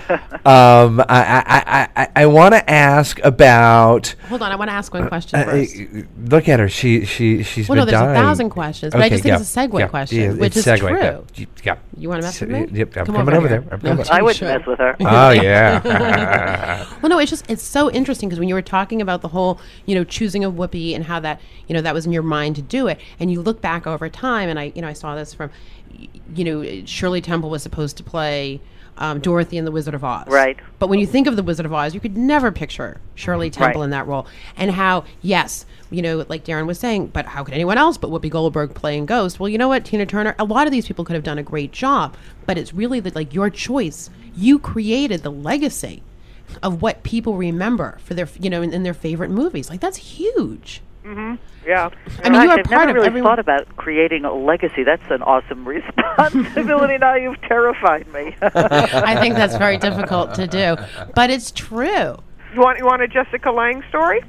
Um, 0.47 1.01
I, 1.01 1.07
I, 1.09 1.45
I, 1.57 1.89
I, 2.03 2.09
I 2.17 2.27
want 2.27 2.53
to 2.53 2.71
ask 2.71 3.19
about. 3.25 4.15
Hold 4.29 4.43
on, 4.43 4.53
I 4.53 4.57
want 4.57 4.69
to 4.69 4.75
ask 4.75 4.93
one 4.93 5.09
question 5.09 5.41
Uh, 5.41 5.45
first. 5.47 5.75
uh, 5.75 6.03
look 6.27 6.51
at 6.51 6.61
her. 6.61 6.69
She 6.69 7.07
she 7.07 7.43
she's 7.43 7.67
Well, 7.67 7.77
been 7.77 7.87
no, 7.95 7.99
there's 7.99 8.11
a 8.11 8.15
thousand 8.15 8.51
questions, 8.51 8.93
but 8.93 9.01
I 9.01 9.09
just 9.09 9.23
think 9.23 9.33
yeah, 9.33 9.41
it's 9.41 9.57
a 9.57 9.59
segue 9.61 9.81
yeah, 9.81 9.87
question, 9.89 10.19
yeah, 10.19 10.31
which 10.33 10.49
it's 10.55 10.59
is 10.59 10.67
segue, 10.67 10.81
true. 10.81 11.25
Yeah, 11.39 11.47
yeah. 11.65 11.77
You 11.97 12.11
want 12.11 12.21
to 12.21 12.27
mess 12.27 12.41
with 12.43 12.51
me? 12.51 12.67
Yep, 12.79 12.95
I'm 12.95 13.07
Come 13.07 13.15
coming 13.15 13.35
over 13.37 13.49
here. 13.49 13.61
there. 13.63 13.73
I'm 13.73 13.81
No, 13.83 13.91
coming. 14.05 14.07
I 14.11 14.21
wouldn't 14.21 14.37
should. 14.37 14.49
mess 14.49 14.67
with 14.67 14.79
her. 14.81 14.95
Oh 15.01 15.31
yeah. 15.95 16.87
well, 17.01 17.09
no, 17.09 17.19
it's 17.19 17.31
just 17.31 17.51
it's 17.51 17.63
so 17.63 17.91
interesting 17.91 18.29
because 18.29 18.39
when 18.39 18.51
you 18.51 18.55
were 18.55 18.61
talking 18.61 19.01
about 19.01 19.23
the 19.23 19.29
whole, 19.29 19.59
you 19.87 19.95
know, 19.95 20.04
choosing 20.05 20.45
a 20.45 20.51
Whoopi 20.51 20.95
and 20.95 21.05
how 21.05 21.21
that, 21.21 21.41
you 21.67 21.75
know, 21.75 21.81
that 21.81 21.95
was 21.95 22.07
in 22.07 22.13
your 22.13 22.23
mind 22.23 22.57
to 22.57 22.63
do 22.63 22.87
it, 22.87 23.01
and 23.19 23.31
you 23.31 23.41
look 23.43 23.61
back 23.61 23.87
over 23.87 24.09
time, 24.09 24.49
and 24.49 24.59
I, 24.59 24.73
you 24.75 24.83
know, 24.83 24.89
I 24.89 24.93
saw 24.93 25.15
this 25.15 25.35
from, 25.35 25.51
you 26.35 26.45
know, 26.45 26.85
Shirley 26.87 27.21
Temple 27.21 27.51
was 27.51 27.63
supposed 27.63 27.97
to 27.99 28.03
play. 28.03 28.61
Um, 28.97 29.19
Dorothy 29.19 29.59
in 29.59 29.65
The 29.65 29.73
Wizard 29.73 29.95
of 29.95 30.05
Oz. 30.05 30.29
Right. 30.29 30.57
But 30.79 30.89
when 30.89 31.01
you 31.01 31.07
think 31.09 31.27
of 31.27 31.35
The 31.35 31.43
Wizard 31.43 31.67
of 31.67 31.73
Oz, 31.73 31.95
you 31.95 32.01
could 32.01 32.17
never 32.17 32.53
picture 32.53 33.01
Shirley 33.17 33.51
Temple 33.51 33.81
Right. 33.81 33.87
in 33.87 33.91
that 33.91 34.07
role. 34.07 34.29
And 34.57 34.71
how, 34.71 35.03
yes, 35.21 35.67
you 35.91 36.01
know, 36.01 36.25
like 36.29 36.45
Darren 36.45 36.69
was 36.69 36.79
saying, 36.79 37.09
but 37.09 37.27
how 37.27 37.43
could 37.43 37.55
anyone 37.55 37.77
else 37.77 37.99
but 37.99 38.11
Whoopi 38.11 38.31
Goldberg 38.31 38.73
playing 38.73 39.07
Ghost? 39.07 39.41
Well, 39.41 39.49
you 39.49 39.59
know 39.59 39.67
what, 39.67 39.85
Tina 39.85 40.07
Turner, 40.07 40.37
a 40.39 40.45
lot 40.45 40.69
of 40.69 40.71
these 40.71 40.87
people 40.87 41.05
could 41.05 41.15
have 41.15 41.25
done 41.25 41.39
a 41.39 41.43
great 41.43 41.73
job, 41.73 42.17
but 42.47 42.57
it's 42.57 42.73
really 42.73 43.01
the, 43.01 43.11
like 43.17 43.35
your 43.35 43.51
choice. 43.51 44.11
You 44.37 44.61
created 44.61 45.25
the 45.25 45.31
legacy 45.33 46.01
of 46.63 46.83
what 46.83 47.03
people 47.03 47.37
remember 47.37 47.99
for 48.05 48.15
their, 48.15 48.29
you 48.41 48.51
know, 48.51 48.63
in, 48.63 48.73
in 48.73 48.83
their 48.83 48.95
favorite 48.95 49.31
movies. 49.31 49.69
Like 49.71 49.81
that's 49.81 49.97
huge. 49.99 50.81
hmm 51.03 51.35
Yeah. 51.67 51.91
I 52.23 52.31
mean, 52.31 52.43
you 52.43 52.51
are 52.51 52.59
I've 52.59 52.65
part 52.65 52.71
never 52.71 52.91
of 52.91 52.95
really 52.97 53.07
everyone- 53.09 53.31
thought 53.31 53.39
about 53.39 53.77
creating 53.77 54.25
a 54.25 54.33
legacy. 54.35 54.85
That's 54.85 55.09
an 55.11 55.23
awesome 55.23 55.65
responsibility. 55.69 56.99
now 56.99 57.15
you've 57.15 57.41
terrified 57.43 58.07
me. 58.13 58.37
I 58.43 59.19
think 59.21 59.35
that's 59.35 59.57
very 59.57 59.77
difficult 59.79 60.35
to 60.35 60.47
do, 60.47 60.77
but 61.15 61.31
it's 61.31 61.51
true. 61.51 62.17
You 62.55 62.61
want 62.61 62.79
you 62.79 62.87
want 62.87 63.03
a 63.03 63.09
Jessica 63.09 63.51
Lange 63.51 63.83
story? 63.89 64.21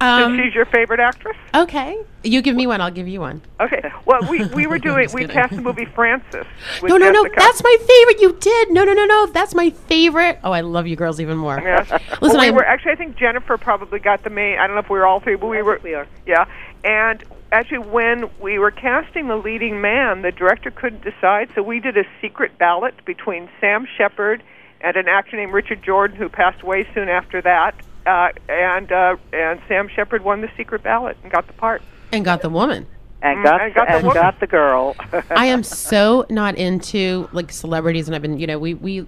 Um, 0.00 0.36
Since 0.36 0.44
she's 0.46 0.54
your 0.54 0.66
favorite 0.66 1.00
actress. 1.00 1.36
Okay, 1.54 1.98
you 2.22 2.40
give 2.40 2.54
me 2.54 2.66
one, 2.68 2.80
I'll 2.80 2.90
give 2.90 3.08
you 3.08 3.20
one. 3.20 3.42
Okay. 3.60 3.82
Well, 4.04 4.20
we 4.30 4.44
we 4.46 4.66
were 4.66 4.78
doing 4.90 5.08
we 5.12 5.22
kidding. 5.22 5.34
cast 5.34 5.56
the 5.56 5.62
movie 5.62 5.86
Frances. 5.86 6.46
with 6.82 6.90
No, 6.90 6.96
no, 6.98 7.10
no. 7.10 7.28
That's 7.36 7.62
my 7.64 7.76
favorite. 7.80 8.20
You 8.20 8.36
did. 8.38 8.70
No, 8.70 8.84
no, 8.84 8.92
no, 8.92 9.04
no. 9.04 9.26
That's 9.26 9.54
my 9.54 9.70
favorite. 9.70 10.38
Oh, 10.44 10.52
I 10.52 10.60
love 10.60 10.86
you 10.86 10.94
girls 10.94 11.20
even 11.20 11.36
more. 11.36 11.60
Yes. 11.60 11.90
Listen, 12.20 12.20
well, 12.20 12.38
we 12.40 12.46
I 12.48 12.50
were 12.50 12.64
actually. 12.64 12.92
I 12.92 12.96
think 12.96 13.16
Jennifer 13.16 13.58
probably 13.58 13.98
got 13.98 14.22
the 14.22 14.30
main. 14.30 14.58
I 14.58 14.66
don't 14.66 14.76
know 14.76 14.82
if 14.82 14.90
we 14.90 14.98
were 14.98 15.06
all 15.06 15.20
three, 15.20 15.34
but 15.36 15.48
we 15.48 15.62
were. 15.62 15.80
we 15.82 15.94
are. 15.94 16.06
Yeah. 16.26 16.46
And 16.84 17.24
actually, 17.50 17.78
when 17.78 18.30
we 18.40 18.58
were 18.60 18.70
casting 18.70 19.26
the 19.26 19.36
leading 19.36 19.80
man, 19.80 20.22
the 20.22 20.30
director 20.30 20.70
couldn't 20.70 21.02
decide, 21.02 21.50
so 21.56 21.62
we 21.62 21.80
did 21.80 21.96
a 21.96 22.04
secret 22.20 22.56
ballot 22.56 22.94
between 23.04 23.48
Sam 23.60 23.84
Shepard 23.96 24.44
and 24.80 24.96
an 24.96 25.08
actor 25.08 25.36
named 25.36 25.52
Richard 25.52 25.82
Jordan, 25.82 26.16
who 26.16 26.28
passed 26.28 26.62
away 26.62 26.86
soon 26.94 27.08
after 27.08 27.42
that. 27.42 27.74
Uh, 28.08 28.30
and 28.48 28.90
uh, 28.90 29.16
and 29.32 29.60
Sam 29.68 29.88
Shepard 29.94 30.24
won 30.24 30.40
the 30.40 30.50
secret 30.56 30.82
ballot 30.82 31.16
and 31.22 31.30
got 31.30 31.46
the 31.46 31.52
part. 31.52 31.82
and 32.12 32.24
got 32.24 32.40
the 32.42 32.48
woman. 32.48 32.86
and 33.20 33.38
Mm, 33.40 33.44
got, 33.44 33.60
I 33.60 33.70
got 33.70 33.88
the 33.88 33.94
and 33.96 34.06
woman. 34.06 34.22
got 34.22 34.40
the 34.40 34.46
girl. 34.46 34.96
I 35.30 35.46
am 35.46 35.62
so 35.62 36.24
not 36.30 36.54
into 36.56 37.28
like 37.32 37.52
celebrities, 37.52 38.08
and 38.08 38.14
I've 38.16 38.22
been, 38.22 38.38
you 38.38 38.46
know, 38.46 38.58
we 38.58 38.72
we 38.74 39.06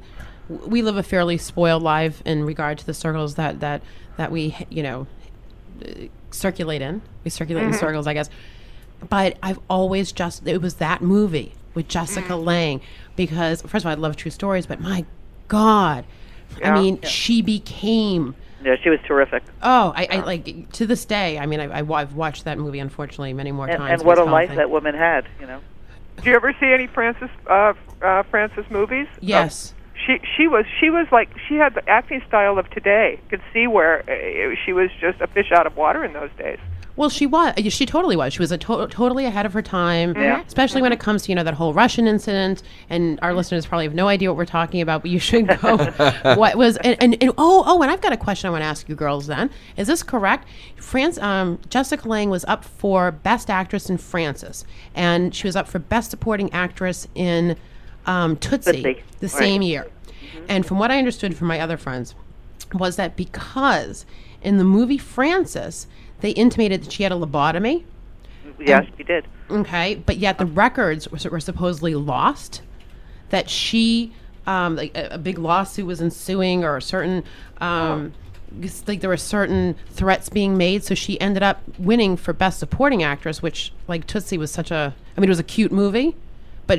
we 0.48 0.82
live 0.82 0.96
a 0.96 1.02
fairly 1.02 1.38
spoiled 1.38 1.82
life 1.82 2.22
in 2.26 2.44
regard 2.44 2.76
to 2.78 2.86
the 2.86 2.92
circles 2.94 3.36
that 3.36 3.60
that 3.60 3.82
that 4.18 4.30
we, 4.30 4.54
you 4.68 4.82
know, 4.82 5.06
uh, 5.82 5.92
circulate 6.30 6.82
in. 6.82 7.00
We 7.24 7.30
circulate 7.30 7.64
in 7.64 7.72
circles, 7.72 8.06
I 8.06 8.12
guess. 8.14 8.28
But 9.08 9.38
I've 9.42 9.60
always 9.70 10.12
just 10.12 10.46
it 10.46 10.60
was 10.60 10.74
that 10.74 11.00
movie 11.00 11.54
with 11.72 11.88
Jessica 11.88 12.36
Lange 12.36 12.82
because 13.16 13.62
first 13.62 13.84
of 13.84 13.86
all, 13.86 13.92
I 13.92 13.94
love 13.94 14.16
true 14.16 14.30
stories, 14.30 14.66
but 14.66 14.78
my 14.80 15.06
God, 15.48 16.04
Yeah. 16.58 16.74
I 16.74 16.80
mean, 16.80 17.00
she 17.02 17.40
became. 17.40 18.34
Yeah, 18.62 18.76
she 18.82 18.90
was 18.90 18.98
terrific. 19.06 19.42
Oh, 19.62 19.92
I, 19.96 20.06
I 20.10 20.20
like 20.20 20.70
to 20.72 20.86
this 20.86 21.04
day. 21.04 21.38
I 21.38 21.46
mean, 21.46 21.60
I, 21.60 21.80
I, 21.80 21.98
have 22.00 22.14
watched 22.14 22.44
that 22.44 22.58
movie 22.58 22.78
unfortunately 22.78 23.32
many 23.32 23.52
more 23.52 23.68
And, 23.68 23.78
times. 23.78 24.00
and 24.00 24.06
what 24.06 24.18
a 24.18 24.24
life 24.24 24.48
Healthy. 24.48 24.58
that 24.58 24.70
woman 24.70 24.94
had, 24.94 25.26
you 25.40 25.46
know. 25.46 25.60
Did 26.16 26.26
you 26.26 26.34
ever 26.34 26.54
see 26.60 26.72
any 26.72 26.86
Frances 26.86 27.30
uh, 27.48 27.72
uh, 28.02 28.22
Frances 28.24 28.66
movies? 28.70 29.06
Yes. 29.20 29.74
She 30.06 30.20
she 30.36 30.48
was 30.48 30.64
she 30.78 30.90
was 30.90 31.06
like 31.12 31.28
she 31.48 31.56
had 31.56 31.74
the 31.74 31.88
acting 31.88 32.22
style 32.26 32.58
of 32.58 32.68
today. 32.70 33.20
You 33.22 33.28
could 33.28 33.42
see 33.52 33.66
where 33.66 34.00
uh, 34.08 34.54
she 34.64 34.72
was 34.72 34.90
just 35.00 35.20
a 35.20 35.26
fish 35.26 35.52
out 35.52 35.66
of 35.66 35.76
water 35.76 36.04
in 36.04 36.12
those 36.12 36.30
days. 36.38 36.58
Well, 37.00 37.08
she 37.08 37.24
was. 37.24 37.54
She 37.68 37.86
totally 37.86 38.14
was. 38.14 38.34
She 38.34 38.40
was 38.40 38.52
a 38.52 38.58
to- 38.58 38.86
totally 38.88 39.24
ahead 39.24 39.46
of 39.46 39.54
her 39.54 39.62
time. 39.62 40.14
Yeah. 40.14 40.42
Especially 40.46 40.82
when 40.82 40.92
it 40.92 41.00
comes 41.00 41.22
to 41.22 41.28
you 41.30 41.34
know 41.34 41.44
that 41.44 41.54
whole 41.54 41.72
Russian 41.72 42.06
incident, 42.06 42.62
and 42.90 43.18
our 43.22 43.32
listeners 43.32 43.64
probably 43.64 43.86
have 43.86 43.94
no 43.94 44.08
idea 44.08 44.30
what 44.30 44.36
we're 44.36 44.44
talking 44.44 44.82
about, 44.82 45.00
but 45.00 45.10
you 45.10 45.18
should 45.18 45.48
go. 45.60 45.76
what 46.36 46.56
was 46.56 46.76
and, 46.76 47.02
and, 47.02 47.16
and 47.22 47.32
oh 47.38 47.64
oh, 47.66 47.80
and 47.80 47.90
I've 47.90 48.02
got 48.02 48.12
a 48.12 48.18
question 48.18 48.48
I 48.48 48.50
want 48.50 48.60
to 48.60 48.66
ask 48.66 48.86
you 48.86 48.94
girls. 48.94 49.28
Then 49.28 49.48
is 49.78 49.86
this 49.86 50.02
correct? 50.02 50.46
France, 50.76 51.16
um, 51.18 51.58
Jessica 51.70 52.06
Lange 52.06 52.28
was 52.28 52.44
up 52.44 52.66
for 52.66 53.10
Best 53.12 53.48
Actress 53.48 53.88
in 53.88 53.96
Frances, 53.96 54.66
and 54.94 55.34
she 55.34 55.46
was 55.46 55.56
up 55.56 55.68
for 55.68 55.78
Best 55.78 56.10
Supporting 56.10 56.52
Actress 56.52 57.08
in 57.14 57.56
um, 58.06 58.36
Tootsie, 58.36 58.82
Tootsie, 58.82 59.02
the 59.20 59.26
right. 59.26 59.30
same 59.30 59.62
year. 59.62 59.86
And 60.48 60.66
from 60.66 60.78
what 60.78 60.90
I 60.90 60.98
understood 60.98 61.36
from 61.36 61.48
my 61.48 61.60
other 61.60 61.76
friends, 61.76 62.14
was 62.72 62.96
that 62.96 63.16
because 63.16 64.06
in 64.42 64.58
the 64.58 64.64
movie 64.64 64.98
Frances, 64.98 65.86
they 66.20 66.30
intimated 66.30 66.84
that 66.84 66.92
she 66.92 67.02
had 67.02 67.12
a 67.12 67.16
lobotomy. 67.16 67.84
Yes, 68.58 68.86
she 68.96 69.04
did. 69.04 69.26
Okay, 69.50 69.96
but 70.06 70.18
yet 70.18 70.38
the 70.38 70.46
records 70.46 71.08
were, 71.08 71.30
were 71.30 71.40
supposedly 71.40 71.94
lost. 71.94 72.62
That 73.30 73.48
she, 73.48 74.12
um, 74.46 74.76
like 74.76 74.96
a, 74.96 75.14
a 75.14 75.18
big 75.18 75.38
lawsuit 75.38 75.86
was 75.86 76.00
ensuing, 76.00 76.64
or 76.64 76.76
a 76.76 76.82
certain, 76.82 77.24
um, 77.60 78.12
s- 78.62 78.82
like 78.86 79.00
there 79.00 79.10
were 79.10 79.16
certain 79.16 79.76
threats 79.90 80.28
being 80.28 80.56
made. 80.56 80.84
So 80.84 80.94
she 80.94 81.20
ended 81.20 81.42
up 81.42 81.62
winning 81.78 82.16
for 82.16 82.32
best 82.32 82.58
supporting 82.58 83.02
actress, 83.02 83.40
which 83.40 83.72
like 83.88 84.06
Tootsie 84.06 84.36
was 84.36 84.50
such 84.50 84.70
a. 84.70 84.94
I 85.16 85.20
mean, 85.20 85.28
it 85.28 85.30
was 85.30 85.38
a 85.38 85.44
cute 85.44 85.72
movie, 85.72 86.16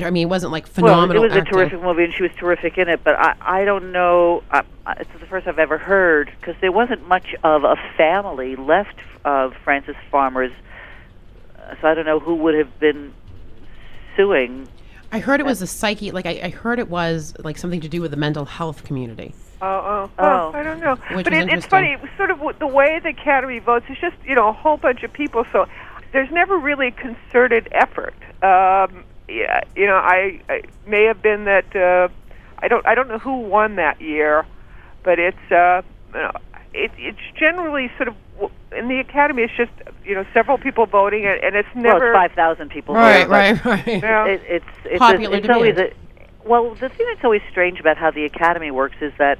but 0.00 0.02
I 0.06 0.10
mean, 0.10 0.26
it 0.26 0.30
wasn't 0.30 0.52
like 0.52 0.66
phenomenal. 0.66 1.22
Well, 1.22 1.30
it 1.30 1.34
was 1.34 1.36
acting. 1.38 1.54
a 1.54 1.56
terrific 1.60 1.82
movie, 1.82 2.04
and 2.04 2.14
she 2.14 2.22
was 2.22 2.32
terrific 2.38 2.78
in 2.78 2.88
it. 2.88 3.04
But 3.04 3.14
I, 3.18 3.34
I 3.40 3.64
don't 3.66 3.92
know. 3.92 4.42
I, 4.50 4.62
I- 4.86 4.94
it's 5.00 5.10
the 5.20 5.26
first 5.26 5.46
I've 5.46 5.58
ever 5.58 5.76
heard 5.78 6.32
because 6.40 6.54
there 6.60 6.72
wasn't 6.72 7.06
much 7.08 7.34
of 7.44 7.64
a 7.64 7.76
family 7.96 8.56
left 8.56 8.96
of 9.24 9.54
Frances 9.64 9.96
Farmer's. 10.10 10.52
Uh, 11.58 11.74
So 11.80 11.88
I 11.88 11.94
don't 11.94 12.06
know 12.06 12.18
who 12.20 12.34
would 12.36 12.54
have 12.54 12.78
been 12.80 13.12
suing. 14.16 14.66
I 15.12 15.18
heard 15.18 15.40
it 15.40 15.46
was 15.46 15.60
a 15.60 15.66
psyche. 15.66 16.10
Like 16.10 16.24
I, 16.26 16.40
I 16.44 16.48
heard 16.48 16.78
it 16.78 16.88
was 16.88 17.34
like 17.44 17.58
something 17.58 17.80
to 17.82 17.88
do 17.88 18.00
with 18.00 18.10
the 18.12 18.16
mental 18.16 18.44
health 18.46 18.84
community. 18.84 19.34
Oh, 19.60 19.66
oh, 19.66 20.10
Oh. 20.18 20.22
well, 20.24 20.56
I 20.56 20.62
don't 20.62 20.80
know. 20.80 20.96
Which 21.14 21.24
but 21.24 21.32
was 21.34 21.44
it, 21.44 21.52
it's 21.52 21.66
funny, 21.66 21.96
sort 22.16 22.30
of 22.30 22.38
w- 22.38 22.56
the 22.58 22.66
way 22.66 22.98
the 23.02 23.10
Academy 23.10 23.58
votes. 23.58 23.84
It's 23.90 24.00
just 24.00 24.16
you 24.24 24.34
know 24.34 24.48
a 24.48 24.52
whole 24.52 24.78
bunch 24.78 25.02
of 25.02 25.12
people, 25.12 25.44
so 25.52 25.66
there's 26.12 26.30
never 26.30 26.56
really 26.58 26.88
a 26.88 26.90
concerted 26.92 27.68
effort. 27.72 28.14
Um, 28.42 29.04
yeah, 29.32 29.60
you 29.74 29.86
know, 29.86 29.96
I, 29.96 30.40
I 30.48 30.62
may 30.86 31.04
have 31.04 31.22
been 31.22 31.44
that. 31.44 31.74
Uh, 31.74 32.08
I 32.58 32.68
don't. 32.68 32.86
I 32.86 32.94
don't 32.94 33.08
know 33.08 33.18
who 33.18 33.40
won 33.40 33.76
that 33.76 34.00
year, 34.00 34.46
but 35.02 35.18
it's. 35.18 35.50
Uh, 35.50 35.82
you 36.14 36.20
know, 36.20 36.32
it, 36.74 36.90
it's 36.98 37.18
generally 37.38 37.90
sort 37.96 38.08
of 38.08 38.14
w- 38.34 38.54
in 38.76 38.88
the 38.88 38.98
academy. 39.00 39.42
It's 39.42 39.56
just 39.56 39.72
you 40.04 40.14
know 40.14 40.24
several 40.34 40.58
people 40.58 40.86
voting, 40.86 41.26
and, 41.26 41.42
and 41.42 41.56
it's 41.56 41.68
well, 41.74 41.84
never 41.84 42.12
it's 42.12 42.16
five 42.16 42.32
thousand 42.32 42.70
people. 42.70 42.94
Right, 42.94 43.28
there, 43.28 43.56
but 43.56 43.64
right, 43.64 43.86
right. 43.86 44.02
Yeah. 44.02 44.26
It, 44.26 44.42
it's 44.46 44.64
it's, 44.84 44.98
Popular 44.98 45.36
a, 45.36 45.38
it's 45.38 45.48
always 45.48 45.74
demand. 45.76 45.94
a, 46.44 46.48
well. 46.48 46.74
The 46.74 46.88
thing 46.88 47.06
that's 47.08 47.24
always 47.24 47.42
strange 47.50 47.80
about 47.80 47.96
how 47.96 48.10
the 48.10 48.24
academy 48.24 48.70
works 48.70 48.96
is 49.00 49.12
that 49.18 49.38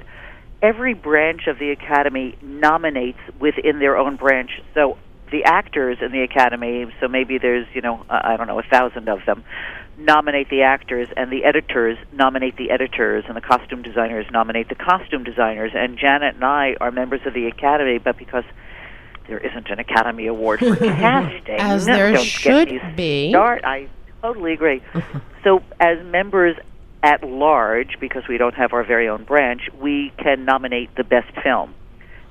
every 0.61 0.93
branch 0.93 1.47
of 1.47 1.59
the 1.59 1.71
academy 1.71 2.37
nominates 2.41 3.19
within 3.39 3.79
their 3.79 3.97
own 3.97 4.15
branch. 4.15 4.61
So 4.73 4.97
the 5.31 5.43
actors 5.43 5.97
in 6.01 6.11
the 6.11 6.21
academy, 6.21 6.85
so 6.99 7.07
maybe 7.07 7.37
there's 7.37 7.67
you 7.73 7.81
know 7.81 8.05
uh, 8.09 8.21
I 8.23 8.37
don't 8.37 8.47
know 8.47 8.59
a 8.59 8.63
thousand 8.63 9.09
of 9.09 9.25
them, 9.25 9.43
nominate 9.97 10.49
the 10.49 10.63
actors, 10.63 11.07
and 11.15 11.31
the 11.31 11.43
editors 11.43 11.97
nominate 12.11 12.57
the 12.57 12.71
editors, 12.71 13.25
and 13.27 13.35
the 13.35 13.41
costume 13.41 13.81
designers 13.81 14.25
nominate 14.31 14.69
the 14.69 14.75
costume 14.75 15.23
designers. 15.23 15.71
And 15.75 15.97
Janet 15.97 16.35
and 16.35 16.43
I 16.43 16.75
are 16.81 16.91
members 16.91 17.21
of 17.25 17.33
the 17.33 17.47
academy, 17.47 17.99
but 17.99 18.17
because 18.17 18.43
there 19.27 19.37
isn't 19.37 19.69
an 19.69 19.79
Academy 19.79 20.27
Award 20.27 20.59
for 20.59 20.75
casting, 20.75 21.55
As 21.55 21.87
no, 21.87 21.93
there 21.93 22.11
don't 22.11 22.25
should 22.25 22.95
be. 22.95 23.29
Start. 23.29 23.63
I 23.63 23.87
totally 24.21 24.53
agree. 24.53 24.81
so, 25.43 25.63
as 25.79 26.03
members 26.05 26.57
at 27.01 27.23
large, 27.23 27.99
because 27.99 28.23
we 28.27 28.37
don't 28.37 28.55
have 28.55 28.73
our 28.73 28.83
very 28.83 29.09
own 29.09 29.23
branch, 29.23 29.61
we 29.79 30.11
can 30.17 30.45
nominate 30.45 30.95
the 30.95 31.03
best 31.03 31.31
film, 31.41 31.73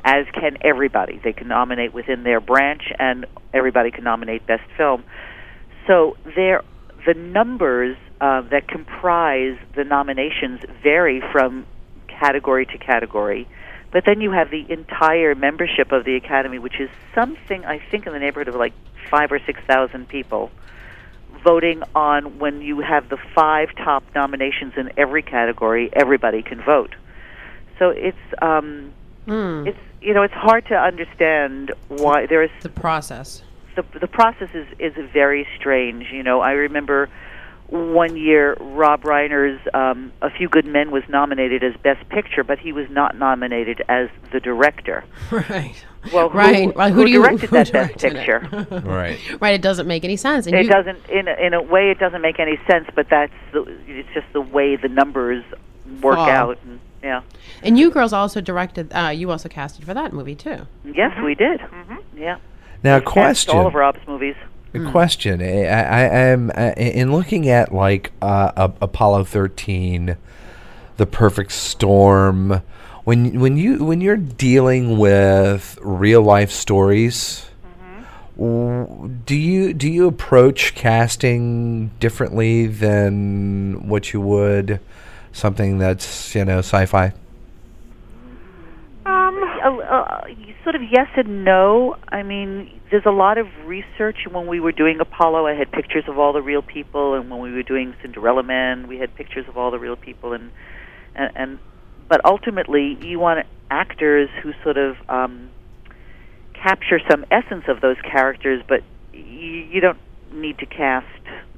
as 0.05 0.27
can 0.33 0.59
everybody. 0.63 1.21
They 1.23 1.33
can 1.33 1.49
nominate 1.49 1.93
within 1.93 2.25
their 2.25 2.41
branch, 2.41 2.83
and 2.99 3.27
everybody 3.53 3.91
can 3.91 4.05
nominate 4.05 4.47
best 4.47 4.65
film. 4.77 5.05
So, 5.87 6.17
there, 6.37 6.63
the 7.07 7.15
numbers 7.15 7.97
uh, 8.21 8.43
that 8.43 8.69
comprise 8.69 9.59
the 9.75 9.85
nominations 9.85 10.61
vary 10.83 11.21
from 11.33 11.67
category 12.09 12.67
to 12.67 12.79
category. 12.79 13.49
But 13.91 14.05
then 14.07 14.21
you 14.21 14.31
have 14.31 14.51
the 14.51 14.71
entire 14.71 15.35
membership 15.35 15.93
of 15.93 16.05
the 16.05 16.17
Academy, 16.17 16.59
which 16.59 16.81
is 16.81 16.89
something 17.15 17.65
I 17.65 17.79
think 17.79 18.07
in 18.07 18.13
the 18.13 18.19
neighborhood 18.19 18.49
of 18.49 18.55
like 18.55 18.73
five 19.11 19.31
or 19.33 19.39
six 19.45 19.61
thousand 19.67 20.09
people 20.09 20.51
voting 21.45 21.83
on 21.95 22.39
when 22.39 22.63
you 22.63 22.81
have 22.81 23.09
the 23.09 23.19
five 23.35 23.69
top 23.77 24.05
nominations 24.15 24.75
in 24.77 24.91
every 24.97 25.23
category, 25.23 25.91
everybody 25.93 26.43
can 26.43 26.63
vote. 26.63 26.95
So 27.79 27.91
it's 27.91 28.17
um, 28.41 28.93
Hmm. 29.27 29.67
it's 29.67 29.79
you 30.01 30.15
know 30.15 30.23
it's 30.23 30.35
hard 30.35 30.67
to 30.67 30.75
understand 30.75 31.73
why 31.89 32.27
there 32.27 32.43
is 32.43 32.51
the 32.63 32.69
process. 32.69 33.43
The 33.77 33.85
the 34.01 34.07
process 34.07 34.51
is 34.55 34.67
is 34.79 34.93
very 35.13 35.47
strange. 35.59 36.07
You 36.13 36.23
know, 36.23 36.41
I 36.41 36.53
remember 36.53 37.09
one 37.73 38.17
year 38.19 38.55
Rob 38.61 39.03
Reiner's 39.03 39.61
um, 39.73 40.13
A 40.21 40.31
Few 40.31 40.49
Good 40.49 40.67
Men 40.67 40.91
was 40.91 41.03
nominated 41.09 41.65
as 41.65 41.75
Best 41.83 42.07
Picture, 42.11 42.45
but 42.45 42.59
he 42.59 42.71
was 42.71 42.87
not 42.91 43.17
nominated 43.17 43.83
as 43.89 44.09
the 44.33 44.41
director. 44.41 45.05
Right. 45.31 45.75
Well, 46.13 46.29
who, 46.31 46.39
right. 46.39 46.75
Well, 46.75 46.91
who, 46.91 47.05
do 47.05 47.11
you, 47.11 47.23
directed 47.23 47.51
who 47.51 47.57
that 47.57 47.73
Best 47.73 47.99
Picture? 47.99 48.41
Right. 48.85 49.19
right. 49.41 49.55
It 49.55 49.63
doesn't 49.63 49.87
make 49.87 50.05
any 50.05 50.17
sense. 50.17 50.47
And 50.47 50.55
It 50.57 50.65
you, 50.65 50.71
doesn't, 50.71 50.99
in 51.09 51.29
a, 51.29 51.35
in 51.35 51.55
a 51.55 51.63
way, 51.63 51.91
it 51.91 51.99
doesn't 51.99 52.21
make 52.21 52.41
any 52.41 52.59
sense. 52.69 52.89
But 52.95 53.07
that's 53.09 53.33
the, 53.53 53.63
it's 53.87 54.09
just 54.13 54.27
the 54.33 54.41
way 54.41 54.75
the 54.77 54.89
numbers 54.89 55.45
work 56.03 56.17
Fall. 56.17 56.29
out. 56.29 56.59
And, 56.65 56.81
yeah. 57.03 57.23
And 57.63 57.79
you 57.79 57.91
girls 57.91 58.13
also 58.13 58.41
directed. 58.41 58.93
Uh, 58.93 59.09
you 59.09 59.31
also 59.31 59.49
casted 59.49 59.85
for 59.85 59.95
that 59.95 60.13
movie 60.13 60.35
too. 60.35 60.67
Yes, 60.85 61.17
we 61.25 61.35
did. 61.35 61.61
Yeah. 62.17 62.39
Now, 62.85 62.99
Cast 63.01 63.13
question. 63.13 63.57
All 63.57 63.67
of 63.67 63.75
Rob's 63.75 64.07
movies. 64.07 64.37
A 64.75 64.91
question. 64.91 65.43
I, 65.43 65.65
I, 65.65 65.81
I 65.81 66.03
am 66.29 66.51
uh, 66.57 66.73
in 66.79 67.13
looking 67.13 67.49
at 67.49 67.75
like 67.75 68.11
uh, 68.23 68.71
Apollo 68.81 69.25
thirteen, 69.25 70.17
The 70.97 71.05
Perfect 71.07 71.53
Storm. 71.53 72.63
When 73.05 73.39
when 73.39 73.57
you 73.59 73.85
when 73.85 74.01
you're 74.01 74.17
dealing 74.17 74.97
with 74.99 75.79
real 75.83 76.23
life 76.23 76.51
stories, 76.51 77.51
w- 78.37 79.11
do 79.27 79.37
you 79.37 79.75
do 79.75 79.91
you 79.91 80.07
approach 80.07 80.75
casting 80.75 81.89
differently 82.01 82.67
than 82.67 83.89
what 83.89 84.13
you 84.15 84.21
would 84.23 84.81
something 85.33 85.79
that's 85.79 86.35
you 86.35 86.45
know 86.45 86.59
sci-fi? 86.59 87.13
Uh, 90.03 90.27
sort 90.65 90.75
of 90.75 90.83
yes 90.91 91.07
and 91.17 91.45
no. 91.45 91.97
I 92.09 92.23
mean, 92.23 92.81
there's 92.91 93.07
a 93.07 93.11
lot 93.11 93.39
of 93.39 93.47
research. 93.65 94.19
When 94.31 94.47
we 94.47 94.59
were 94.59 94.73
doing 94.73 94.99
Apollo, 95.01 95.47
I 95.47 95.55
had 95.55 95.71
pictures 95.71 96.05
of 96.09 96.19
all 96.19 96.33
the 96.33 96.43
real 96.43 96.63
people, 96.63 97.15
and 97.15 97.31
when 97.31 97.41
we 97.41 97.53
were 97.53 97.63
doing 97.63 97.95
Cinderella 98.03 98.43
Man, 98.43 98.89
we 98.89 98.99
had 98.99 99.15
pictures 99.15 99.47
of 99.49 99.57
all 99.57 99.71
the 99.71 99.79
real 99.79 99.97
people, 99.97 100.33
and 100.33 100.51
and, 101.15 101.31
and 101.37 101.59
but 102.09 102.21
ultimately, 102.25 102.99
you 103.01 103.19
want 103.19 103.47
actors 103.71 104.29
who 104.43 104.53
sort 104.63 104.77
of 104.77 104.97
um, 105.09 105.51
capture 106.55 107.01
some 107.09 107.25
essence 107.31 107.65
of 107.69 107.81
those 107.81 107.97
characters, 108.03 108.63
but 108.69 108.83
you, 109.13 109.21
you 109.21 109.81
don't 109.81 109.99
need 110.33 110.59
to 110.59 110.67
cast 110.67 111.07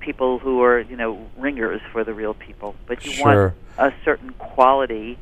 people 0.00 0.38
who 0.38 0.62
are 0.62 0.80
you 0.80 0.96
know 0.96 1.26
ringers 1.38 1.80
for 1.92 2.04
the 2.04 2.12
real 2.12 2.34
people, 2.34 2.74
but 2.86 3.04
you 3.06 3.12
Sure. 3.12 3.54
want 3.78 3.92
a 3.92 3.94
certain 4.04 4.34
quality 4.34 5.18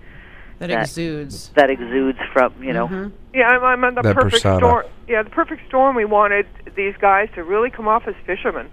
That 0.59 0.70
exudes. 0.70 1.48
that 1.57 1.70
exudes 1.70 2.18
from 2.32 2.62
you 2.62 2.72
know 2.72 2.86
Mm-hmm. 2.88 3.14
Yeah, 3.34 3.48
I'm, 3.48 3.64
I'm 3.64 3.84
on 3.84 3.94
the 3.94 4.03
That 4.03 4.14
perfect 4.14 4.42
persona. 4.42 4.59
storm. 4.59 4.86
Yeah, 5.09 5.22
the 5.22 5.30
perfect 5.30 5.66
storm. 5.68 5.96
We 5.96 6.05
wanted 6.05 6.46
these 6.76 6.94
guys 7.00 7.28
to 7.34 7.42
really 7.42 7.70
come 7.70 7.88
off 7.88 8.07
as 8.07 8.14
fishermen, 8.26 8.70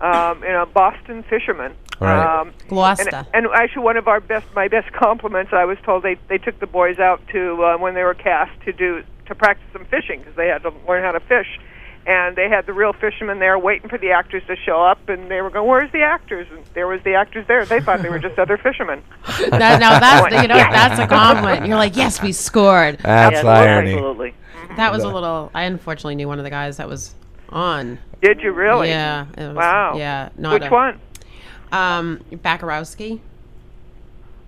um, 0.00 0.42
you 0.42 0.48
know, 0.48 0.66
Boston 0.66 1.22
fishermen. 1.30 1.74
Right. 2.00 2.40
Um, 2.40 2.52
Gloucester. 2.68 3.26
and, 3.32 3.46
and 3.46 3.54
actually, 3.54 3.84
one 3.84 3.96
of 3.96 4.08
our 4.08 4.18
best, 4.20 4.46
my 4.56 4.66
best 4.66 4.92
compliments, 4.92 5.52
I 5.52 5.64
was 5.64 5.78
told 5.84 6.02
they 6.02 6.16
they 6.28 6.38
took 6.38 6.58
the 6.58 6.66
boys 6.66 6.98
out 6.98 7.20
to 7.28 7.62
uh, 7.64 7.78
when 7.78 7.94
they 7.94 8.02
were 8.02 8.14
cast 8.14 8.50
to 8.64 8.72
do 8.72 9.04
to 9.26 9.34
practice 9.36 9.66
some 9.72 9.84
fishing 9.86 10.18
because 10.18 10.34
they 10.34 10.48
had 10.48 10.62
to 10.64 10.72
learn 10.88 11.04
how 11.04 11.12
to 11.12 11.20
fish. 11.20 11.60
And 12.04 12.34
they 12.34 12.48
had 12.48 12.66
the 12.66 12.72
real 12.72 12.92
fishermen 12.92 13.38
there 13.38 13.56
waiting 13.58 13.88
for 13.88 13.96
the 13.96 14.10
actors 14.10 14.42
to 14.48 14.56
show 14.56 14.82
up, 14.82 15.08
and 15.08 15.30
they 15.30 15.40
were 15.40 15.50
going, 15.50 15.68
"Where's 15.68 15.92
the 15.92 16.02
actors?" 16.02 16.48
And 16.50 16.64
there 16.74 16.88
was 16.88 17.00
the 17.04 17.14
actors 17.14 17.46
there. 17.46 17.64
They 17.64 17.80
thought 17.80 18.02
they 18.02 18.08
were 18.10 18.18
just 18.18 18.38
other 18.38 18.56
fishermen. 18.58 19.02
That, 19.50 19.78
now 19.80 19.98
that's 20.00 20.42
you 20.42 20.48
know 20.48 20.56
that's 20.56 20.98
a 20.98 21.06
compliment. 21.06 21.66
You're 21.66 21.76
like, 21.76 21.96
yes, 21.96 22.20
we 22.20 22.32
scored. 22.32 22.98
That's 22.98 23.34
Yes, 23.36 23.44
irony. 23.44 23.92
absolutely. 23.92 24.34
That 24.76 24.90
was 24.92 25.04
a 25.04 25.08
little. 25.08 25.50
I 25.54 25.62
unfortunately 25.64 26.16
knew 26.16 26.26
one 26.26 26.38
of 26.38 26.44
the 26.44 26.50
guys 26.50 26.78
that 26.78 26.88
was 26.88 27.14
on. 27.50 27.98
Did 28.20 28.40
you 28.40 28.52
really? 28.52 28.88
Yeah. 28.88 29.26
it 29.36 29.46
was- 29.48 29.56
Wow. 29.56 29.94
Yeah. 29.96 30.30
Not 30.38 30.54
Which 30.54 30.64
a- 30.64 30.70
one? 30.72 31.00
Um, 31.70 32.20
Bakarowski. 32.32 33.20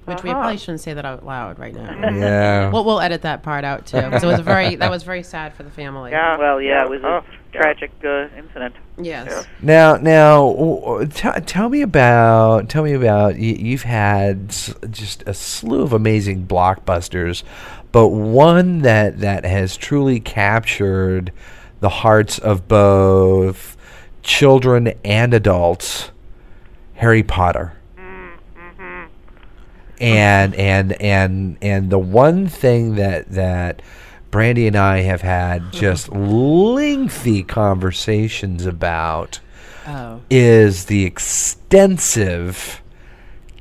Which 0.06 0.22
we 0.22 0.30
Uh-huh. 0.30 0.40
probably 0.40 0.58
shouldn't 0.58 0.80
say 0.80 0.92
that 0.94 1.04
out 1.04 1.24
loud 1.24 1.58
right 1.58 1.74
now. 1.74 2.10
Yeah. 2.14 2.70
We'll, 2.70 2.84
we'll 2.84 3.00
edit 3.00 3.22
that 3.22 3.42
part 3.42 3.64
out 3.64 3.86
too. 3.86 4.00
'cause 4.02 4.22
it 4.22 4.26
was 4.26 4.40
very 4.40 4.76
that 4.76 4.90
was 4.90 5.02
very 5.02 5.22
sad 5.22 5.54
for 5.54 5.62
the 5.62 5.70
family. 5.70 6.10
Yeah. 6.10 6.36
Well, 6.38 6.60
yeah, 6.60 6.82
it 6.84 6.90
was 6.90 7.02
a 7.02 7.06
Oh, 7.06 7.22
yeah. 7.54 7.60
tragic 7.62 7.90
uh, 8.04 8.26
incident. 8.36 8.74
Yes. 8.98 9.46
Now, 9.62 9.96
now, 9.96 10.48
w- 10.52 10.80
w- 10.80 11.06
t- 11.08 11.40
tell 11.46 11.68
me 11.68 11.80
about 11.82 12.68
tell 12.68 12.82
me 12.84 12.92
about 12.92 13.32
y- 13.34 13.38
you've 13.58 13.82
had 13.84 14.46
s- 14.50 14.74
just 14.90 15.22
a 15.26 15.32
slew 15.34 15.82
of 15.82 15.92
amazing 15.92 16.46
blockbusters, 16.46 17.42
but 17.90 18.08
one 18.08 18.82
that 18.82 19.20
that 19.20 19.44
has 19.44 19.76
truly 19.76 20.20
captured 20.20 21.32
the 21.80 21.88
hearts 21.88 22.38
of 22.38 22.68
both 22.68 23.76
children 24.22 24.92
and 25.04 25.32
adults. 25.34 26.10
Harry 26.96 27.22
Potter. 27.22 27.72
And 30.00 30.54
and 30.56 30.92
and 31.00 31.56
and 31.62 31.90
the 31.90 31.98
one 31.98 32.48
thing 32.48 32.96
that 32.96 33.30
that 33.30 33.80
Brandy 34.30 34.66
and 34.66 34.76
I 34.76 34.98
have 35.02 35.20
had 35.22 35.62
just 35.72 36.08
lengthy 36.10 37.42
conversations 37.42 38.66
about 38.66 39.40
Oh. 39.86 40.20
is 40.30 40.86
the 40.86 41.04
extensive 41.04 42.80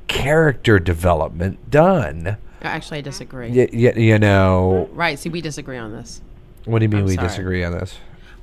character 0.08 0.80
development 0.80 1.70
done. 1.70 2.28
Uh, 2.28 2.38
actually, 2.64 3.00
I 3.00 3.02
disagree. 3.02 3.50
Y- 3.50 3.70
y- 3.74 3.94
you 4.00 4.18
know, 4.20 4.90
Right. 4.94 5.20
See, 5.20 5.28
we 5.30 5.42
disagree 5.42 5.78
on 5.78 5.92
this. 5.92 6.22
what 6.66 6.80
do 6.80 6.86
you 6.86 6.90
mean 6.90 7.02
I'm 7.02 7.06
we 7.08 7.16
sorry. 7.16 7.28
disagree 7.28 7.64
on 7.64 7.74
this? 7.74 7.98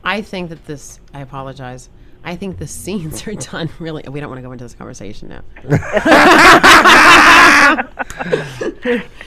I 0.05 0.21
think 0.21 0.51
that 0.51 0.67
this. 0.67 1.01
I 1.15 1.21
apologize. 1.21 1.89
I 2.23 2.37
think 2.37 2.59
the 2.59 2.67
scenes 2.67 3.27
are 3.27 3.35
done 3.35 3.71
really. 3.79 4.05
We 4.09 4.21
don't 4.21 4.29
want 4.29 4.39
to 4.39 4.43
go 4.43 4.53
into 4.53 4.65
this 4.65 4.75
conversation 4.75 5.29
now. 5.29 5.43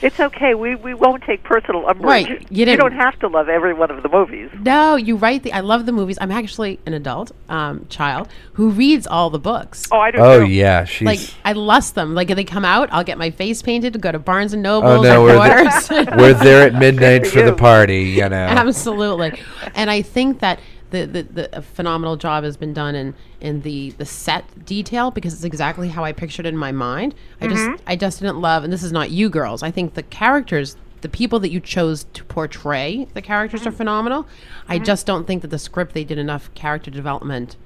It's 0.02 0.20
okay. 0.20 0.54
We 0.54 0.74
we 0.74 0.94
won't 0.94 1.22
take 1.22 1.42
personal 1.44 1.86
umbrage. 1.88 2.04
Right, 2.28 2.46
you 2.50 2.66
You, 2.66 2.76
don't 2.76 2.92
have 2.92 3.18
to 3.20 3.28
love 3.28 3.48
every 3.48 3.72
one 3.72 3.90
of 3.90 4.02
the 4.02 4.08
movies. 4.08 4.50
No, 4.60 4.96
you 4.96 5.16
write 5.16 5.42
the. 5.42 5.52
I 5.52 5.60
love 5.60 5.86
the 5.86 5.92
movies. 5.92 6.18
I'm 6.20 6.30
actually 6.30 6.78
an 6.86 6.92
adult 6.92 7.32
um, 7.48 7.86
child 7.88 8.28
who 8.54 8.70
reads 8.70 9.06
all 9.06 9.30
the 9.30 9.38
books. 9.38 9.88
Oh, 9.90 9.98
I 9.98 10.10
do 10.10 10.18
Oh 10.18 10.40
too. 10.44 10.50
yeah, 10.50 10.84
she's 10.84 11.06
Like 11.06 11.20
I 11.44 11.52
lust 11.52 11.94
them. 11.94 12.14
Like 12.14 12.30
if 12.30 12.36
they 12.36 12.44
come 12.44 12.64
out, 12.64 12.88
I'll 12.92 13.04
get 13.04 13.16
my 13.16 13.30
face 13.30 13.62
painted, 13.62 13.92
to 13.94 13.98
go 13.98 14.12
to 14.12 14.18
Barnes 14.18 14.52
and 14.52 14.62
Noble. 14.62 14.88
oh 14.88 15.02
Nobles 15.02 15.08
no, 15.08 15.22
we're, 15.24 16.04
the- 16.04 16.14
we're 16.18 16.34
there 16.34 16.66
at 16.66 16.74
midnight 16.74 17.26
for 17.26 17.42
the 17.42 17.54
party. 17.54 18.02
You 18.02 18.28
know, 18.28 18.36
Absolutely. 18.36 19.40
And 19.74 19.90
I 19.90 20.02
think 20.02 20.40
that 20.40 20.60
the, 20.94 21.06
the, 21.06 21.22
the 21.24 21.58
a 21.58 21.62
phenomenal 21.62 22.16
job 22.16 22.44
has 22.44 22.56
been 22.56 22.72
done 22.72 22.94
in, 22.94 23.14
in 23.40 23.62
the, 23.62 23.90
the 23.92 24.04
set 24.04 24.64
detail 24.64 25.10
because 25.10 25.34
it's 25.34 25.44
exactly 25.44 25.88
how 25.88 26.04
I 26.04 26.12
pictured 26.12 26.46
it 26.46 26.50
in 26.50 26.56
my 26.56 26.72
mind. 26.72 27.14
I 27.40 27.48
just 27.48 27.62
mm-hmm. 27.62 27.82
I 27.86 27.96
just 27.96 28.20
didn't 28.20 28.40
love 28.40 28.64
and 28.64 28.72
this 28.72 28.82
is 28.82 28.92
not 28.92 29.10
you 29.10 29.28
girls. 29.28 29.62
I 29.62 29.70
think 29.70 29.94
the 29.94 30.02
characters 30.02 30.76
the 31.00 31.08
people 31.08 31.38
that 31.40 31.50
you 31.50 31.60
chose 31.60 32.04
to 32.14 32.24
portray 32.24 33.06
the 33.12 33.20
characters 33.20 33.62
are 33.62 33.70
mm-hmm. 33.70 33.76
phenomenal. 33.76 34.26
I 34.68 34.76
mm-hmm. 34.76 34.84
just 34.84 35.04
don't 35.04 35.26
think 35.26 35.42
that 35.42 35.48
the 35.48 35.58
script 35.58 35.94
they 35.94 36.04
did 36.04 36.18
enough 36.18 36.52
character 36.54 36.90
development 36.90 37.56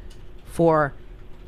for 0.44 0.94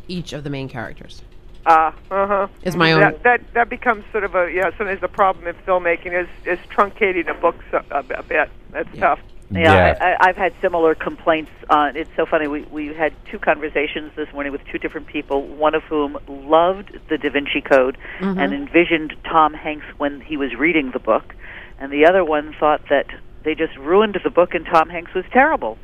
each 0.07 0.33
of 0.33 0.45
the 0.45 0.51
main 0.51 0.69
characters. 0.69 1.23
Uh 1.67 1.93
huh. 2.09 2.49
Is 2.63 2.77
my 2.77 2.93
own- 2.93 3.01
that, 3.01 3.23
that 3.23 3.41
that 3.55 3.69
becomes 3.69 4.05
sort 4.13 4.25
of 4.25 4.35
a 4.35 4.51
yeah. 4.51 4.71
Sometimes 4.79 5.01
the 5.01 5.09
problem 5.09 5.47
in 5.47 5.55
filmmaking 5.67 6.13
is 6.13 6.29
is 6.47 6.59
truncating 6.71 7.29
a 7.29 7.35
book 7.35 7.57
so, 7.71 7.83
a, 7.91 7.99
a 7.99 8.23
bit. 8.23 8.51
That's 8.71 8.99
tough. 8.99 9.21
Yeah, 9.53 9.97
I, 10.01 10.05
I, 10.05 10.17
I've 10.29 10.37
had 10.37 10.53
similar 10.61 10.95
complaints. 10.95 11.51
Uh, 11.69 11.91
it's 11.95 12.11
so 12.17 12.25
funny. 12.25 12.47
We 12.47 12.63
we 12.71 12.95
had 12.95 13.13
two 13.31 13.39
conversations 13.39 14.13
this 14.15 14.33
morning 14.33 14.53
with 14.53 14.61
two 14.71 14.79
different 14.79 15.09
people. 15.09 15.43
One 15.47 15.75
of 15.75 15.83
whom 15.85 16.19
loved 16.29 16.97
the 17.09 17.19
Da 17.19 17.31
Vinci 17.31 17.61
Code 17.61 17.99
Mhm. 18.21 18.39
and 18.39 18.53
envisioned 18.55 19.15
Tom 19.25 19.53
Hanks 19.55 19.87
when 19.99 20.21
he 20.21 20.37
was 20.37 20.55
reading 20.55 20.93
the 20.93 21.01
book, 21.01 21.35
and 21.81 21.91
the 21.93 22.07
other 22.07 22.25
one 22.25 22.55
thought 22.61 22.83
that 22.91 23.07
they 23.43 23.55
just 23.55 23.77
ruined 23.77 24.17
the 24.23 24.31
book 24.31 24.55
and 24.55 24.65
Tom 24.67 24.89
Hanks 24.89 25.15
was 25.15 25.25
terrible. 25.33 25.79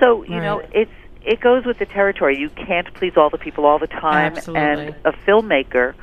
So 0.00 0.22
you 0.24 0.40
know, 0.40 0.62
it's 0.72 0.90
it 1.22 1.40
goes 1.40 1.66
with 1.66 1.78
the 1.78 1.86
territory. 1.86 2.38
You 2.38 2.48
can't 2.50 2.92
please 2.94 3.12
all 3.16 3.28
the 3.30 3.38
people 3.38 3.66
all 3.66 3.78
the 3.78 3.86
time, 3.86 4.34
Absolutely. 4.36 4.62
and 4.62 4.94
a 5.04 5.12
filmmaker, 5.26 5.94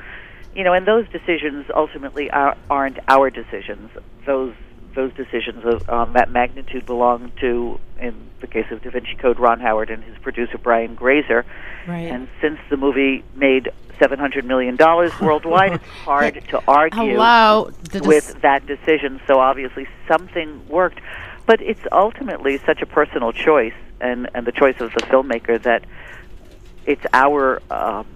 you 0.54 0.62
know, 0.64 0.72
and 0.72 0.86
those 0.86 1.08
decisions 1.08 1.66
ultimately 1.74 2.30
are, 2.30 2.56
aren't 2.70 2.98
our 3.08 3.30
decisions. 3.30 3.90
Those 4.26 4.54
those 4.94 5.12
decisions 5.14 5.64
of 5.64 5.88
um, 5.88 6.12
that 6.14 6.30
magnitude 6.30 6.86
belong 6.86 7.32
to, 7.40 7.78
in 7.98 8.14
the 8.40 8.46
case 8.46 8.66
of 8.70 8.82
Da 8.82 8.90
Vinci 8.90 9.14
Code, 9.16 9.38
Ron 9.38 9.60
Howard 9.60 9.90
and 9.90 10.02
his 10.04 10.16
producer 10.18 10.58
Brian 10.58 10.94
Grazer. 10.94 11.44
Right. 11.86 12.10
And 12.10 12.28
since 12.40 12.58
the 12.70 12.76
movie 12.76 13.24
made 13.34 13.70
seven 13.98 14.18
hundred 14.18 14.44
million 14.44 14.76
dollars 14.76 15.12
worldwide, 15.20 15.74
it's 15.74 15.84
hard 16.04 16.42
to 16.48 16.62
argue 16.66 17.14
Hello, 17.14 17.70
dis- 17.84 18.02
with 18.02 18.40
that 18.42 18.66
decision. 18.66 19.20
So 19.26 19.38
obviously 19.38 19.86
something 20.08 20.68
worked, 20.68 21.00
but 21.46 21.60
it's 21.60 21.82
ultimately 21.90 22.58
such 22.58 22.82
a 22.82 22.86
personal 22.86 23.32
choice, 23.32 23.74
and 24.00 24.28
and 24.34 24.46
the 24.46 24.52
choice 24.52 24.80
of 24.80 24.92
the 24.92 25.00
filmmaker 25.00 25.62
that 25.62 25.84
it's 26.86 27.04
our 27.12 27.62
um, 27.70 28.06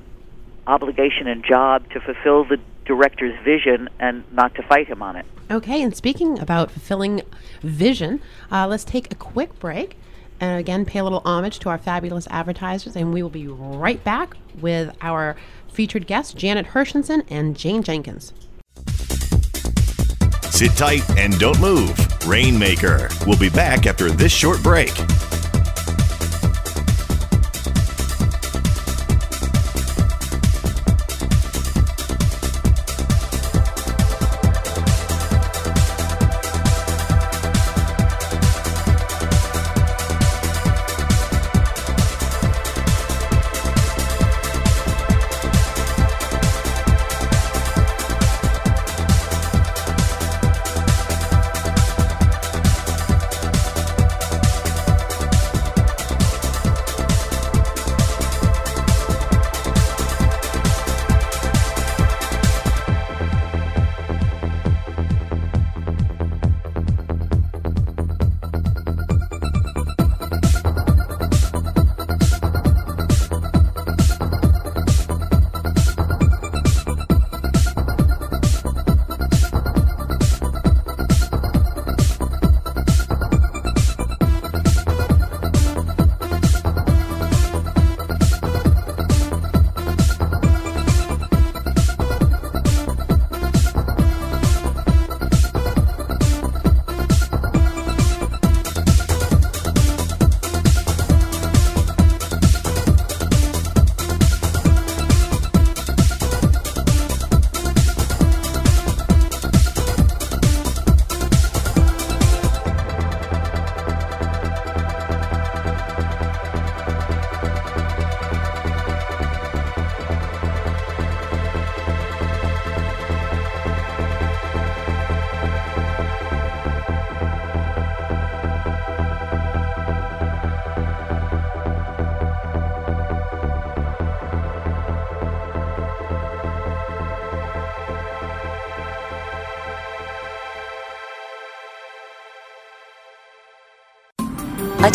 obligation 0.67 1.29
and 1.29 1.45
job 1.45 1.89
to 1.91 2.01
fulfill 2.01 2.45
the 2.45 2.59
director's 2.87 3.39
vision 3.45 3.89
and 3.99 4.25
not 4.33 4.55
to 4.55 4.63
fight 4.63 4.89
him 4.89 5.03
on 5.03 5.17
it. 5.17 5.27
Okay, 5.51 5.83
and 5.83 5.95
speaking 5.95 6.39
about 6.39 6.71
fulfilling 6.71 7.23
vision, 7.63 8.21
uh, 8.51 8.67
let's 8.67 8.85
take 8.85 9.13
a 9.13 9.15
quick 9.15 9.59
break 9.59 9.97
and 10.41 10.59
again 10.59 10.85
pay 10.85 10.99
a 10.99 11.05
little 11.05 11.23
homage 11.25 11.59
to 11.61 11.69
our 11.69 11.79
fabulous 11.79 12.27
advertisers, 12.31 12.97
and 12.97 13.13
we 13.13 13.23
will 13.23 13.31
be 13.31 13.47
right 13.47 14.03
back 14.05 14.37
with 14.61 14.95
our 15.01 15.37
featured 15.71 16.07
guests, 16.07 16.33
Janet 16.33 16.67
Hirshenson 16.69 17.25
and 17.29 17.57
Jane 17.57 17.83
Jenkins. 17.83 18.33
Sit 20.51 20.73
tight 20.73 21.09
and 21.19 21.39
don't 21.39 21.61
move. 21.61 21.95
Rainmaker. 22.27 23.09
We'll 23.27 23.39
be 23.39 23.51
back 23.51 23.87
after 23.87 24.11
this 24.11 24.33
short 24.33 24.63
break. 24.63 24.93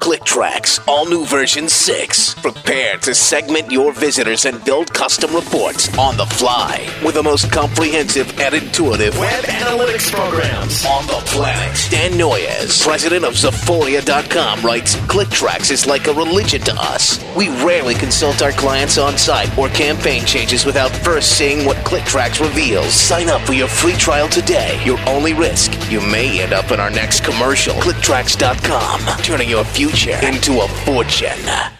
ClickTracks, 0.00 0.80
all 0.88 1.06
new 1.06 1.26
version 1.26 1.68
6. 1.68 2.34
Prepare 2.36 2.96
to 2.98 3.14
segment 3.14 3.70
your 3.70 3.92
visitors 3.92 4.46
and 4.46 4.64
build 4.64 4.92
custom 4.94 5.32
reports 5.34 5.94
on 5.98 6.16
the 6.16 6.24
fly 6.24 6.88
with 7.04 7.16
the 7.16 7.22
most 7.22 7.52
comprehensive 7.52 8.40
and 8.40 8.54
intuitive 8.54 9.16
Web 9.18 9.44
analytics 9.44 10.10
programs. 10.10 10.86
on 10.86 11.06
the 11.06 11.20
planet. 11.26 11.76
Dan 11.90 12.12
Noyes, 12.12 12.82
president 12.82 13.26
of 13.26 13.34
Zaphoria.com, 13.34 14.62
writes 14.62 14.96
ClickTracks 14.96 15.70
is 15.70 15.86
like 15.86 16.06
a 16.06 16.14
religion 16.14 16.62
to 16.62 16.74
us. 16.80 17.22
We 17.36 17.50
rarely 17.62 17.94
consult 17.94 18.40
our 18.40 18.52
clients 18.52 18.96
on 18.96 19.18
site 19.18 19.56
or 19.58 19.68
campaign 19.68 20.24
changes 20.24 20.64
without 20.64 20.90
first 20.92 21.36
seeing 21.36 21.66
what 21.66 21.76
ClickTracks 21.84 22.40
reveals. 22.40 22.94
Sign 22.94 23.28
up 23.28 23.42
for 23.42 23.52
your 23.52 23.68
free 23.68 23.92
trial 23.92 24.30
today. 24.30 24.82
Your 24.82 24.98
only 25.06 25.34
risk, 25.34 25.72
you 25.90 26.00
may 26.00 26.40
end 26.40 26.54
up 26.54 26.70
in 26.70 26.80
our 26.80 26.90
next 26.90 27.22
commercial. 27.22 27.74
ClickTracks.com, 27.74 29.22
turning 29.22 29.50
your 29.50 29.62
future 29.64 29.89
into 30.22 30.60
a 30.60 30.68
fortune. 30.68 31.79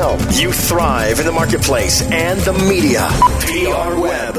you 0.01 0.51
thrive 0.51 1.19
in 1.19 1.27
the 1.27 1.31
marketplace 1.31 2.01
and 2.09 2.39
the 2.41 2.53
media. 2.53 3.07
PR 3.41 3.99
Web. 4.01 4.33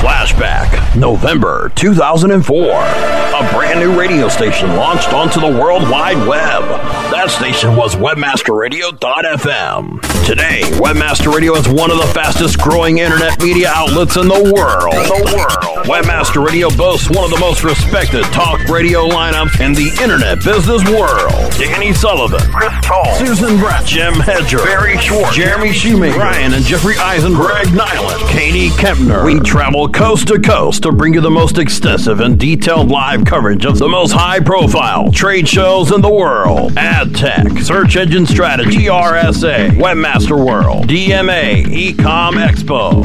Flashback, 0.00 0.96
November 0.96 1.70
2004. 1.74 2.62
A 2.62 3.52
brand 3.52 3.78
new 3.80 3.98
radio 3.98 4.28
station 4.28 4.74
launched 4.74 5.12
onto 5.12 5.38
the 5.38 5.46
World 5.46 5.82
Wide 5.82 6.26
Web. 6.26 7.01
That 7.12 7.28
station 7.28 7.76
was 7.76 7.94
WebmasterRadio.fm. 7.94 10.00
Today, 10.24 10.62
Webmaster 10.80 11.30
Radio 11.30 11.52
is 11.56 11.68
one 11.68 11.90
of 11.90 11.98
the 11.98 12.06
fastest 12.14 12.58
growing 12.58 12.96
internet 12.98 13.38
media 13.42 13.70
outlets 13.74 14.16
in 14.16 14.28
the 14.28 14.52
world. 14.56 14.94
The 14.94 15.34
world. 15.36 15.84
Webmaster 15.84 16.42
Radio 16.42 16.70
boasts 16.70 17.10
one 17.10 17.24
of 17.24 17.30
the 17.30 17.38
most 17.38 17.64
respected 17.64 18.24
talk 18.32 18.60
radio 18.68 19.06
lineups 19.06 19.60
in 19.60 19.74
the 19.74 19.90
internet 20.00 20.42
business 20.42 20.82
world. 20.88 21.52
Danny 21.58 21.92
Sullivan, 21.92 22.40
Chris 22.50 22.72
Toll, 22.82 23.04
Susan 23.16 23.58
Brett, 23.58 23.84
Jim 23.84 24.14
Hedger, 24.14 24.64
Barry 24.64 24.96
Schwartz, 24.96 25.36
Jeremy 25.36 25.72
Shoemaker, 25.72 26.18
Ryan 26.18 26.54
and 26.54 26.64
Jeffrey 26.64 26.96
Eisen, 26.96 27.34
Greg 27.34 27.74
Nyland, 27.74 28.22
Katie 28.30 28.70
Kempner. 28.70 29.22
We 29.26 29.38
travel 29.40 29.86
coast 29.86 30.28
to 30.28 30.40
coast 30.40 30.84
to 30.84 30.92
bring 30.92 31.12
you 31.12 31.20
the 31.20 31.30
most 31.30 31.58
extensive 31.58 32.20
and 32.20 32.38
detailed 32.38 32.88
live 32.88 33.26
coverage 33.26 33.66
of 33.66 33.78
the 33.78 33.88
most 33.88 34.12
high 34.12 34.40
profile 34.40 35.12
trade 35.12 35.46
shows 35.46 35.92
in 35.92 36.00
the 36.00 36.10
world. 36.12 36.72
Ad 36.78 37.01
tech, 37.06 37.58
search 37.58 37.96
engine 37.96 38.26
strategy, 38.26 38.86
RSA, 38.86 39.70
Webmaster 39.70 40.44
World, 40.44 40.86
DMA, 40.86 41.64
Ecom 41.64 42.34
Expo. 42.34 43.04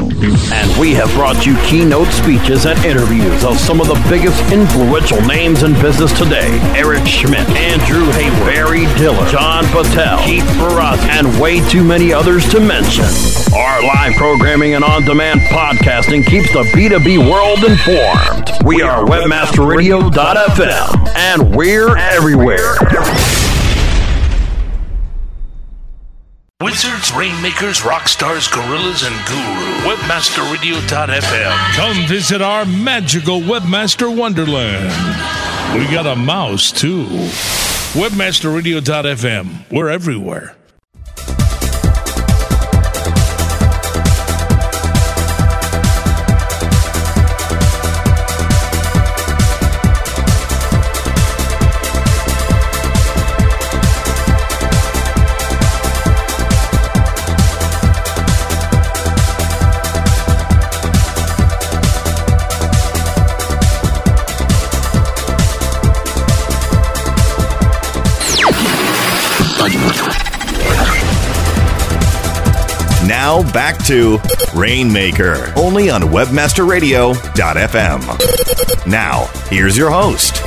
And 0.52 0.80
we 0.80 0.92
have 0.94 1.10
brought 1.12 1.46
you 1.46 1.56
keynote 1.64 2.08
speeches 2.08 2.66
and 2.66 2.78
interviews 2.84 3.44
of 3.44 3.58
some 3.58 3.80
of 3.80 3.86
the 3.88 4.00
biggest 4.08 4.40
influential 4.52 5.20
names 5.26 5.62
in 5.62 5.72
business 5.74 6.16
today. 6.18 6.48
Eric 6.76 7.06
Schmidt, 7.06 7.48
Andrew 7.50 8.04
Hayward, 8.12 8.54
Barry 8.54 8.86
Diller, 8.96 9.28
John 9.30 9.64
Patel, 9.66 10.18
Keith 10.24 10.44
Barras, 10.58 11.00
and 11.10 11.40
way 11.40 11.60
too 11.68 11.84
many 11.84 12.12
others 12.12 12.48
to 12.50 12.60
mention. 12.60 13.04
Our 13.54 13.82
live 13.82 14.14
programming 14.14 14.74
and 14.74 14.84
on-demand 14.84 15.40
podcasting 15.42 16.26
keeps 16.26 16.52
the 16.52 16.62
B2B 16.74 17.30
world 17.30 17.64
informed. 17.64 18.50
We 18.64 18.82
are 18.82 19.04
webmasterradio.fm 19.04 21.08
and 21.16 21.54
we're 21.54 21.96
everywhere. 21.96 22.74
Wizards, 26.60 27.12
Rainmakers, 27.12 27.82
Rockstars, 27.82 28.50
Gorillas, 28.52 29.04
and 29.04 29.14
Guru. 29.28 29.94
WebmasterRadio.fm. 29.94 31.74
Come 31.76 32.04
visit 32.08 32.42
our 32.42 32.64
magical 32.66 33.40
Webmaster 33.40 34.12
Wonderland. 34.12 34.88
We 35.78 35.86
got 35.94 36.08
a 36.08 36.16
mouse, 36.16 36.72
too. 36.72 37.04
WebmasterRadio.fm. 37.94 39.70
We're 39.70 39.88
everywhere. 39.88 40.57
Now 73.28 73.44
back 73.52 73.76
to 73.84 74.18
Rainmaker, 74.54 75.52
only 75.54 75.90
on 75.90 76.00
WebmasterRadio.fm. 76.00 78.86
Now, 78.86 79.26
here's 79.50 79.76
your 79.76 79.90
host. 79.90 80.42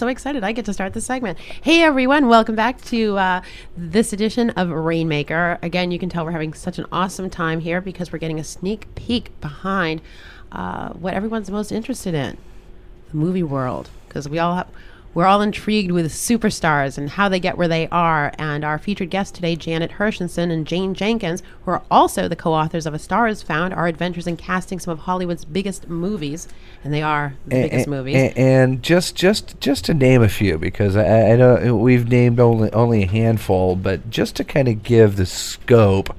So 0.00 0.08
excited. 0.08 0.42
I 0.42 0.52
get 0.52 0.64
to 0.64 0.72
start 0.72 0.94
this 0.94 1.04
segment. 1.04 1.38
Hey, 1.38 1.82
everyone. 1.82 2.26
Welcome 2.26 2.56
back 2.56 2.80
to 2.86 3.18
uh, 3.18 3.42
this 3.76 4.14
edition 4.14 4.48
of 4.56 4.70
Rainmaker. 4.70 5.58
Again, 5.60 5.90
you 5.90 5.98
can 5.98 6.08
tell 6.08 6.24
we're 6.24 6.30
having 6.30 6.54
such 6.54 6.78
an 6.78 6.86
awesome 6.90 7.28
time 7.28 7.60
here 7.60 7.82
because 7.82 8.10
we're 8.10 8.18
getting 8.18 8.40
a 8.40 8.44
sneak 8.44 8.94
peek 8.94 9.38
behind 9.42 10.00
uh, 10.52 10.94
what 10.94 11.12
everyone's 11.12 11.50
most 11.50 11.70
interested 11.70 12.14
in 12.14 12.38
the 13.10 13.16
movie 13.18 13.42
world. 13.42 13.90
Because 14.08 14.26
we 14.26 14.38
all 14.38 14.54
have. 14.54 14.68
We're 15.12 15.26
all 15.26 15.42
intrigued 15.42 15.90
with 15.90 16.12
superstars 16.12 16.96
and 16.96 17.10
how 17.10 17.28
they 17.28 17.40
get 17.40 17.58
where 17.58 17.66
they 17.66 17.88
are. 17.88 18.32
And 18.38 18.64
our 18.64 18.78
featured 18.78 19.10
guests 19.10 19.32
today, 19.32 19.56
Janet 19.56 19.92
Hirshenson 19.92 20.52
and 20.52 20.64
Jane 20.66 20.94
Jenkins, 20.94 21.42
who 21.64 21.72
are 21.72 21.82
also 21.90 22.28
the 22.28 22.36
co 22.36 22.52
authors 22.54 22.86
of 22.86 22.94
A 22.94 22.98
Star 23.00 23.26
is 23.26 23.42
Found, 23.42 23.74
Our 23.74 23.88
Adventures 23.88 24.28
in 24.28 24.36
Casting 24.36 24.78
Some 24.78 24.92
of 24.92 25.00
Hollywood's 25.00 25.44
Biggest 25.44 25.88
Movies. 25.88 26.46
And 26.84 26.94
they 26.94 27.02
are 27.02 27.34
the 27.46 27.56
A- 27.56 27.62
biggest 27.68 27.86
a- 27.88 27.90
movies. 27.90 28.14
a- 28.16 28.38
And 28.38 28.82
just 28.84 29.16
just 29.16 29.60
just 29.60 29.84
to 29.86 29.94
name 29.94 30.22
a 30.22 30.28
few, 30.28 30.58
because 30.58 30.94
I, 30.96 31.32
I 31.32 31.36
know 31.36 31.74
we've 31.76 32.08
named 32.08 32.38
only 32.38 32.72
only 32.72 33.02
a 33.02 33.06
handful, 33.08 33.74
but 33.74 34.10
just 34.10 34.36
to 34.36 34.44
kind 34.44 34.68
of 34.68 34.84
give 34.84 35.16
the 35.16 35.26
scope 35.26 36.14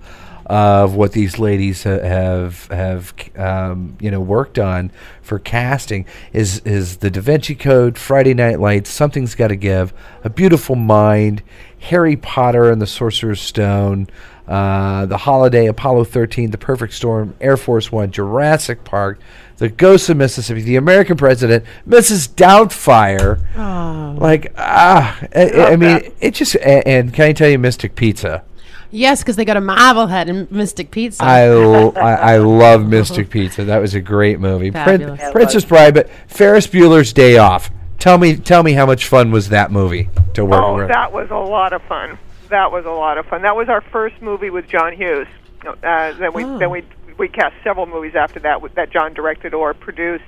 of 0.51 0.95
what 0.95 1.13
these 1.13 1.39
ladies 1.39 1.85
ha- 1.85 2.01
have 2.01 2.67
have 2.67 3.13
um, 3.37 3.95
you 4.01 4.11
know 4.11 4.19
worked 4.19 4.59
on 4.59 4.91
for 5.21 5.39
casting 5.39 6.05
is 6.33 6.59
is 6.65 6.97
the 6.97 7.09
Da 7.09 7.21
Vinci 7.21 7.55
Code, 7.55 7.97
Friday 7.97 8.33
Night 8.33 8.59
Lights, 8.59 8.89
Something's 8.89 9.33
Got 9.33 9.47
to 9.47 9.55
Give, 9.55 9.93
A 10.25 10.29
Beautiful 10.29 10.75
Mind, 10.75 11.41
Harry 11.79 12.17
Potter 12.17 12.69
and 12.69 12.81
the 12.81 12.85
Sorcerer's 12.85 13.39
Stone, 13.39 14.07
uh, 14.45 15.05
The 15.05 15.19
Holiday, 15.19 15.67
Apollo 15.67 16.03
13, 16.05 16.51
The 16.51 16.57
Perfect 16.57 16.93
Storm, 16.95 17.33
Air 17.39 17.55
Force 17.55 17.89
One, 17.89 18.11
Jurassic 18.11 18.83
Park, 18.83 19.19
The 19.55 19.69
Ghost 19.69 20.09
of 20.09 20.17
Mississippi, 20.17 20.63
The 20.63 20.75
American 20.75 21.15
President, 21.15 21.63
Mrs. 21.87 22.27
Doubtfire. 22.27 23.39
Oh. 23.55 24.17
Like 24.19 24.51
ah, 24.57 25.17
I, 25.33 25.51
I 25.51 25.75
mean, 25.77 26.11
it 26.19 26.31
just 26.33 26.55
a- 26.55 26.85
and 26.85 27.13
can 27.13 27.23
I 27.29 27.31
tell 27.31 27.47
you, 27.49 27.57
Mystic 27.57 27.95
Pizza. 27.95 28.43
Yes, 28.91 29.19
because 29.21 29.35
they 29.37 29.45
got 29.45 29.57
a 29.57 29.61
Marblehead 29.61 30.27
and 30.29 30.51
Mystic 30.51 30.91
Pizza. 30.91 31.23
I, 31.23 31.47
l- 31.47 31.97
I, 31.97 32.13
I 32.33 32.37
love 32.37 32.87
Mystic 32.87 33.29
Pizza. 33.29 33.63
That 33.65 33.79
was 33.79 33.93
a 33.93 34.01
great 34.01 34.39
movie. 34.39 34.71
Prin- 34.71 34.83
Fabulous. 34.99 35.19
Yeah, 35.19 35.31
Princess 35.31 35.65
Bride, 35.65 35.93
but 35.93 36.09
Ferris 36.27 36.67
Bueller's 36.67 37.13
Day 37.13 37.37
Off. 37.37 37.69
Tell 37.99 38.17
me, 38.17 38.35
tell 38.35 38.63
me 38.63 38.73
how 38.73 38.85
much 38.85 39.05
fun 39.07 39.31
was 39.31 39.49
that 39.49 39.71
movie 39.71 40.09
to 40.33 40.43
work 40.43 40.63
Oh, 40.63 40.75
with? 40.75 40.87
that 40.89 41.11
was 41.13 41.29
a 41.29 41.35
lot 41.35 41.71
of 41.73 41.81
fun. 41.83 42.17
That 42.49 42.71
was 42.71 42.85
a 42.85 42.89
lot 42.91 43.17
of 43.17 43.25
fun. 43.27 43.43
That 43.43 43.55
was 43.55 43.69
our 43.69 43.81
first 43.81 44.21
movie 44.21 44.49
with 44.49 44.67
John 44.67 44.93
Hughes. 44.93 45.27
Uh, 45.65 46.11
then 46.13 46.33
we 46.33 46.43
Oh. 46.43 46.57
then 46.57 46.69
we 46.71 46.83
we 47.17 47.27
cast 47.27 47.53
several 47.63 47.85
movies 47.85 48.15
after 48.15 48.39
that 48.39 48.61
with- 48.61 48.73
that 48.75 48.89
John 48.91 49.13
directed 49.13 49.53
or 49.53 49.73
produced. 49.75 50.23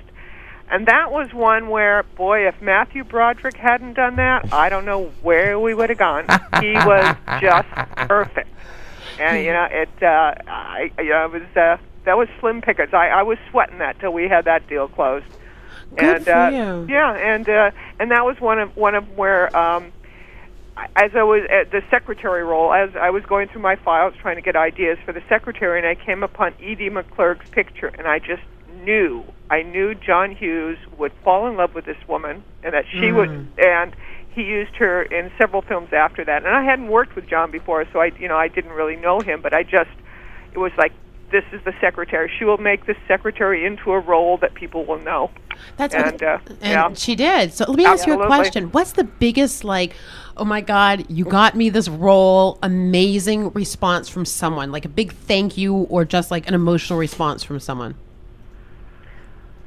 And 0.70 0.86
that 0.86 1.10
was 1.10 1.34
one 1.34 1.68
where, 1.68 2.04
boy, 2.16 2.46
if 2.48 2.62
Matthew 2.62 3.04
Broderick 3.04 3.56
hadn't 3.56 3.94
done 3.94 4.16
that, 4.16 4.50
I 4.52 4.68
don't 4.70 4.84
know 4.86 5.10
where 5.22 5.58
we 5.58 5.74
would 5.74 5.90
have 5.90 5.98
gone. 5.98 6.24
he 6.60 6.72
was 6.72 7.16
just 7.40 7.68
perfect, 8.08 8.48
and 9.18 9.44
you 9.44 9.52
know, 9.52 9.66
it. 9.70 9.88
Uh, 10.02 10.34
I, 10.46 10.90
you 10.98 11.10
know, 11.10 11.26
it 11.26 11.32
was 11.32 11.56
uh, 11.56 11.76
that 12.04 12.16
was 12.16 12.28
slim 12.40 12.60
pickings. 12.62 12.92
I, 12.92 13.08
I 13.08 13.22
was 13.22 13.38
sweating 13.50 13.78
that 13.78 13.98
till 14.00 14.12
we 14.12 14.28
had 14.28 14.44
that 14.46 14.66
deal 14.68 14.88
closed. 14.88 15.26
Good 15.96 16.16
and 16.16 16.24
for 16.24 16.32
uh, 16.32 16.50
you. 16.50 16.86
yeah, 16.88 17.14
and 17.14 17.48
uh, 17.48 17.70
and 18.00 18.10
that 18.10 18.24
was 18.24 18.40
one 18.40 18.58
of 18.58 18.76
one 18.76 18.94
of 18.94 19.16
where. 19.16 19.54
Um, 19.56 19.92
as 20.96 21.12
I 21.14 21.22
was 21.22 21.46
at 21.52 21.70
the 21.70 21.82
secretary 21.88 22.42
role, 22.42 22.72
as 22.74 22.90
I 22.96 23.10
was 23.10 23.22
going 23.24 23.46
through 23.46 23.62
my 23.62 23.76
files 23.76 24.12
trying 24.20 24.34
to 24.36 24.42
get 24.42 24.56
ideas 24.56 24.98
for 25.04 25.12
the 25.12 25.22
secretary, 25.28 25.78
and 25.78 25.86
I 25.86 25.94
came 25.94 26.24
upon 26.24 26.52
Edie 26.60 26.90
McClurg's 26.90 27.48
picture, 27.52 27.92
and 27.96 28.08
I 28.08 28.18
just 28.18 28.42
knew, 28.82 29.22
I 29.50 29.62
knew 29.62 29.94
John 29.94 30.34
Hughes 30.34 30.78
would 30.98 31.12
fall 31.22 31.46
in 31.46 31.56
love 31.56 31.76
with 31.76 31.84
this 31.84 31.96
woman, 32.08 32.42
and 32.64 32.74
that 32.74 32.86
she 32.90 33.06
Mm. 33.12 33.14
would, 33.14 33.30
and 33.64 33.94
he 34.34 34.42
used 34.42 34.74
her 34.76 35.02
in 35.02 35.30
several 35.38 35.62
films 35.62 35.92
after 35.92 36.24
that. 36.24 36.44
And 36.44 36.54
I 36.54 36.64
hadn't 36.64 36.88
worked 36.88 37.14
with 37.14 37.28
John 37.28 37.50
before, 37.50 37.84
so 37.92 38.00
I, 38.00 38.10
you 38.18 38.28
know, 38.28 38.36
I 38.36 38.48
didn't 38.48 38.72
really 38.72 38.96
know 38.96 39.20
him, 39.20 39.40
but 39.40 39.54
I 39.54 39.62
just, 39.62 39.90
it 40.52 40.58
was 40.58 40.72
like, 40.76 40.92
this 41.30 41.44
is 41.52 41.60
the 41.64 41.72
secretary. 41.80 42.30
She 42.38 42.44
will 42.44 42.58
make 42.58 42.86
this 42.86 42.96
secretary 43.08 43.64
into 43.64 43.92
a 43.92 43.98
role 43.98 44.36
that 44.38 44.54
people 44.54 44.84
will 44.84 45.00
know. 45.00 45.30
That's 45.76 45.94
and 45.94 46.22
uh, 46.22 46.38
and 46.48 46.58
yeah. 46.62 46.92
she 46.94 47.14
did. 47.14 47.52
So 47.52 47.64
let 47.68 47.76
me 47.76 47.84
ask 47.84 48.06
you 48.06 48.20
a 48.20 48.26
question. 48.26 48.70
What's 48.72 48.92
the 48.92 49.04
biggest 49.04 49.64
like? 49.64 49.94
Oh 50.36 50.44
my 50.44 50.60
God, 50.60 51.08
you 51.08 51.24
got 51.24 51.54
me 51.54 51.70
this 51.70 51.88
role. 51.88 52.58
Amazing 52.62 53.50
response 53.52 54.08
from 54.08 54.24
someone, 54.24 54.72
like 54.72 54.84
a 54.84 54.88
big 54.88 55.12
thank 55.12 55.56
you, 55.56 55.74
or 55.74 56.04
just 56.04 56.30
like 56.30 56.48
an 56.48 56.54
emotional 56.54 56.98
response 56.98 57.42
from 57.42 57.60
someone. 57.60 57.94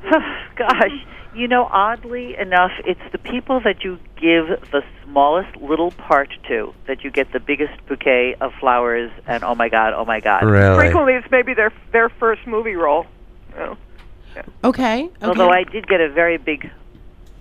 Gosh, 0.11 1.05
you 1.36 1.47
know, 1.47 1.67
oddly 1.71 2.36
enough, 2.38 2.71
it's 2.86 3.01
the 3.11 3.17
people 3.17 3.59
that 3.61 3.84
you 3.84 3.99
give 4.15 4.47
the 4.71 4.84
smallest 5.03 5.55
little 5.57 5.91
part 5.91 6.30
to 6.47 6.73
that 6.88 7.03
you 7.03 7.11
get 7.11 7.32
the 7.32 7.39
biggest 7.39 7.73
bouquet 7.88 8.36
of 8.41 8.53
flowers 8.59 9.11
and 9.28 9.43
oh 9.43 9.55
my 9.55 9.69
god, 9.69 9.93
oh 9.93 10.05
my 10.05 10.19
god. 10.19 10.41
Frequently, 10.41 11.13
it's 11.13 11.30
maybe 11.32 11.53
their 11.53 11.71
their 11.91 12.09
first 12.09 12.45
movie 12.47 12.75
role. 12.75 13.05
You 13.51 13.57
know. 13.57 13.78
Okay. 14.38 14.49
okay. 14.63 15.09
Although 15.21 15.49
I 15.49 15.63
did 15.63 15.88
get 15.88 16.01
a 16.01 16.09
very 16.09 16.38
big, 16.38 16.69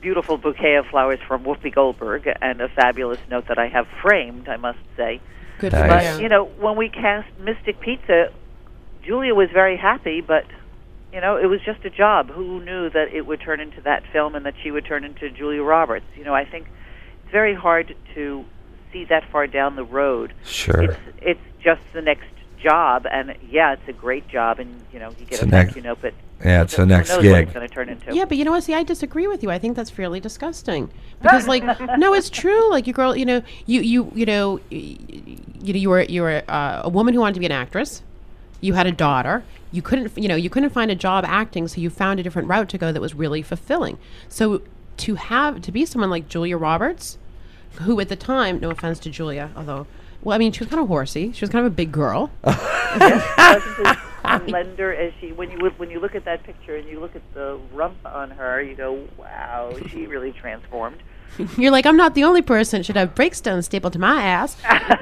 beautiful 0.00 0.38
bouquet 0.38 0.76
of 0.76 0.86
flowers 0.86 1.18
from 1.26 1.44
Whoopi 1.44 1.74
Goldberg 1.74 2.28
and 2.40 2.60
a 2.60 2.68
fabulous 2.68 3.18
note 3.30 3.48
that 3.48 3.58
I 3.58 3.68
have 3.68 3.86
framed, 4.02 4.48
I 4.48 4.56
must 4.56 4.78
say. 4.96 5.20
Good 5.58 5.72
for 5.72 5.86
but, 5.86 6.16
you. 6.16 6.24
you 6.24 6.28
know, 6.28 6.44
when 6.44 6.76
we 6.76 6.88
cast 6.88 7.28
Mystic 7.38 7.80
Pizza, 7.80 8.30
Julia 9.02 9.34
was 9.34 9.50
very 9.50 9.76
happy, 9.76 10.20
but 10.20 10.44
you 11.16 11.22
know, 11.22 11.38
it 11.38 11.46
was 11.46 11.62
just 11.62 11.82
a 11.86 11.88
job. 11.88 12.28
Who 12.30 12.62
knew 12.62 12.90
that 12.90 13.08
it 13.10 13.24
would 13.26 13.40
turn 13.40 13.58
into 13.58 13.80
that 13.80 14.02
film 14.12 14.34
and 14.34 14.44
that 14.44 14.52
she 14.62 14.70
would 14.70 14.84
turn 14.84 15.02
into 15.02 15.30
Julia 15.30 15.62
Roberts? 15.62 16.04
You 16.14 16.24
know, 16.24 16.34
I 16.34 16.44
think 16.44 16.66
it's 17.22 17.32
very 17.32 17.54
hard 17.54 17.96
to 18.14 18.44
see 18.92 19.06
that 19.06 19.24
far 19.32 19.46
down 19.46 19.76
the 19.76 19.84
road. 19.84 20.34
Sure. 20.44 20.82
It's, 20.82 20.98
it's 21.22 21.40
just 21.64 21.80
the 21.94 22.02
next 22.02 22.26
job, 22.62 23.06
and 23.10 23.34
yeah, 23.50 23.72
it's 23.72 23.88
a 23.88 23.94
great 23.94 24.28
job, 24.28 24.58
and 24.58 24.78
you 24.92 24.98
know, 24.98 25.08
you 25.18 25.24
get 25.24 25.32
It's 25.32 25.42
a 25.42 25.46
next- 25.46 25.74
you 25.74 25.80
know, 25.80 25.94
but 25.94 26.12
Yeah, 26.44 26.60
it's 26.64 26.76
the 26.76 26.84
next 26.84 27.08
knows 27.08 27.16
what 27.16 27.46
gig. 27.46 27.56
it's 27.56 27.72
turn 27.72 27.88
into. 27.88 28.14
Yeah, 28.14 28.26
but 28.26 28.36
you 28.36 28.44
know 28.44 28.50
what? 28.50 28.62
See, 28.64 28.74
I 28.74 28.82
disagree 28.82 29.26
with 29.26 29.42
you. 29.42 29.50
I 29.50 29.58
think 29.58 29.74
that's 29.74 29.88
fairly 29.88 30.20
disgusting. 30.20 30.90
Because, 31.22 31.48
like, 31.48 31.64
no, 31.98 32.12
it's 32.12 32.28
true. 32.28 32.70
Like, 32.70 32.86
you 32.86 32.92
girl, 32.92 33.16
you 33.16 33.24
know, 33.24 33.40
you 33.64 33.80
you 33.80 34.12
you 34.14 34.26
know, 34.26 34.60
y- 34.70 34.98
y- 35.00 35.36
you 35.62 35.72
know, 35.72 35.78
you 35.78 35.88
were 35.88 36.02
you 36.02 36.20
were 36.20 36.42
uh, 36.46 36.82
a 36.84 36.90
woman 36.90 37.14
who 37.14 37.20
wanted 37.20 37.34
to 37.34 37.40
be 37.40 37.46
an 37.46 37.52
actress. 37.52 38.02
You 38.60 38.74
had 38.74 38.86
a 38.86 38.92
daughter. 38.92 39.44
You 39.72 39.82
couldn't, 39.82 40.16
you 40.16 40.28
know, 40.28 40.36
you 40.36 40.48
couldn't 40.48 40.70
find 40.70 40.90
a 40.90 40.94
job 40.94 41.24
acting, 41.26 41.68
so 41.68 41.80
you 41.80 41.90
found 41.90 42.20
a 42.20 42.22
different 42.22 42.48
route 42.48 42.68
to 42.70 42.78
go 42.78 42.92
that 42.92 43.00
was 43.00 43.14
really 43.14 43.42
fulfilling. 43.42 43.98
So 44.28 44.62
to 44.98 45.14
have 45.16 45.60
to 45.62 45.72
be 45.72 45.84
someone 45.84 46.10
like 46.10 46.28
Julia 46.28 46.56
Roberts, 46.56 47.18
who 47.80 47.98
at 48.00 48.08
the 48.08 48.16
time, 48.16 48.60
no 48.60 48.70
offense 48.70 48.98
to 49.00 49.10
Julia, 49.10 49.50
although, 49.56 49.86
well, 50.22 50.34
I 50.34 50.38
mean, 50.38 50.52
she 50.52 50.60
was 50.60 50.68
kind 50.68 50.80
of 50.80 50.88
horsey. 50.88 51.32
She 51.32 51.42
was 51.42 51.50
kind 51.50 51.66
of 51.66 51.72
a 51.72 51.74
big 51.74 51.92
girl. 51.92 52.30
slender 54.46 54.94
as 54.94 55.12
she. 55.20 55.32
When 55.32 55.50
you 55.50 55.58
when 55.76 55.90
you 55.90 56.00
look 56.00 56.14
at 56.14 56.24
that 56.24 56.42
picture 56.44 56.76
and 56.76 56.88
you 56.88 57.00
look 57.00 57.14
at 57.14 57.22
the 57.34 57.60
rump 57.72 57.98
on 58.04 58.30
her, 58.30 58.62
you 58.62 58.74
go, 58.74 59.06
"Wow, 59.16 59.76
she 59.90 60.06
really 60.06 60.32
transformed." 60.32 61.02
You're 61.58 61.70
like, 61.70 61.86
I'm 61.86 61.96
not 61.96 62.14
the 62.14 62.24
only 62.24 62.42
person 62.42 62.82
should 62.82 62.96
have 62.96 63.14
breakstones 63.14 63.64
stapled 63.64 63.92
to 63.94 63.98
my 63.98 64.22
ass. 64.22 64.56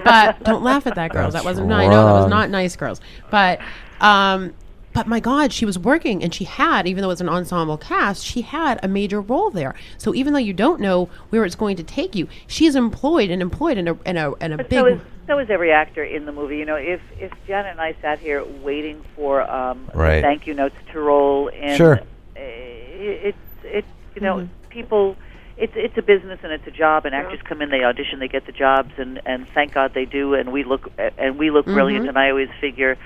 But 0.04 0.42
don't 0.42 0.64
laugh 0.64 0.86
at 0.86 0.96
that, 0.96 1.12
girls. 1.12 1.32
That's 1.32 1.44
that 1.44 1.48
wasn't 1.48 1.68
nice. 1.68 1.88
No, 1.88 2.06
that 2.06 2.12
was 2.12 2.30
not 2.30 2.50
nice, 2.50 2.76
girls. 2.76 3.00
But, 3.30 3.60
um, 4.00 4.54
but 4.92 5.08
my 5.08 5.18
God, 5.18 5.52
she 5.52 5.66
was 5.66 5.76
working, 5.76 6.22
and 6.22 6.32
she 6.32 6.44
had, 6.44 6.86
even 6.86 7.02
though 7.02 7.08
it 7.08 7.14
was 7.14 7.20
an 7.20 7.28
ensemble 7.28 7.76
cast, 7.76 8.24
she 8.24 8.42
had 8.42 8.78
a 8.82 8.86
major 8.86 9.20
role 9.20 9.50
there. 9.50 9.74
So 9.98 10.14
even 10.14 10.32
though 10.34 10.38
you 10.38 10.52
don't 10.52 10.80
know 10.80 11.08
where 11.30 11.44
it's 11.44 11.56
going 11.56 11.76
to 11.78 11.82
take 11.82 12.14
you, 12.14 12.28
she's 12.46 12.76
employed 12.76 13.28
and 13.30 13.42
employed 13.42 13.76
in 13.76 13.88
a 13.88 13.94
in 14.06 14.16
a 14.16 14.32
in 14.34 14.52
a 14.52 14.56
But 14.58 14.68
big. 14.68 14.78
so 14.78 14.86
is 14.86 15.00
so 15.26 15.38
is 15.40 15.50
every 15.50 15.72
actor 15.72 16.04
in 16.04 16.26
the 16.26 16.32
movie. 16.32 16.58
You 16.58 16.64
know, 16.64 16.76
if 16.76 17.00
if 17.18 17.32
Janet 17.46 17.72
and 17.72 17.80
I 17.80 17.96
sat 18.02 18.20
here 18.20 18.44
waiting 18.62 19.02
for 19.16 19.42
um, 19.50 19.88
Right. 19.94 20.22
thank 20.22 20.46
you 20.46 20.54
notes 20.54 20.76
to 20.92 21.00
roll 21.00 21.48
in, 21.48 21.76
Sure. 21.76 21.94
uh, 21.96 22.04
it's 22.38 23.36
it's 23.64 23.88
you 24.14 24.22
know 24.22 24.36
Mhm. 24.36 24.48
people. 24.68 25.16
It's 25.56 25.72
it's 25.76 25.96
a 25.98 26.02
business 26.02 26.38
and 26.42 26.52
it's 26.52 26.66
a 26.68 26.70
job, 26.72 27.04
and 27.04 27.14
actors 27.14 27.40
come 27.42 27.62
in, 27.62 27.70
they 27.70 27.82
audition, 27.84 28.18
they 28.20 28.28
get 28.28 28.46
the 28.46 28.52
jobs, 28.52 28.92
and 28.98 29.20
and 29.26 29.48
thank 29.48 29.72
God 29.72 29.92
they 29.94 30.04
do, 30.04 30.34
and 30.34 30.52
we 30.52 30.62
look 30.64 30.90
and 31.18 31.36
we 31.38 31.50
look 31.50 31.64
brilliant. 31.66 32.04
Mhm. 32.04 32.08
And 32.10 32.18
I 32.18 32.30
always 32.30 32.48
figure 32.60 32.96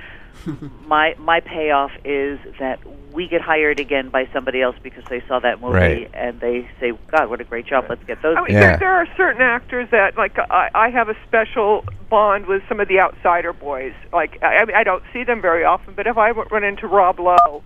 my 0.87 1.15
my 1.19 1.41
payoff 1.41 1.91
is 2.05 2.39
that 2.59 2.81
we 3.13 3.27
get 3.27 3.41
hired 3.41 3.81
again 3.81 4.11
by 4.11 4.29
somebody 4.33 4.61
else 4.63 4.77
because 4.83 5.05
they 5.09 5.23
saw 5.27 5.41
that 5.41 5.61
movie 5.61 5.75
Right. 5.75 6.11
and 6.15 6.41
they 6.41 6.69
say, 6.81 6.93
"God, 7.11 7.31
what 7.31 7.41
a 7.41 7.45
great 7.45 7.67
job! 7.67 7.87
Let's 7.89 8.05
get 8.05 8.23
those." 8.23 8.37
I 8.37 8.41
mean, 8.41 8.47
people." 8.49 8.61
there, 8.61 8.77
there 8.79 8.95
are 8.95 9.07
certain 9.17 9.43
actors 9.43 9.89
that, 9.91 10.17
like, 10.17 10.39
I, 10.39 10.71
I 10.75 10.91
have 10.91 11.09
a 11.09 11.17
special 11.27 11.85
bond 12.11 12.47
with 12.47 12.63
some 12.69 12.81
of 12.81 12.89
the 12.89 13.01
outsider 13.01 13.53
boys. 13.53 13.95
Like, 14.13 14.43
I, 14.43 14.65
I 14.75 14.85
don't 14.85 15.03
see 15.13 15.25
them 15.25 15.41
very 15.41 15.65
often, 15.65 15.95
but 15.95 16.07
if 16.07 16.17
I 16.17 16.31
run 16.31 16.65
into 16.65 16.87
Rob 16.87 17.19
Lowe, 17.19 17.63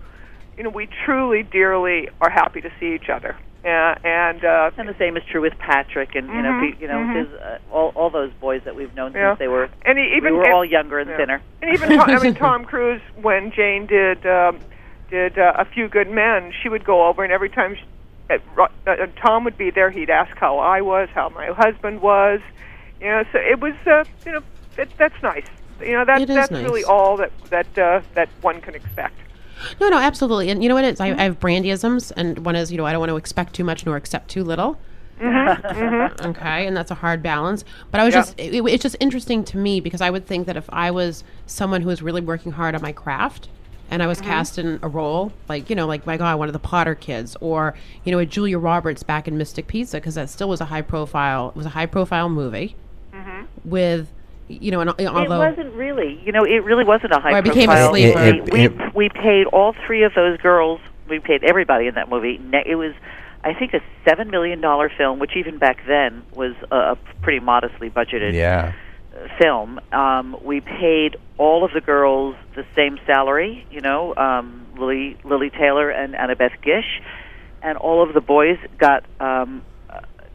you 0.57 0.63
know, 0.63 0.69
we 0.69 0.87
truly, 1.05 1.43
dearly 1.43 2.09
are 2.21 2.29
happy 2.29 2.61
to 2.61 2.71
see 2.79 2.93
each 2.95 3.09
other. 3.09 3.35
Yeah, 3.63 3.97
and 4.03 4.43
uh, 4.43 4.71
And 4.77 4.89
the 4.89 4.95
same 4.99 5.15
is 5.15 5.23
true 5.31 5.39
with 5.41 5.57
Patrick, 5.57 6.15
and 6.15 6.27
you 6.27 6.41
know, 6.41 6.51
Mhm, 6.51 6.73
pe- 6.75 6.81
you 6.81 6.87
know, 6.87 6.97
mhm. 6.99 7.13
there's, 7.13 7.41
uh, 7.41 7.57
all 7.71 7.91
all 7.95 8.09
those 8.09 8.31
boys 8.41 8.61
that 8.65 8.75
we've 8.75 8.93
known 8.93 9.13
Yeah. 9.13 9.31
since 9.31 9.39
they 9.39 9.47
were. 9.47 9.69
and 9.83 9.97
he, 9.97 10.15
even 10.17 10.33
we 10.33 10.39
were 10.39 10.43
and- 10.45 10.53
all 10.53 10.65
younger 10.65 10.99
and 10.99 11.09
yeah. 11.09 11.17
thinner. 11.17 11.41
And 11.61 11.73
even 11.73 11.97
Tom, 11.97 12.09
I 12.09 12.19
mean 12.19 12.35
Tom 12.47 12.65
Cruise 12.65 13.01
when 13.21 13.51
Jane 13.51 13.85
did 13.85 14.25
um, 14.25 14.59
did 15.09 15.37
uh, 15.39 15.53
a 15.57 15.63
few 15.65 15.87
good 15.87 16.09
men, 16.09 16.51
she 16.61 16.67
would 16.69 16.83
go 16.83 17.07
over 17.07 17.23
and 17.23 17.31
every 17.31 17.49
time 17.49 17.75
she, 17.75 17.83
uh, 18.29 18.37
Ro- 18.55 18.67
uh, 18.85 19.07
Tom 19.21 19.43
would 19.45 19.57
be 19.57 19.69
there, 19.69 19.89
he'd 19.91 20.09
ask 20.09 20.35
how 20.37 20.57
I 20.59 20.81
was, 20.81 21.07
how 21.13 21.29
my 21.29 21.47
husband 21.47 22.01
was. 22.01 22.41
You 22.99 23.07
know, 23.07 23.23
so 23.31 23.37
it 23.39 23.59
was 23.61 23.75
uh, 23.87 24.03
you 24.25 24.31
know 24.33 24.41
it, 24.77 24.89
that's 24.97 25.21
nice. 25.23 25.45
You 25.79 25.93
know 25.93 26.03
that 26.05 26.21
It 26.21 26.29
is 26.29 26.35
that's 26.35 26.51
nice. 26.51 26.63
really 26.65 26.83
all 26.83 27.15
that 27.17 27.31
that 27.49 27.77
uh, 27.77 28.01
that 28.15 28.27
one 28.41 28.59
can 28.59 28.75
expect. 28.75 29.15
No, 29.81 29.89
no, 29.89 29.97
absolutely. 29.97 30.49
And 30.49 30.61
you 30.63 30.69
know 30.69 30.75
what 30.75 30.83
it 30.83 30.93
is? 30.93 30.99
I, 30.99 31.07
I 31.09 31.23
have 31.23 31.39
brandyisms, 31.39 32.11
and 32.15 32.45
one 32.45 32.55
is, 32.55 32.71
you 32.71 32.77
know, 32.77 32.85
I 32.85 32.91
don't 32.91 32.99
want 32.99 33.09
to 33.11 33.17
expect 33.17 33.53
too 33.53 33.63
much 33.63 33.85
nor 33.85 33.95
accept 33.95 34.29
too 34.29 34.43
little. 34.43 34.77
Mm-hmm. 35.19 36.25
Okay, 36.29 36.67
and 36.67 36.75
that's 36.75 36.91
a 36.91 36.95
hard 36.95 37.21
balance. 37.23 37.63
But 37.91 38.01
I 38.01 38.03
was 38.05 38.13
Yeah. 38.13 38.21
just, 38.21 38.39
it, 38.39 38.53
it- 38.55 38.65
it's 38.65 38.83
just 38.83 38.95
interesting 38.99 39.43
to 39.45 39.57
me 39.57 39.79
because 39.79 40.01
I 40.01 40.09
would 40.09 40.25
think 40.25 40.47
that 40.47 40.57
if 40.57 40.65
I 40.71 40.91
was 40.91 41.23
someone 41.45 41.81
who 41.81 41.87
was 41.87 42.01
really 42.01 42.21
working 42.21 42.51
hard 42.53 42.75
on 42.75 42.81
my 42.81 42.91
craft 42.91 43.49
and 43.91 44.01
I 44.01 44.07
was 44.07 44.19
Mm-hmm. 44.19 44.27
cast 44.29 44.57
in 44.57 44.79
a 44.81 44.87
role, 44.87 45.31
like, 45.47 45.69
you 45.69 45.75
know, 45.75 45.85
like, 45.87 46.05
my 46.05 46.17
God, 46.17 46.39
one 46.39 46.49
of 46.49 46.53
the 46.53 46.59
Potter 46.59 46.95
kids 46.95 47.35
or, 47.41 47.73
you 48.03 48.11
know, 48.11 48.19
a 48.19 48.25
Julia 48.25 48.57
Roberts 48.57 49.03
back 49.03 49.27
in 49.27 49.37
Mystic 49.37 49.67
Pizza, 49.67 49.97
because 49.97 50.15
that 50.15 50.29
still 50.29 50.49
was 50.49 50.61
a 50.61 50.65
high 50.65 50.81
profile, 50.81 51.49
it 51.49 51.55
was 51.55 51.65
a 51.65 51.69
high 51.69 51.85
profile 51.85 52.29
movie 52.29 52.75
Mm-hmm. 53.13 53.43
with, 53.69 54.07
you 54.47 54.71
know, 54.71 54.81
and, 54.81 54.89
it 54.97 55.07
although. 55.07 55.39
wasn't 55.39 55.73
really, 55.73 56.19
you 56.25 56.31
know, 56.31 56.43
it 56.43 56.63
really 56.63 56.83
wasn't 56.83 57.13
a 57.13 57.19
high 57.19 57.31
Or 57.33 57.37
I 57.37 57.41
became 57.41 57.69
a 57.69 57.73
profile. 57.73 57.89
sleeper. 57.89 58.19
movie. 58.19 58.37
It- 58.39 58.53
we 58.53 58.59
it- 58.65 58.95
we 58.95 59.09
paid 59.09 59.45
all 59.47 59.73
three 59.85 60.03
of 60.03 60.13
those 60.13 60.37
girls. 60.39 60.79
We 61.07 61.19
paid 61.19 61.43
everybody 61.43 61.87
in 61.87 61.95
that 61.95 62.09
movie. 62.09 62.39
It 62.65 62.75
was, 62.75 62.93
I 63.43 63.53
think, 63.53 63.73
a 63.73 63.81
seven 64.07 64.29
million 64.29 64.61
dollar 64.61 64.89
film, 64.89 65.19
which 65.19 65.35
even 65.35 65.57
back 65.57 65.85
then 65.87 66.23
was 66.35 66.53
a, 66.71 66.75
a 66.75 66.97
pretty 67.21 67.39
modestly 67.39 67.89
budgeted 67.89 68.33
Yeah. 68.33 68.71
uh, 69.15 69.27
film. 69.39 69.79
Um, 69.91 70.37
we 70.43 70.61
paid 70.61 71.17
all 71.37 71.63
of 71.63 71.71
the 71.73 71.81
girls 71.81 72.35
the 72.55 72.65
same 72.75 72.99
salary, 73.05 73.65
you 73.71 73.81
know, 73.81 74.13
um, 74.15 74.65
Lili 74.77 75.17
Lili 75.23 75.49
Taylor 75.49 75.89
and 75.89 76.13
Annabeth 76.13 76.61
Gish, 76.61 77.01
and 77.61 77.77
all 77.77 78.01
of 78.03 78.13
the 78.13 78.21
boys 78.21 78.57
got 78.77 79.03
um, 79.19 79.61
uh, 79.61 79.72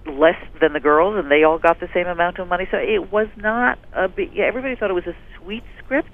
less 0.09 0.37
than 0.61 0.73
the 0.73 0.81
girls, 0.81 1.17
and 1.17 1.31
they 1.31 1.45
all 1.45 1.59
got 1.59 1.81
the 1.81 1.89
same 1.95 2.07
amount 2.07 2.39
of 2.39 2.49
money. 2.49 2.67
So 2.71 2.77
it 2.79 3.13
was 3.13 3.29
not 3.37 3.79
a 3.93 4.09
big. 4.09 4.33
Yeah, 4.35 4.45
everybody 4.45 4.75
thought 4.77 4.91
it 4.91 4.95
was 4.95 5.07
a 5.07 5.17
sweet 5.39 5.65
script, 5.85 6.11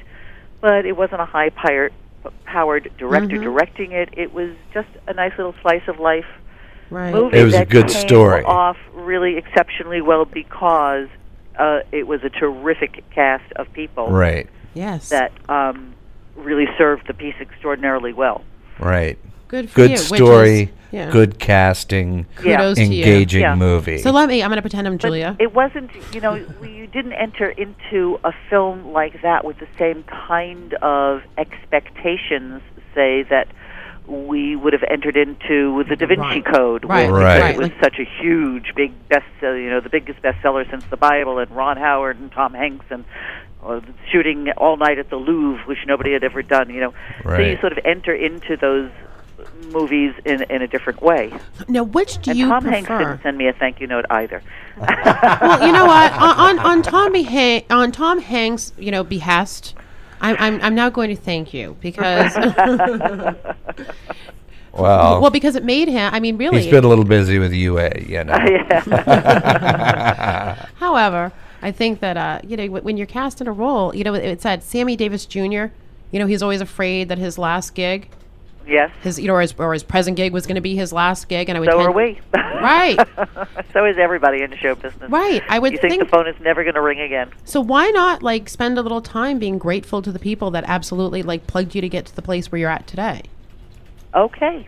but 0.60 0.84
it 0.86 0.96
wasn't 0.96 1.20
a 1.20 1.24
high 1.26 1.50
powered 1.50 1.92
powered 2.44 2.90
director 2.98 3.36
Mhm. 3.36 3.42
directing 3.42 3.92
it. 3.92 4.08
It 4.16 4.32
was 4.32 4.50
just 4.72 4.88
a 5.06 5.12
nice 5.12 5.32
little 5.36 5.54
slice 5.60 5.86
of 5.88 5.98
life 6.00 6.24
Right. 6.90 7.12
movie 7.12 7.38
It 7.38 7.44
was 7.44 7.54
a 7.54 7.58
that 7.58 7.68
good 7.68 7.88
came 7.88 8.08
story. 8.08 8.42
off 8.44 8.78
really 8.94 9.36
exceptionally 9.36 10.00
well 10.00 10.24
because 10.24 11.08
uh, 11.58 11.80
it 11.92 12.06
was 12.06 12.24
a 12.24 12.30
terrific 12.30 13.04
cast 13.10 13.44
of 13.56 13.70
people 13.74 14.08
Right. 14.10 14.48
Yes. 14.74 15.10
that 15.10 15.30
um, 15.48 15.92
really 16.34 16.66
served 16.78 17.06
the 17.06 17.14
piece 17.14 17.34
extraordinarily 17.40 18.12
well. 18.12 18.42
Right. 18.80 19.18
Good 19.48 19.68
for 19.70 19.76
Good 19.76 19.90
you, 19.90 19.96
which 19.96 20.20
story. 20.20 20.70
Is- 20.94 21.06
yeah. 21.06 21.10
Good 21.10 21.38
casting. 21.38 22.26
Kudos 22.36 22.76
to 22.78 22.84
you. 22.84 23.02
engaging 23.04 23.40
Yeah. 23.42 23.54
movie. 23.54 23.98
So 23.98 24.10
let 24.10 24.28
me, 24.28 24.42
I'm 24.42 24.48
going 24.50 24.56
to 24.56 24.62
pretend 24.62 24.86
I'm 24.86 24.94
But 24.94 25.02
Julia. 25.02 25.36
it 25.40 25.52
wasn't, 25.54 25.90
you 26.14 26.20
know, 26.20 26.44
we, 26.60 26.70
you 26.70 26.86
didn't 26.86 27.12
enter 27.14 27.48
into 27.50 28.18
a 28.24 28.32
film 28.50 28.92
like 28.92 29.22
that 29.22 29.44
with 29.44 29.58
the 29.58 29.66
same 29.78 30.04
kind 30.04 30.74
of 30.82 31.22
expectations, 31.38 32.62
say, 32.94 33.22
that 33.30 33.48
we 34.06 34.54
would 34.54 34.74
have 34.74 34.84
entered 34.90 35.16
into 35.16 35.72
with 35.74 35.88
the 35.88 35.96
Da 35.96 36.06
Vinci 36.06 36.20
Right. 36.22 36.44
Code, 36.44 36.84
Right, 36.84 37.10
where 37.10 37.22
right. 37.22 37.54
it 37.54 37.58
was 37.58 37.70
such 37.82 37.98
a 37.98 38.04
huge, 38.22 38.74
big 38.76 38.92
bestseller, 39.08 39.62
you 39.62 39.70
know, 39.70 39.80
the 39.80 39.88
biggest 39.88 40.20
bestseller 40.20 40.68
since 40.70 40.84
the 40.90 40.96
Bible, 40.98 41.38
and 41.38 41.50
Ron 41.50 41.78
Howard 41.78 42.20
and 42.20 42.30
Tom 42.30 42.52
Hanks, 42.52 42.84
and 42.90 43.04
uh, 43.64 43.80
shooting 44.12 44.50
all 44.58 44.76
night 44.76 44.98
at 44.98 45.08
the 45.08 45.16
Louvre, 45.16 45.64
which 45.66 45.78
nobody 45.86 46.12
had 46.12 46.22
ever 46.22 46.42
done, 46.42 46.68
you 46.68 46.80
know. 46.80 46.92
So 47.24 47.38
you 47.40 47.56
sort 47.60 47.72
of 47.72 47.78
enter 47.86 48.14
into 48.14 48.58
those 48.58 48.90
movies 49.70 50.14
in 50.24 50.42
in 50.44 50.62
a 50.62 50.66
different 50.66 51.02
way. 51.02 51.32
Now, 51.68 51.82
which 51.82 52.20
do 52.22 52.30
and 52.30 52.38
you 52.38 52.48
Tom 52.48 52.64
Hanks 52.64 52.88
didn't 52.88 53.22
send 53.22 53.38
me 53.38 53.48
a 53.48 53.52
thank 53.52 53.80
you 53.80 53.86
note 53.86 54.06
either. 54.10 54.42
well, 54.76 55.66
you 55.66 55.72
know 55.72 55.86
what? 55.86 56.12
On 56.20 56.58
on, 56.58 56.58
on 56.58 56.82
Tommy 56.82 57.22
Han- 57.22 57.62
on 57.70 57.92
Tom 57.92 58.20
Hanks, 58.20 58.72
you 58.78 58.90
know, 58.90 59.04
behest, 59.04 59.74
I'm 60.20 60.36
I'm 60.38 60.60
I'm 60.62 60.74
now 60.74 60.90
going 60.90 61.14
to 61.14 61.20
thank 61.20 61.54
you 61.54 61.76
because 61.80 62.34
Well, 64.76 65.20
well 65.20 65.30
because 65.30 65.54
it 65.56 65.64
made 65.64 65.88
him. 65.88 66.12
I 66.12 66.20
mean, 66.20 66.36
really. 66.36 66.62
he's 66.62 66.70
been 66.70 66.84
a 66.84 66.88
little 66.88 67.04
busy 67.04 67.38
with 67.38 67.52
UA, 67.52 68.00
you 68.06 68.24
know. 68.24 68.34
However, 70.76 71.32
I 71.62 71.70
think 71.70 72.00
that 72.00 72.16
uh, 72.16 72.40
you 72.42 72.56
know 72.56 72.66
when 72.66 72.96
you're 72.96 73.06
cast 73.06 73.40
in 73.40 73.46
a 73.46 73.52
role, 73.52 73.94
you 73.94 74.02
know, 74.04 74.14
it 74.14 74.42
said 74.42 74.62
Sammy 74.62 74.96
Davis 74.96 75.26
Jr. 75.26 75.66
You 76.10 76.20
know, 76.20 76.26
he's 76.26 76.42
always 76.42 76.60
afraid 76.60 77.08
that 77.08 77.18
his 77.18 77.38
last 77.38 77.74
gig, 77.74 78.08
yes, 78.66 78.90
his 79.02 79.18
you 79.18 79.26
know, 79.28 79.34
or 79.34 79.40
his, 79.40 79.54
or 79.58 79.72
his 79.72 79.82
present 79.82 80.16
gig 80.16 80.32
was 80.32 80.46
going 80.46 80.56
to 80.56 80.60
be 80.60 80.74
his 80.74 80.92
last 80.92 81.28
gig, 81.28 81.48
and 81.48 81.56
I 81.56 81.60
would. 81.60 81.70
So 81.70 81.80
are 81.80 81.92
we. 81.92 82.20
Right. 82.64 82.96
so 83.74 83.84
is 83.84 83.98
everybody 83.98 84.40
in 84.40 84.48
the 84.48 84.56
show 84.56 84.74
business. 84.74 85.10
Right. 85.10 85.42
I 85.50 85.58
would 85.58 85.72
you 85.72 85.78
think, 85.78 85.90
think- 85.92 86.04
the 86.04 86.08
phone 86.08 86.26
is 86.26 86.34
never 86.40 86.62
going 86.62 86.74
to 86.74 86.80
ring 86.80 87.00
again. 87.00 87.30
So 87.44 87.60
why 87.60 87.90
not 87.90 88.22
like 88.22 88.48
spend 88.48 88.78
a 88.78 88.82
little 88.82 89.02
time 89.02 89.38
being 89.38 89.58
grateful 89.58 90.00
to 90.00 90.10
the 90.10 90.18
people 90.18 90.50
that 90.52 90.64
absolutely 90.66 91.22
like 91.22 91.46
plugged 91.46 91.74
you 91.74 91.82
to 91.82 91.88
get 91.90 92.06
to 92.06 92.16
the 92.16 92.22
place 92.22 92.50
where 92.50 92.58
you're 92.58 92.70
at 92.70 92.86
today? 92.86 93.24
Okay. 94.14 94.66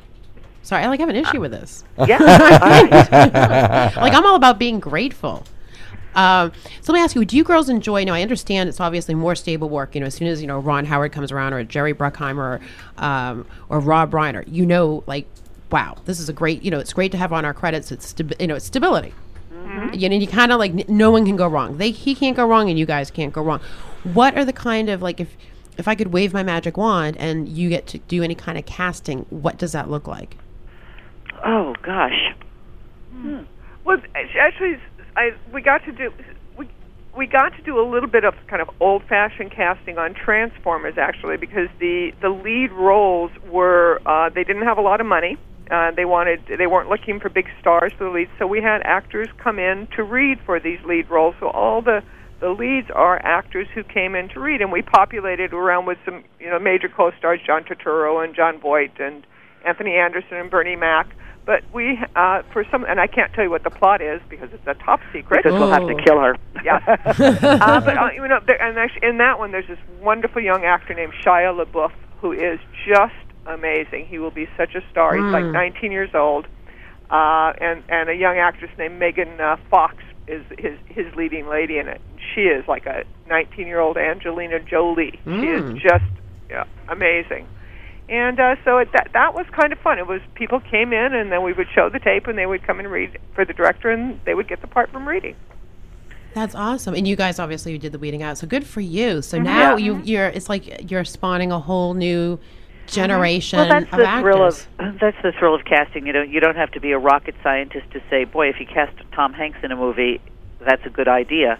Sorry, 0.63 0.83
I 0.83 0.89
like 0.89 1.01
have 1.01 1.09
an 1.09 1.17
issue 1.17 1.39
uh, 1.39 1.41
with 1.41 1.53
this. 1.53 1.85
Yeah. 2.07 2.19
like 3.97 4.13
I'm 4.13 4.27
all 4.27 4.35
about 4.35 4.59
being 4.59 4.81
grateful. 4.81 5.45
Um, 6.17 6.51
so 6.81 6.93
let 6.93 6.99
me 6.99 7.05
ask 7.05 7.15
you: 7.15 7.25
Do 7.25 7.37
you 7.37 7.45
girls 7.45 7.69
enjoy? 7.69 8.03
Now 8.05 8.15
I 8.15 8.23
understand 8.23 8.69
it's 8.69 8.81
obviously 8.81 9.15
more 9.15 9.35
stable 9.35 9.69
work. 9.69 9.95
You 9.95 10.01
know, 10.01 10.07
as 10.09 10.15
soon 10.15 10.29
as 10.29 10.41
you 10.41 10.47
know 10.49 10.59
Ron 10.59 10.85
Howard 10.87 11.13
comes 11.13 11.31
around, 11.31 11.53
or 11.53 11.63
Jerry 11.63 11.95
Bruckheimer, 11.95 12.59
or, 12.59 13.05
um, 13.05 13.47
or 13.69 13.79
Rob 13.79 14.11
Reiner, 14.13 14.43
you 14.49 14.67
know, 14.67 15.05
like, 15.07 15.27
wow, 15.71 15.97
this 16.07 16.19
is 16.19 16.29
a 16.29 16.33
great. 16.33 16.63
You 16.63 16.71
know, 16.71 16.79
it's 16.79 16.93
great 16.93 17.13
to 17.13 17.19
have 17.19 17.33
on 17.33 17.45
our 17.45 17.55
credits. 17.55 17.93
It's 17.93 18.13
stabi- 18.13 18.41
you 18.41 18.47
know, 18.47 18.57
it's 18.57 18.67
stability. 18.67 19.15
You 19.93 20.09
know, 20.09 20.17
you 20.17 20.27
kind 20.27 20.53
of 20.53 20.59
like 20.59 20.71
n- 20.73 20.85
no 20.89 21.11
one 21.11 21.27
can 21.27 21.37
go 21.37 21.47
wrong. 21.47 21.77
They 21.77 21.91
he 21.91 22.15
can't 22.15 22.35
go 22.37 22.47
wrong, 22.47 22.71
and 22.71 22.79
you 22.79 22.87
guys 22.87 23.11
can't 23.11 23.33
go 23.33 23.43
wrong. 23.43 23.61
What 24.05 24.37
are 24.37 24.45
the 24.45 24.53
kind 24.53 24.89
of 24.89 25.03
like 25.03 25.21
if 25.21 25.37
if 25.77 25.87
I 25.87 25.95
could 25.95 26.13
wave 26.13 26.33
my 26.33 26.43
magic 26.43 26.77
wand 26.79 27.17
and 27.19 27.47
you 27.49 27.69
get 27.69 27.87
to 27.89 27.99
do 27.99 28.23
any 28.23 28.35
kind 28.35 28.57
of 28.57 28.65
casting, 28.65 29.27
what 29.29 29.59
does 29.59 29.73
that 29.73 29.91
look 29.91 30.07
like? 30.09 30.37
Oh 31.45 31.75
gosh. 31.83 32.33
Well, 33.85 33.99
act- 34.15 34.37
actually, 34.39 34.79
I 35.17 35.31
we 35.53 35.63
got 35.63 35.85
to 35.87 35.93
do 35.93 36.13
we 37.17 37.27
got 37.27 37.57
to 37.57 37.63
do 37.63 37.81
a 37.81 37.87
little 37.89 38.09
bit 38.09 38.25
of 38.25 38.35
kind 38.47 38.61
of 38.61 38.69
old-fashioned 38.79 39.51
casting 39.51 39.97
on 39.97 40.15
Transformers 40.15 40.99
actually 40.99 41.39
because 41.39 41.69
the 41.81 42.13
the 42.21 42.29
lead 42.29 42.71
roles 42.73 43.31
were 43.49 44.01
uh, 44.07 44.29
they 44.29 44.45
didn't 44.45 44.65
have 44.65 44.79
a 44.79 44.83
lot 44.83 45.01
of 45.01 45.07
money. 45.07 45.39
Uh, 45.71 45.91
they 45.91 46.05
wanted 46.05 46.41
they 46.47 46.67
weren't 46.67 46.89
looking 46.89 47.19
for 47.19 47.29
big 47.29 47.47
stars 47.61 47.93
for 47.97 48.05
the 48.05 48.11
leads, 48.11 48.31
so 48.39 48.47
we 48.47 48.61
had 48.61 48.83
actors 48.85 49.29
come 49.39 49.59
in 49.59 49.89
to 49.97 50.03
read 50.03 50.39
for 50.45 50.61
these 50.61 50.79
lead 50.85 51.11
roles. 51.11 51.35
So 51.41 51.49
all 51.49 51.83
the 51.83 52.03
the 52.39 52.51
leads 52.51 52.91
are 52.91 53.19
actors 53.25 53.67
who 53.75 53.83
came 53.83 54.15
in 54.15 54.29
to 54.29 54.41
read, 54.41 54.61
and 54.61 54.71
we 54.71 54.83
populated 54.83 55.55
around 55.55 55.87
with 55.87 55.99
some 56.05 56.23
you 56.39 56.51
know 56.51 56.59
major 56.59 56.89
co-stars, 56.89 57.41
John 57.45 57.65
Turturro 57.65 58.23
and 58.23 58.37
Jon 58.37 58.61
Voight 58.61 59.01
and 59.01 59.27
Anthony 59.65 59.95
Anderson 59.97 60.37
and 60.37 60.51
Bernie 60.51 60.77
Mac. 60.77 61.09
But 61.47 61.63
we, 61.73 61.97
uh, 62.17 62.43
for 62.53 62.65
some, 62.73 62.85
and 62.85 62.99
I 63.01 63.07
can't 63.07 63.33
tell 63.33 63.45
you 63.45 63.51
what 63.51 63.63
the 63.63 63.71
plot 63.71 64.03
is 64.03 64.21
because 64.29 64.49
it's 64.53 64.67
a 64.67 64.75
top 64.75 65.01
secret. 65.13 65.45
Because 65.45 65.59
we'll 65.59 65.71
have 65.71 65.87
to 65.87 65.95
kill 66.05 66.19
her. 66.21 66.37
Yeah. 66.65 66.81
uh, 67.07 67.81
but 67.81 67.97
uh, 67.97 68.11
you 68.15 68.27
know, 68.27 68.41
there, 68.45 68.61
and 68.61 68.77
actually, 68.77 69.09
in 69.09 69.19
that 69.19 69.39
one, 69.39 69.53
there's 69.53 69.69
this 69.69 69.79
wonderful 70.03 70.43
young 70.43 70.65
actor 70.65 70.93
named 70.93 71.13
Shia 71.25 71.57
LaBeouf 71.65 71.93
who 72.21 72.33
is 72.33 72.59
just 72.87 73.15
amazing. 73.47 74.07
He 74.07 74.19
will 74.19 74.33
be 74.33 74.49
such 74.57 74.75
a 74.75 74.83
star. 74.91 75.15
He's 75.15 75.33
like 75.33 75.45
Mm. 75.45 75.53
19 75.53 75.93
years 75.93 76.11
old, 76.15 76.47
uh, 77.11 77.53
and 77.61 77.83
and 77.89 78.09
a 78.09 78.15
young 78.15 78.39
actress 78.39 78.71
named 78.77 78.99
Megan 78.99 79.41
uh, 79.41 79.57
Fox 79.71 79.95
is 80.27 80.43
his 80.59 80.77
his 80.87 81.15
leading 81.15 81.47
lady 81.49 81.79
in 81.79 81.87
it. 81.87 82.01
She 82.35 82.43
is 82.43 82.67
like 82.67 82.87
a 82.87 83.05
19 83.29 83.69
year 83.69 83.79
old 83.79 83.97
Angelina 83.97 84.59
Jolie. 84.59 85.21
She 85.25 85.31
Mm. 85.31 85.77
is 85.77 85.83
just 85.83 86.05
yeah, 86.51 86.65
amazing. 86.89 87.47
And 88.09 88.39
uh, 88.39 88.55
so 88.65 88.79
it, 88.79 88.89
that 88.93 89.09
that 89.15 89.35
was 89.35 89.47
kind 89.51 89.73
of 89.73 89.79
fun. 89.81 89.99
It 89.99 90.07
was 90.07 90.21
people 90.35 90.61
came 90.61 90.93
in 90.93 91.13
and 91.15 91.33
then 91.33 91.43
we 91.43 91.53
would 91.53 91.67
show 91.75 91.89
the 91.91 91.99
tape 91.99 92.27
and 92.29 92.39
they 92.39 92.47
would 92.47 92.63
come 92.65 92.79
and 92.79 92.89
read 92.91 93.19
for 93.35 93.45
the 93.45 93.53
director 93.53 93.91
and 93.91 94.21
they 94.25 94.35
would 94.35 94.47
get 94.49 94.61
the 94.61 94.69
part 94.69 94.91
from 94.91 95.09
reading. 95.09 95.35
That's 96.33 96.55
awesome. 96.55 96.95
And 96.95 97.09
you 97.09 97.17
guys 97.17 97.39
obviously 97.39 97.73
you 97.73 97.79
did 97.79 97.93
the 97.93 97.99
weeding 97.99 98.23
out. 98.23 98.39
So 98.39 98.47
good 98.47 98.65
for 98.67 98.81
you. 98.81 99.23
So 99.23 99.39
Mhm. 99.39 99.45
now 99.45 99.77
you 99.77 100.01
you're 100.05 100.29
it's 100.29 100.49
like 100.49 100.89
you're 100.91 101.05
spawning 101.05 101.51
a 101.51 101.59
whole 101.59 101.95
new 101.95 102.39
generation 102.87 103.59
Well, 103.59 103.69
that's 103.69 103.93
of 103.93 103.99
the 103.99 104.07
actors. 104.09 104.23
thrill 104.23 104.47
of 104.93 104.99
that's 105.01 105.17
the 105.23 105.33
thrill 105.33 105.55
of 105.57 105.65
casting. 105.65 106.07
You 106.07 106.13
know, 106.13 106.23
you 106.23 106.39
don't 106.39 106.57
have 106.57 106.71
to 106.73 106.81
be 106.81 106.93
a 106.93 106.99
rocket 106.99 107.35
scientist 107.43 107.91
to 107.93 108.01
say, 108.09 108.23
"Boy, 108.25 108.49
if 108.51 108.61
you 108.61 108.67
cast 108.67 108.93
Tom 109.13 109.33
Hanks 109.33 109.59
in 109.65 109.73
a 109.73 109.77
movie, 109.77 110.21
that's 110.61 110.85
a 110.87 110.91
good 110.91 111.09
idea." 111.09 111.59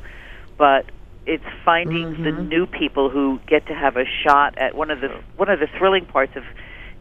But 0.59 0.87
it's 1.27 1.45
finding 1.65 2.23
the 2.23 2.31
new 2.31 2.67
people 2.67 3.11
who 3.11 3.41
get 3.49 3.67
to 3.67 3.75
have 3.75 3.97
a 3.97 4.05
shot 4.25 4.57
at 4.59 4.75
one 4.75 4.91
of 4.91 5.01
the 5.01 5.09
one 5.37 5.49
of 5.49 5.59
the 5.59 5.67
thrilling 5.79 6.07
parts 6.07 6.37
of 6.37 6.45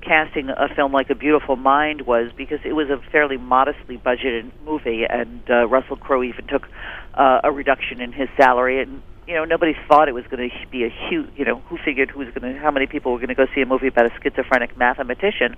casting 0.02 0.50
a 0.50 0.68
film 0.76 0.92
like 0.92 1.10
A 1.10 1.16
Beautiful 1.16 1.56
Mind 1.56 2.02
was 2.02 2.32
because 2.36 2.60
it 2.64 2.74
was 2.74 2.90
a 2.90 2.98
fairly 3.12 3.38
modestly 3.38 3.98
budgeted 3.98 4.52
movie, 4.64 5.04
and 5.10 5.42
uh, 5.50 5.68
Russell 5.68 5.96
Crowe 5.96 6.24
even 6.24 6.48
took 6.48 6.68
uh, 7.16 7.42
a 7.44 7.52
reduction 7.52 8.02
in 8.02 8.12
his 8.12 8.30
salary, 8.38 8.82
and 8.82 9.02
you 9.28 9.34
know 9.36 9.46
nobody 9.46 9.74
thought 9.88 10.08
it 10.08 10.14
was 10.14 10.26
going 10.28 10.50
to 10.50 10.68
be 10.70 10.84
a 10.84 10.90
huge. 10.90 11.30
You 11.36 11.46
know, 11.46 11.60
who 11.68 11.78
figured 11.84 12.10
who 12.10 12.20
was 12.20 12.30
going 12.34 12.54
to 12.54 12.60
how 12.60 12.72
many 12.72 12.88
people 12.88 13.12
were 13.12 13.20
going 13.20 13.30
to 13.30 13.36
go 13.36 13.46
see 13.54 13.62
a 13.62 13.66
movie 13.66 13.88
about 13.88 14.06
a 14.06 14.22
schizophrenic 14.22 14.78
mathematician? 14.78 15.56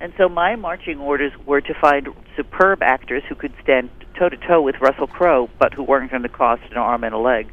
And 0.00 0.12
so 0.18 0.28
my 0.28 0.56
marching 0.56 0.98
orders 0.98 1.32
were 1.46 1.60
to 1.60 1.74
find 1.80 2.08
superb 2.36 2.82
actors 2.82 3.22
who 3.28 3.34
could 3.34 3.54
stand 3.62 3.90
toe 4.18 4.28
to 4.28 4.36
toe 4.36 4.60
with 4.60 4.76
Russell 4.80 5.06
Crowe, 5.06 5.48
but 5.58 5.72
who 5.72 5.82
weren't 5.82 6.10
going 6.10 6.22
to 6.22 6.28
cost 6.28 6.62
an 6.70 6.76
arm 6.76 7.04
and 7.04 7.14
a 7.14 7.18
leg. 7.18 7.50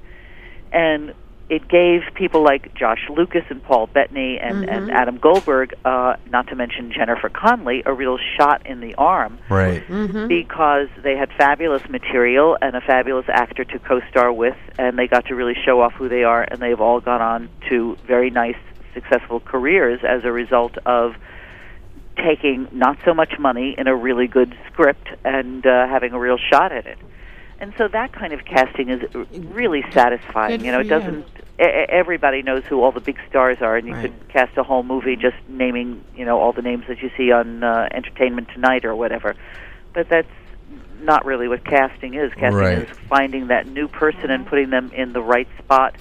And 0.71 1.13
it 1.49 1.67
gave 1.67 2.03
people 2.13 2.43
like 2.43 2.73
Josh 2.75 3.09
Lucas 3.09 3.43
and 3.49 3.61
Paul 3.61 3.87
Bettany 3.87 4.39
and, 4.39 4.63
and 4.69 4.87
Mhm. 4.89 4.93
Adam 4.93 5.17
Goldberg, 5.17 5.73
uh, 5.83 6.15
not 6.31 6.47
to 6.47 6.55
mention 6.55 6.93
Jennifer 6.93 7.27
Connelly, 7.27 7.83
a 7.85 7.91
real 7.91 8.17
shot 8.37 8.61
in 8.65 8.79
the 8.79 8.95
arm 8.95 9.37
Right. 9.49 9.83
because 10.29 10.87
they 11.03 11.17
had 11.17 11.29
fabulous 11.33 11.89
material 11.89 12.57
and 12.61 12.73
a 12.73 12.79
fabulous 12.79 13.25
actor 13.27 13.65
to 13.65 13.79
co-star 13.79 14.31
with, 14.31 14.55
and 14.79 14.97
they 14.97 15.07
got 15.07 15.25
to 15.25 15.35
really 15.35 15.55
show 15.65 15.81
off 15.81 15.91
who 15.95 16.07
they 16.07 16.23
are, 16.23 16.45
and 16.49 16.61
they've 16.61 16.79
all 16.79 17.01
gone 17.01 17.21
on 17.21 17.49
to 17.67 17.97
very 18.07 18.29
nice, 18.29 18.55
successful 18.93 19.41
careers 19.41 19.99
as 20.05 20.23
a 20.23 20.31
result 20.31 20.77
of 20.85 21.15
taking 22.17 22.67
not 22.71 22.97
so 23.03 23.13
much 23.13 23.37
money 23.39 23.75
in 23.77 23.87
a 23.87 23.95
really 23.95 24.27
good 24.27 24.55
script 24.71 25.07
and 25.25 25.65
uh, 25.65 25.87
having 25.87 26.13
a 26.13 26.19
real 26.19 26.37
shot 26.37 26.71
at 26.71 26.85
it. 26.85 26.97
And 27.61 27.75
so 27.77 27.87
that 27.89 28.11
kind 28.11 28.33
of 28.33 28.43
casting 28.43 28.89
is 28.89 29.01
really 29.31 29.83
satisfying. 29.93 30.57
Good 30.57 30.65
you 30.65 30.71
know, 30.71 30.79
it 30.79 30.89
doesn't. 30.89 31.27
Everybody 31.59 32.41
knows 32.41 32.63
who 32.63 32.81
all 32.81 32.91
the 32.91 32.99
big 32.99 33.19
stars 33.29 33.59
are, 33.61 33.77
and 33.77 33.87
you 33.87 33.93
could 33.93 34.13
cast 34.29 34.57
a 34.57 34.63
whole 34.63 34.81
movie 34.81 35.15
just 35.15 35.37
naming, 35.47 36.03
you 36.15 36.25
know, 36.25 36.39
all 36.39 36.53
the 36.53 36.63
names 36.63 36.85
that 36.87 37.03
you 37.03 37.11
see 37.15 37.31
on 37.31 37.63
uh, 37.63 37.87
Entertainment 37.91 38.49
Tonight 38.51 38.83
or 38.83 38.95
whatever. 38.95 39.35
But 39.93 40.09
that's 40.09 40.27
not 41.01 41.23
really 41.23 41.47
what 41.47 41.63
casting 41.63 42.15
is. 42.15 42.33
Casting 42.33 42.53
Right. 42.53 42.77
is 42.79 42.89
finding 43.07 43.47
that 43.47 43.67
new 43.67 43.87
person 43.87 44.31
and 44.31 44.47
putting 44.47 44.71
them 44.71 44.91
in 44.95 45.13
the 45.13 45.21
right 45.21 45.47
spot 45.59 45.95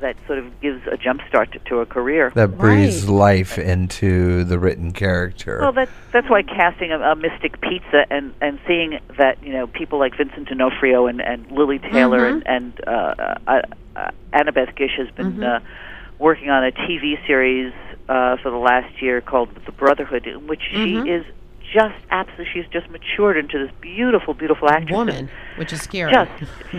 that 0.00 0.16
sort 0.26 0.38
of 0.38 0.60
gives 0.60 0.86
a 0.86 0.96
jump 0.96 1.20
start 1.28 1.52
to, 1.52 1.58
to 1.60 1.78
a 1.80 1.86
career. 1.86 2.32
That 2.34 2.58
breathes 2.58 3.08
life 3.08 3.58
into 3.58 4.44
the 4.44 4.58
written 4.58 4.92
character. 4.92 5.58
Well, 5.60 5.72
that's 5.72 5.90
that's 6.12 6.28
why 6.30 6.42
casting 6.42 6.92
a, 6.92 6.98
a 7.00 7.16
Mystic 7.16 7.60
Pizza 7.60 8.06
and 8.10 8.32
and 8.40 8.58
seeing 8.66 8.98
that 9.18 9.42
you 9.42 9.52
know 9.52 9.66
people 9.66 9.98
like 9.98 10.16
Vincent 10.16 10.48
D'Onofrio 10.48 11.06
and 11.06 11.20
and 11.20 11.50
Lili 11.50 11.78
Taylor 11.78 12.20
Mhm. 12.20 12.42
and 12.46 12.46
and 12.46 12.80
uh, 12.86 13.14
uh, 13.46 13.62
uh, 13.96 14.10
Annabeth 14.32 14.74
Gish 14.76 14.92
has 14.98 15.08
been 15.10 15.38
Mhm. 15.38 15.56
uh, 15.56 15.60
working 16.18 16.50
on 16.50 16.64
a 16.64 16.72
TV 16.72 17.18
series 17.26 17.72
uh, 18.08 18.36
for 18.38 18.50
the 18.50 18.56
last 18.56 19.02
year 19.02 19.20
called 19.20 19.48
The 19.66 19.72
Brotherhood, 19.72 20.26
in 20.26 20.46
which 20.46 20.62
Mhm. 20.72 21.04
she 21.04 21.10
is 21.10 21.24
just 21.72 21.94
absolutely 22.10 22.46
she's 22.52 22.70
just 22.72 22.88
matured 22.90 23.36
into 23.36 23.58
this 23.58 23.70
beautiful, 23.80 24.34
beautiful 24.34 24.68
actress. 24.68 24.92
woman, 24.92 25.30
which 25.56 25.72
is 25.72 25.82
scary. 25.82 26.12
Just 26.12 26.30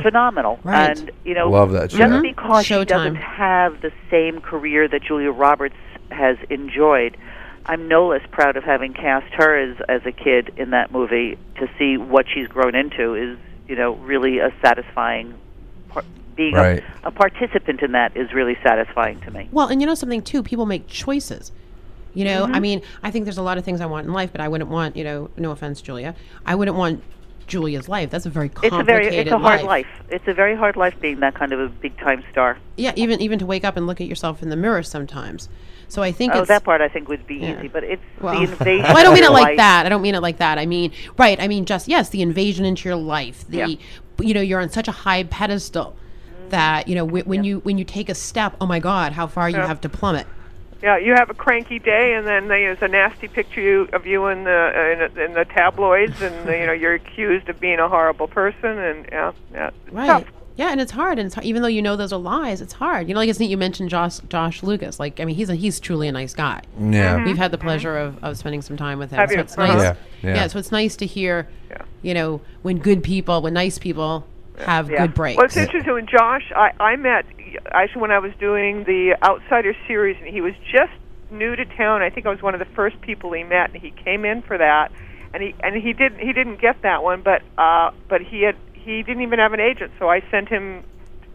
phenomenal, 0.01 0.59
Right. 0.63 0.97
and 0.97 1.11
you 1.25 1.33
know, 1.33 1.49
Love 1.49 1.71
that 1.71 1.89
just 1.89 1.97
show. 1.99 2.21
because 2.21 2.65
she 2.65 2.85
doesn't 2.85 3.15
have 3.15 3.81
the 3.81 3.91
same 4.09 4.39
career 4.41 4.87
that 4.87 5.03
Julia 5.03 5.31
Roberts 5.31 5.75
has 6.11 6.37
enjoyed. 6.49 7.17
I'm 7.65 7.87
no 7.89 8.07
less 8.07 8.21
proud 8.31 8.55
of 8.55 8.63
having 8.63 8.93
cast 8.93 9.33
her 9.33 9.57
as 9.57 9.77
as 9.89 10.05
a 10.05 10.11
kid 10.11 10.53
in 10.57 10.69
that 10.71 10.91
movie. 10.91 11.37
To 11.57 11.69
see 11.77 11.97
what 11.97 12.25
she's 12.33 12.47
grown 12.47 12.75
into 12.75 13.13
is, 13.15 13.37
you 13.67 13.75
know, 13.75 13.95
really 13.95 14.39
a 14.39 14.53
satisfying. 14.61 15.33
Par- 15.89 16.03
being 16.35 16.53
Right. 16.53 16.83
a, 17.03 17.07
a 17.07 17.11
participant 17.11 17.81
in 17.81 17.91
that 17.93 18.15
is 18.15 18.31
really 18.31 18.57
satisfying 18.63 19.19
to 19.21 19.31
me. 19.31 19.49
Well, 19.51 19.67
and 19.67 19.81
you 19.81 19.87
know 19.87 19.95
something 19.95 20.21
too, 20.21 20.43
people 20.43 20.65
make 20.67 20.87
choices. 20.87 21.51
You 22.17 22.25
know, 22.25 22.45
I 22.45 22.57
Mhm. 22.57 22.61
mean, 22.61 22.81
I 23.03 23.11
think 23.11 23.25
there's 23.25 23.37
a 23.37 23.43
lot 23.43 23.59
of 23.59 23.63
things 23.63 23.79
I 23.79 23.85
want 23.85 24.07
in 24.07 24.13
life, 24.13 24.31
but 24.31 24.41
I 24.41 24.47
wouldn't 24.47 24.71
want, 24.71 24.97
you 24.97 25.03
know, 25.03 25.29
no 25.37 25.51
offense, 25.51 25.81
Julia, 25.81 26.15
I 26.47 26.55
wouldn't 26.55 26.75
want 26.75 27.03
Julia's 27.45 27.87
life. 27.87 28.09
That's 28.09 28.25
a 28.25 28.29
very 28.31 28.49
complicated. 28.49 28.79
It's 28.79 28.81
a 28.81 28.85
very 28.91 29.15
it's 29.17 29.31
a 29.31 29.37
hard 29.37 29.61
life. 29.61 29.85
It's 30.09 30.27
a 30.27 30.33
very 30.33 30.55
hard 30.55 30.75
life 30.75 30.99
being 30.99 31.19
that 31.19 31.35
kind 31.35 31.51
of 31.53 31.59
a 31.59 31.69
big 31.69 31.95
time 31.99 32.23
star. 32.31 32.57
Yeah, 32.75 32.93
even 32.95 33.21
even 33.21 33.37
to 33.37 33.45
wake 33.45 33.63
up 33.63 33.77
and 33.77 33.85
look 33.85 34.01
at 34.01 34.07
yourself 34.07 34.41
in 34.41 34.49
the 34.49 34.55
mirror 34.55 34.81
sometimes. 34.81 35.47
So 35.89 36.01
I 36.01 36.11
think 36.11 36.33
oh, 36.33 36.43
that 36.43 36.63
part 36.63 36.81
I 36.81 36.87
think 36.89 37.07
would 37.07 37.27
be 37.27 37.35
Yeah. 37.35 37.59
easy, 37.59 37.67
but 37.67 37.83
it's 37.83 38.01
well, 38.19 38.33
the 38.33 38.41
invasion. 38.51 38.83
well, 38.83 38.97
I 38.97 39.03
don't 39.03 39.13
mean 39.13 39.23
it 39.23 39.31
like 39.31 39.55
that. 39.57 39.85
I 39.85 39.89
don't 39.89 40.01
mean 40.01 40.15
it 40.15 40.21
like 40.21 40.37
that. 40.37 40.57
I 40.57 40.65
mean, 40.65 40.91
right. 41.19 41.39
I 41.39 41.47
mean, 41.47 41.65
just 41.65 41.87
yes, 41.87 42.09
the 42.09 42.23
invasion 42.23 42.65
into 42.65 42.89
your 42.89 42.97
life. 42.97 43.45
The 43.47 43.57
Yeah. 43.57 43.67
you 44.19 44.33
know, 44.33 44.41
you're 44.41 44.59
on 44.59 44.69
such 44.69 44.87
a 44.87 44.91
high 44.91 45.21
pedestal 45.23 45.95
that 46.49 46.87
you 46.87 46.95
know 46.95 47.05
wh- 47.05 47.27
when 47.27 47.43
you 47.43 47.59
when 47.59 47.77
you 47.77 47.83
take 47.85 48.09
a 48.09 48.15
step, 48.15 48.55
oh 48.59 48.65
my 48.65 48.79
God, 48.79 49.11
how 49.13 49.27
far 49.27 49.49
you 49.51 49.57
have 49.57 49.79
to 49.81 49.89
plummet. 49.89 50.25
Yeah, 50.81 50.97
you 50.97 51.13
have 51.15 51.29
a 51.29 51.33
cranky 51.33 51.79
day, 51.79 52.13
and 52.13 52.27
then 52.27 52.47
there's 52.49 52.81
a 52.81 52.87
nasty 52.87 53.27
picture 53.27 53.61
you, 53.61 53.89
of 53.93 54.05
you 54.05 54.27
in 54.27 54.43
the 54.43 55.09
in, 55.15 55.19
in 55.19 55.33
the 55.33 55.45
tabloids, 55.45 56.21
and 56.21 56.35
you 56.47 56.65
know 56.67 56.71
you're 56.73 56.93
accused 56.93 57.49
of 57.49 57.59
being 57.59 57.79
a 57.79 57.87
horrible 57.89 58.27
person, 58.27 58.77
and 58.77 59.05
yeah, 59.11 59.31
yeah, 59.53 59.69
it's 59.85 59.93
Right. 59.93 60.07
tough. 60.07 60.25
Yeah, 60.55 60.71
and 60.71 60.81
it's 60.81 60.91
hard, 60.91 61.19
and 61.19 61.27
it's, 61.27 61.37
even 61.45 61.61
though 61.61 61.67
you 61.67 61.83
know 61.83 61.95
those 61.95 62.11
are 62.11 62.19
lies, 62.19 62.61
it's 62.61 62.73
hard. 62.73 63.07
You 63.07 63.13
know, 63.13 63.19
like 63.19 63.29
it's 63.29 63.39
neat 63.39 63.49
you 63.51 63.57
mentioned 63.57 63.89
Josh 63.91 64.17
Josh 64.29 64.63
Lucas. 64.63 64.99
Like, 64.99 65.19
I 65.19 65.25
mean, 65.25 65.35
he's 65.35 65.49
a, 65.51 65.55
he's 65.55 65.79
truly 65.79 66.07
a 66.07 66.11
nice 66.11 66.33
guy. 66.33 66.61
Yeah. 66.79 67.17
Mhm. 67.19 67.25
we've 67.25 67.37
had 67.37 67.51
the 67.51 67.59
pleasure 67.59 67.95
of, 67.95 68.23
of 68.23 68.37
spending 68.39 68.63
some 68.63 68.75
time 68.75 68.97
with 68.97 69.11
him. 69.11 69.17
Have 69.19 69.29
so 69.29 69.35
you? 69.35 69.41
it's 69.41 69.55
Uh-huh. 69.57 69.73
nice. 69.75 69.95
Yeah, 70.23 70.35
yeah. 70.35 70.47
so 70.47 70.57
it's 70.57 70.71
nice 70.71 70.95
to 70.97 71.05
hear. 71.05 71.47
Yeah. 71.69 71.81
You 72.01 72.13
know, 72.15 72.41
when 72.63 72.79
good 72.79 73.03
people, 73.03 73.41
when 73.43 73.53
nice 73.53 73.77
people 73.77 74.25
have 74.65 74.89
Yeah. 74.89 75.01
good 75.05 75.13
breaks. 75.13 75.37
Well, 75.37 75.45
it's 75.45 75.57
interesting 75.57 75.93
when 75.93 76.07
Josh, 76.07 76.51
I, 76.55 76.71
I 76.79 76.95
met 76.95 77.25
actually 77.71 78.01
when 78.01 78.11
I 78.11 78.19
was 78.19 78.31
doing 78.39 78.83
the 78.83 79.17
Outsider 79.23 79.75
series, 79.87 80.17
and 80.19 80.27
he 80.27 80.41
was 80.41 80.53
just 80.71 80.91
new 81.31 81.55
to 81.55 81.65
town. 81.65 82.01
I 82.01 82.09
think 82.09 82.25
I 82.25 82.29
was 82.29 82.41
one 82.41 82.53
of 82.53 82.59
the 82.59 82.73
first 82.73 82.99
people 83.01 83.33
he 83.33 83.43
met, 83.43 83.71
and 83.73 83.81
he 83.81 83.91
came 83.91 84.25
in 84.25 84.41
for 84.41 84.57
that, 84.57 84.91
and 85.33 85.43
he 85.43 85.55
and 85.61 85.75
he 85.75 85.93
didn't 85.93 86.19
he 86.19 86.33
didn't 86.33 86.59
get 86.61 86.81
that 86.83 87.03
one, 87.03 87.21
but 87.21 87.41
uh, 87.57 87.91
but 88.07 88.21
he 88.21 88.41
had 88.43 88.55
he 88.73 89.03
didn't 89.03 89.21
even 89.23 89.39
have 89.39 89.53
an 89.53 89.59
agent, 89.59 89.91
so 89.99 90.09
I 90.09 90.21
sent 90.31 90.49
him. 90.49 90.83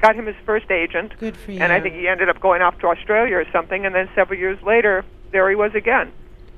Got 0.00 0.16
him 0.16 0.26
his 0.26 0.34
first 0.44 0.68
agent, 0.68 1.12
Good 1.20 1.36
for 1.36 1.52
you. 1.52 1.60
and 1.60 1.72
I 1.72 1.80
think 1.80 1.94
he 1.94 2.08
ended 2.08 2.28
up 2.28 2.40
going 2.40 2.60
off 2.60 2.76
to 2.80 2.88
Australia 2.88 3.36
or 3.36 3.44
something. 3.52 3.86
And 3.86 3.94
then 3.94 4.08
several 4.16 4.36
years 4.36 4.60
later, 4.60 5.04
there 5.30 5.48
he 5.48 5.54
was 5.54 5.76
again. 5.76 6.10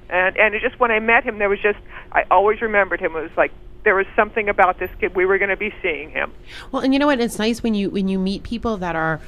And 0.09 0.35
and 0.39 0.55
it 0.55 0.63
just 0.63 0.81
when 0.81 0.91
I 0.91 0.99
met 0.99 1.25
him, 1.25 1.37
there 1.37 1.51
was 1.51 1.61
just 1.61 1.79
I 2.11 2.25
always 2.31 2.63
remembered 2.63 3.01
him. 3.01 3.15
It 3.15 3.21
was 3.21 3.37
like 3.37 3.53
there 3.85 3.95
was 3.95 4.07
something 4.17 4.49
about 4.49 4.79
this 4.79 4.89
kid. 4.99 5.15
We 5.15 5.27
were 5.27 5.37
going 5.37 5.51
to 5.51 5.59
be 5.59 5.75
seeing 5.83 6.11
him. 6.11 6.33
Well, 6.73 6.83
and 6.83 6.95
you 6.95 6.99
know 6.99 7.07
what? 7.07 7.21
It's 7.21 7.39
nice 7.39 7.63
when 7.63 7.75
you 7.75 7.91
when 7.91 8.09
you 8.09 8.19
meet 8.19 8.45
people 8.45 8.79
that 8.79 8.97
are 8.97 9.21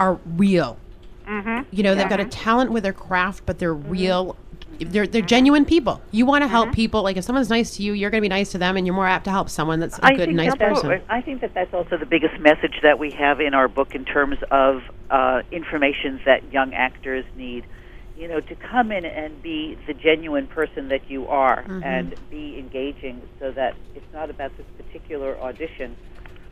are 0.00 0.18
real. 0.24 0.78
Mm-hmm. 1.26 1.62
You 1.70 1.82
know, 1.82 1.94
they've 1.94 2.08
got 2.08 2.20
a 2.20 2.24
talent 2.26 2.70
with 2.70 2.82
their 2.82 2.92
craft, 2.92 3.44
but 3.46 3.58
they're 3.58 3.72
real. 3.74 4.36
They're 4.78 5.06
they're 5.06 5.22
genuine 5.22 5.64
people. 5.64 6.02
You 6.10 6.26
want 6.26 6.42
to 6.42 6.48
help 6.48 6.66
Mm-hmm. 6.66 6.74
people. 6.74 7.02
Like 7.02 7.16
if 7.16 7.24
someone's 7.24 7.48
nice 7.48 7.76
to 7.76 7.82
you, 7.82 7.92
you're 7.92 8.10
going 8.10 8.20
to 8.20 8.24
be 8.24 8.28
nice 8.28 8.50
to 8.52 8.58
them, 8.58 8.76
and 8.76 8.86
you're 8.86 8.94
more 8.94 9.06
apt 9.06 9.24
to 9.24 9.30
help 9.30 9.48
someone 9.48 9.80
that's 9.80 9.98
a 9.98 10.04
I 10.06 10.14
good, 10.16 10.28
nice 10.30 10.54
person. 10.56 11.00
I 11.08 11.20
think 11.22 11.40
that 11.40 11.54
that's 11.54 11.72
also 11.72 11.96
the 11.96 12.06
biggest 12.06 12.38
message 12.40 12.74
that 12.82 12.98
we 12.98 13.10
have 13.12 13.40
in 13.40 13.54
our 13.54 13.68
book 13.68 13.94
in 13.94 14.04
terms 14.04 14.36
of 14.50 14.82
uh, 15.10 15.42
information 15.52 16.20
that 16.26 16.52
young 16.52 16.74
actors 16.74 17.24
need. 17.36 17.64
You 18.18 18.28
know, 18.28 18.40
to 18.40 18.54
come 18.54 18.92
in 18.92 19.04
and 19.04 19.42
be 19.42 19.76
the 19.88 19.94
genuine 19.94 20.46
person 20.46 20.88
that 20.88 21.10
you 21.10 21.26
are 21.26 21.62
Mhm. 21.64 21.84
and 21.84 22.14
be 22.30 22.56
engaging 22.58 23.20
so 23.40 23.50
that 23.52 23.74
it's 23.96 24.12
not 24.12 24.30
about 24.30 24.56
this 24.56 24.66
particular 24.76 25.36
audition, 25.40 25.96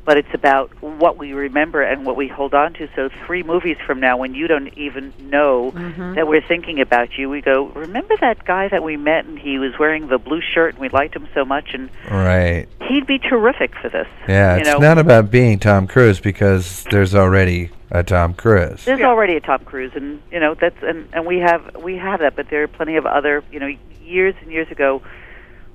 but 0.05 0.17
it's 0.17 0.35
about 0.35 0.71
what 0.83 1.17
we 1.17 1.33
remember 1.33 1.83
and 1.83 2.05
what 2.05 2.17
we 2.17 2.27
hold 2.29 2.55
on 2.55 2.73
to. 2.75 2.89
So, 2.97 3.09
three 3.27 3.43
movies 3.43 3.77
from 3.87 4.01
now, 4.01 4.17
when 4.17 4.35
you 4.35 4.49
don't 4.49 4.77
even 4.77 5.13
know 5.21 5.73
Mhm. 5.73 6.17
that 6.17 6.27
we're 6.27 6.41
thinking 6.41 6.81
about 6.81 7.17
you, 7.17 7.31
we 7.31 7.41
go, 7.41 7.71
Remember 7.75 8.15
that 8.21 8.45
guy 8.45 8.69
that 8.69 8.83
we 8.83 8.97
met 8.97 9.25
and 9.27 9.39
he 9.39 9.59
was 9.59 9.79
wearing 9.79 10.09
the 10.09 10.19
blue 10.19 10.41
shirt 10.41 10.75
and 10.75 10.81
we 10.81 10.89
liked 10.89 11.15
him 11.15 11.29
so 11.35 11.45
much? 11.45 11.73
And 11.75 11.89
Right. 12.11 12.67
he'd 12.83 13.07
be 13.07 13.19
terrific 13.19 13.75
for 13.77 13.89
this. 13.89 14.09
Yeah, 14.29 14.55
you 14.55 14.61
it's 14.63 14.71
know? 14.73 14.79
not 14.79 14.99
about 14.99 15.31
being 15.31 15.59
Tom 15.59 15.87
Cruise 15.87 16.19
because 16.21 16.85
there's 16.91 17.15
already 17.15 17.71
a 17.91 18.03
Tom 18.03 18.35
Cruise. 18.35 18.85
There's 18.85 19.03
already 19.03 19.37
a 19.37 19.41
Tom 19.41 19.61
Cruise, 19.65 19.93
and 19.95 20.21
you 20.33 20.41
know 20.41 20.55
that's 20.55 20.83
and 20.83 21.07
and 21.13 21.27
we 21.27 21.39
have 21.39 21.63
we 21.83 21.97
have 21.99 22.21
that, 22.21 22.35
but 22.37 22.49
there 22.51 22.63
are 22.63 22.69
plenty 22.69 22.97
of 22.97 23.07
other. 23.07 23.43
You 23.53 23.61
know, 23.61 23.71
years 24.05 24.35
and 24.43 24.51
years 24.51 24.71
ago, 24.71 25.01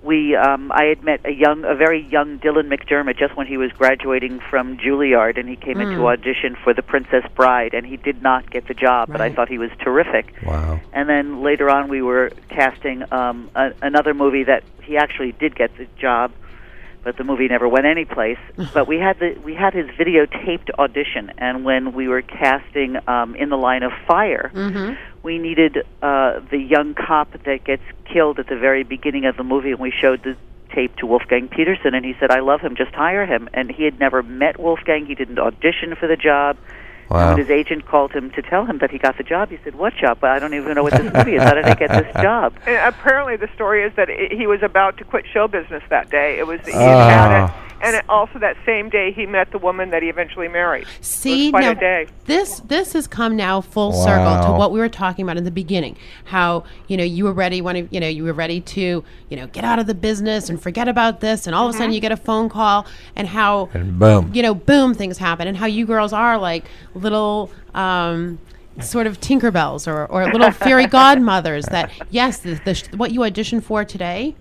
we 0.07 0.35
um, 0.35 0.71
I 0.71 0.85
had 0.85 1.03
met 1.03 1.19
a 1.25 1.31
young, 1.31 1.65
a 1.65 1.75
very 1.75 2.01
young 2.01 2.39
Dylan 2.39 2.69
McDermott 2.73 3.19
just 3.19 3.35
when 3.35 3.45
he 3.45 3.57
was 3.57 3.71
graduating 3.73 4.39
from 4.49 4.77
Juilliard, 4.77 5.37
and 5.37 5.47
he 5.49 5.57
came 5.57 5.79
in 5.81 5.89
to 5.89 5.97
Mm. 5.97 6.13
audition 6.13 6.55
for 6.63 6.73
The 6.73 6.81
Princess 6.81 7.25
Bride, 7.35 7.73
and 7.73 7.85
he 7.85 7.97
did 7.97 8.23
not 8.23 8.49
get 8.49 8.67
the 8.67 8.73
job, 8.73 9.09
but 9.11 9.19
I 9.19 9.29
thought 9.29 9.49
he 9.49 9.57
was 9.57 9.69
terrific. 9.79 10.33
Wow. 10.45 10.79
And 10.93 11.09
then 11.09 11.43
later 11.43 11.69
on, 11.69 11.89
we 11.89 12.01
were 12.01 12.31
casting 12.49 13.03
um, 13.11 13.49
a, 13.53 13.73
another 13.81 14.13
movie 14.13 14.45
that 14.45 14.63
he 14.81 14.95
actually 14.97 15.33
did 15.33 15.55
get 15.55 15.75
the 15.77 15.87
job, 15.99 16.31
but 17.03 17.17
the 17.17 17.23
movie 17.23 17.47
never 17.47 17.67
went 17.67 17.85
anyplace. 17.85 18.39
but 18.73 18.87
we 18.87 18.97
had 18.97 19.19
the 19.19 19.37
we 19.43 19.53
had 19.53 19.73
his 19.73 19.87
videotaped 19.91 20.69
audition, 20.77 21.31
and 21.37 21.63
when 21.63 21.93
we 21.93 22.07
were 22.07 22.21
casting 22.21 22.97
um, 23.07 23.35
in 23.35 23.49
the 23.49 23.57
line 23.57 23.83
of 23.83 23.91
fire, 24.07 24.51
Mm-hmm. 24.53 24.93
we 25.23 25.37
needed 25.37 25.77
uh, 26.01 26.39
the 26.51 26.57
young 26.57 26.93
cop 26.93 27.31
that 27.43 27.63
gets 27.63 27.83
killed 28.11 28.39
at 28.39 28.47
the 28.47 28.57
very 28.57 28.83
beginning 28.83 29.25
of 29.25 29.37
the 29.37 29.43
movie, 29.43 29.71
and 29.71 29.79
we 29.79 29.91
showed 29.91 30.23
the 30.23 30.35
tape 30.73 30.95
to 30.97 31.05
Wolfgang 31.05 31.47
Petersen, 31.47 31.93
and 31.93 32.05
he 32.05 32.13
said, 32.19 32.29
"I 32.31 32.39
love 32.41 32.61
him, 32.61 32.75
just 32.75 32.93
hire 32.93 33.25
him." 33.25 33.47
And 33.53 33.71
he 33.71 33.83
had 33.83 33.99
never 33.99 34.21
met 34.23 34.59
Wolfgang; 34.59 35.05
he 35.05 35.15
didn't 35.15 35.39
audition 35.39 35.95
for 35.95 36.07
the 36.07 36.17
job. 36.17 36.57
And 37.09 37.29
when 37.29 37.37
his 37.37 37.49
agent 37.49 37.85
called 37.85 38.11
him 38.11 38.31
to 38.31 38.41
tell 38.41 38.65
him 38.65 38.79
that 38.79 38.91
he 38.91 38.97
got 38.97 39.17
the 39.17 39.23
job, 39.23 39.49
he 39.49 39.57
said, 39.63 39.75
"What 39.75 39.95
job? 39.95 40.23
I 40.23 40.39
don't 40.39 40.53
even 40.53 40.73
know 40.75 40.83
what 40.83 40.93
this 40.93 41.13
movie 41.13 41.35
is. 41.35 41.43
How 41.43 41.53
did 41.53 41.65
I 41.65 41.75
get 41.75 41.89
this 41.89 42.13
job?" 42.21 42.53
And 42.65 42.77
uh, 42.77 42.91
apparently, 42.93 43.37
the 43.37 43.49
story 43.55 43.83
is 43.83 43.93
that 43.95 44.09
i 44.09 44.27
he 44.31 44.47
was 44.47 44.61
about 44.63 44.97
to 44.97 45.03
quit 45.03 45.25
show 45.31 45.47
business 45.47 45.83
that 45.89 46.09
day. 46.09 46.39
It 46.39 46.47
was 46.47 46.59
he 46.65 46.73
had 46.73 47.09
had 47.09 47.45
it. 47.45 47.66
And 47.81 47.95
it, 47.95 48.05
also 48.09 48.39
that 48.39 48.55
same 48.65 48.89
day 48.89 49.11
he 49.11 49.25
met 49.25 49.51
the 49.51 49.57
woman 49.57 49.89
that 49.91 50.01
he 50.01 50.09
eventually 50.09 50.47
married. 50.47 50.87
See, 51.01 51.49
it 51.49 51.53
was 51.53 51.61
quite 51.61 51.61
now 51.61 51.71
a 51.71 51.75
day. 51.75 52.07
this 52.25 52.59
this 52.61 52.93
has 52.93 53.07
come 53.07 53.35
now 53.35 53.61
full 53.61 53.91
circle 53.93 54.43
to 54.45 54.57
what 54.57 54.71
we 54.71 54.79
were 54.79 54.89
talking 54.89 55.23
about 55.23 55.37
in 55.37 55.43
the 55.43 55.51
beginning. 55.51 55.97
How 56.25 56.63
you 56.87 56.97
know 56.97 57.03
you 57.03 57.23
were 57.23 57.33
ready 57.33 57.61
when 57.61 57.87
you 57.91 57.99
know 57.99 58.07
you 58.07 58.23
were 58.23 58.33
ready 58.33 58.61
to 58.61 59.03
you 59.29 59.37
know 59.37 59.47
get 59.47 59.63
out 59.63 59.79
of 59.79 59.87
the 59.87 59.95
business 59.95 60.49
and 60.49 60.61
forget 60.61 60.87
about 60.87 61.19
this, 61.21 61.47
and 61.47 61.55
all 61.55 61.67
of 61.67 61.73
a 61.75 61.77
sudden 61.77 61.93
you 61.93 61.99
get 61.99 62.11
a 62.11 62.17
phone 62.17 62.49
call, 62.49 62.85
and 63.15 63.27
how 63.27 63.69
And 63.73 63.97
boom. 63.99 64.31
you 64.33 64.41
know 64.41 64.53
boom 64.53 64.93
things 64.93 65.17
happen, 65.17 65.47
and 65.47 65.57
how 65.57 65.65
you 65.65 65.85
girls 65.85 66.13
are 66.13 66.37
like 66.37 66.65
little. 66.93 67.51
Um, 67.73 68.39
Sort 68.79 69.07
of 69.07 69.19
Tinkerbells 69.19 69.87
or, 69.87 70.05
or 70.05 70.31
little 70.31 70.51
fairy 70.51 70.85
godmothers. 70.85 71.65
That 71.65 71.89
yes, 72.11 72.37
the, 72.37 72.61
the 72.63 72.75
sh- 72.75 72.83
what 72.95 73.09
you 73.11 73.21
auditioned 73.21 73.63
for 73.63 73.83
today 73.83 74.35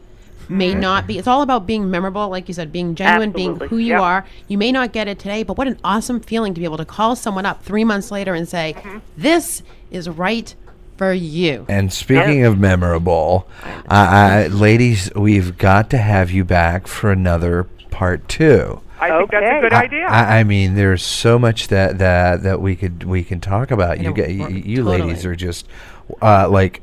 may 0.49 0.71
Mm-hmm. 0.71 0.81
not 0.81 1.07
be. 1.07 1.19
It's 1.19 1.27
all 1.29 1.43
about 1.43 1.67
being 1.67 1.91
memorable, 1.91 2.29
like 2.29 2.49
you 2.49 2.55
said, 2.55 2.73
being 2.73 2.95
genuine, 2.95 3.31
being 3.33 3.57
who 3.57 3.79
you 3.79 3.93
Yep. 3.95 4.01
are. 4.01 4.27
You 4.49 4.59
may 4.59 4.73
not 4.73 4.93
get 4.93 5.09
it 5.09 5.19
today, 5.19 5.43
but 5.43 5.57
what 5.59 5.67
an 5.69 5.79
awesome 5.85 6.21
feeling 6.21 6.55
to 6.55 6.61
be 6.61 6.65
able 6.65 6.77
to 6.79 6.85
call 6.85 7.17
someone 7.17 7.47
up 7.47 7.63
three 7.63 7.85
months 7.85 8.11
later 8.11 8.35
and 8.35 8.49
say, 8.49 8.75
Mm-hmm. 8.79 8.99
"This 9.17 9.63
is 9.91 10.09
right 10.09 10.55
for 10.97 11.13
you." 11.13 11.67
And 11.69 11.93
speaking 11.93 12.45
of 12.45 12.59
memorable, 12.59 13.47
uh, 13.91 14.47
uh, 14.49 14.49
ladies, 14.53 15.11
we've 15.15 15.57
got 15.59 15.91
to 15.91 15.99
have 15.99 16.31
you 16.31 16.45
back 16.45 16.87
for 16.87 17.11
another 17.13 17.65
part 17.91 18.29
two. 18.29 18.81
I 18.99 19.11
think 19.19 19.31
that's 19.31 19.45
a 19.45 19.61
good 19.61 19.73
I- 19.75 19.83
idea. 19.83 20.07
I, 20.07 20.39
I 20.39 20.45
mean, 20.45 20.75
there's 20.75 21.03
so 21.03 21.39
much 21.39 21.69
that, 21.69 21.99
that 21.99 22.43
that 22.45 22.61
we 22.63 22.75
could 22.77 23.05
we 23.05 23.25
can 23.25 23.41
talk 23.41 23.71
about. 23.71 24.01
You 24.01 24.13
get 24.15 24.31
you, 24.31 24.49
you 24.49 24.77
totally. 24.85 25.03
ladies 25.03 25.27
are 25.27 25.37
just 25.37 25.67
uh, 26.23 26.49
like 26.49 26.81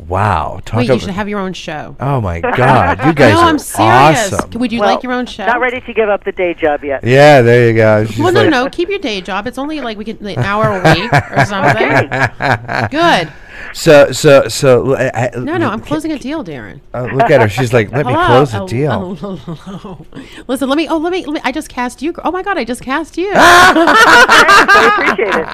wow. 0.00 0.60
Talk 0.64 0.78
Wait, 0.78 0.88
you 0.88 0.98
should 0.98 1.10
have 1.10 1.28
your 1.28 1.40
own 1.40 1.52
show. 1.52 1.96
Oh 2.00 2.20
my 2.20 2.40
God, 2.40 2.98
you 3.06 3.12
guys 3.14 3.34
no, 3.34 3.40
are 3.40 3.44
I'm 3.48 3.58
serious. 3.58 4.32
awesome. 4.32 4.50
Would 4.60 4.72
you 4.72 4.80
Well, 4.80 4.94
like 4.94 5.02
your 5.02 5.12
own 5.12 5.26
show? 5.26 5.46
Not 5.46 5.60
ready 5.60 5.80
to 5.80 5.92
give 5.92 6.08
up 6.08 6.24
the 6.24 6.32
day 6.32 6.54
job 6.54 6.84
yet. 6.84 7.02
Yeah, 7.04 7.42
there 7.42 7.68
you 7.68 7.74
go. 7.74 8.04
She's 8.06 8.18
well, 8.18 8.32
no, 8.32 8.42
like- 8.42 8.50
no, 8.50 8.68
keep 8.70 8.88
your 8.88 8.98
day 9.00 9.20
job. 9.20 9.46
It's 9.46 9.58
only 9.58 9.80
like 9.80 9.98
we 9.98 10.04
can 10.04 10.24
an 10.26 10.38
hour 10.38 10.64
a 10.80 10.94
week 10.94 11.12
or 11.12 11.44
something. 11.46 12.88
Good. 12.90 13.32
So 13.72 14.12
so 14.12 14.46
so. 14.48 14.96
I, 14.96 15.30
No, 15.36 15.56
no, 15.56 15.68
I'm 15.68 15.80
closing 15.80 16.12
a 16.12 16.18
deal, 16.18 16.44
Darren. 16.44 16.80
Uh, 16.94 17.08
look 17.12 17.28
at 17.30 17.40
her. 17.40 17.48
She's 17.48 17.72
like, 17.72 17.90
let 17.90 18.06
me 18.06 18.12
Hello? 18.12 18.26
close 18.26 18.52
the 18.52 18.62
Oh, 18.62 18.68
deal. 18.68 18.92
oh, 18.92 19.14
hello. 19.36 20.06
Listen, 20.46 20.68
let 20.68 20.76
me. 20.76 20.86
Oh, 20.88 20.96
let 20.98 21.10
me. 21.12 21.24
Let 21.26 21.34
me. 21.34 21.40
I 21.42 21.50
just 21.50 21.68
cast 21.68 22.00
you. 22.00 22.14
Oh 22.24 22.30
my 22.30 22.42
God, 22.42 22.56
I 22.56 22.64
just 22.64 22.82
cast 22.82 23.18
you. 23.18 23.32
I 23.34 25.14
appreciate 25.14 25.40
it. 25.40 25.44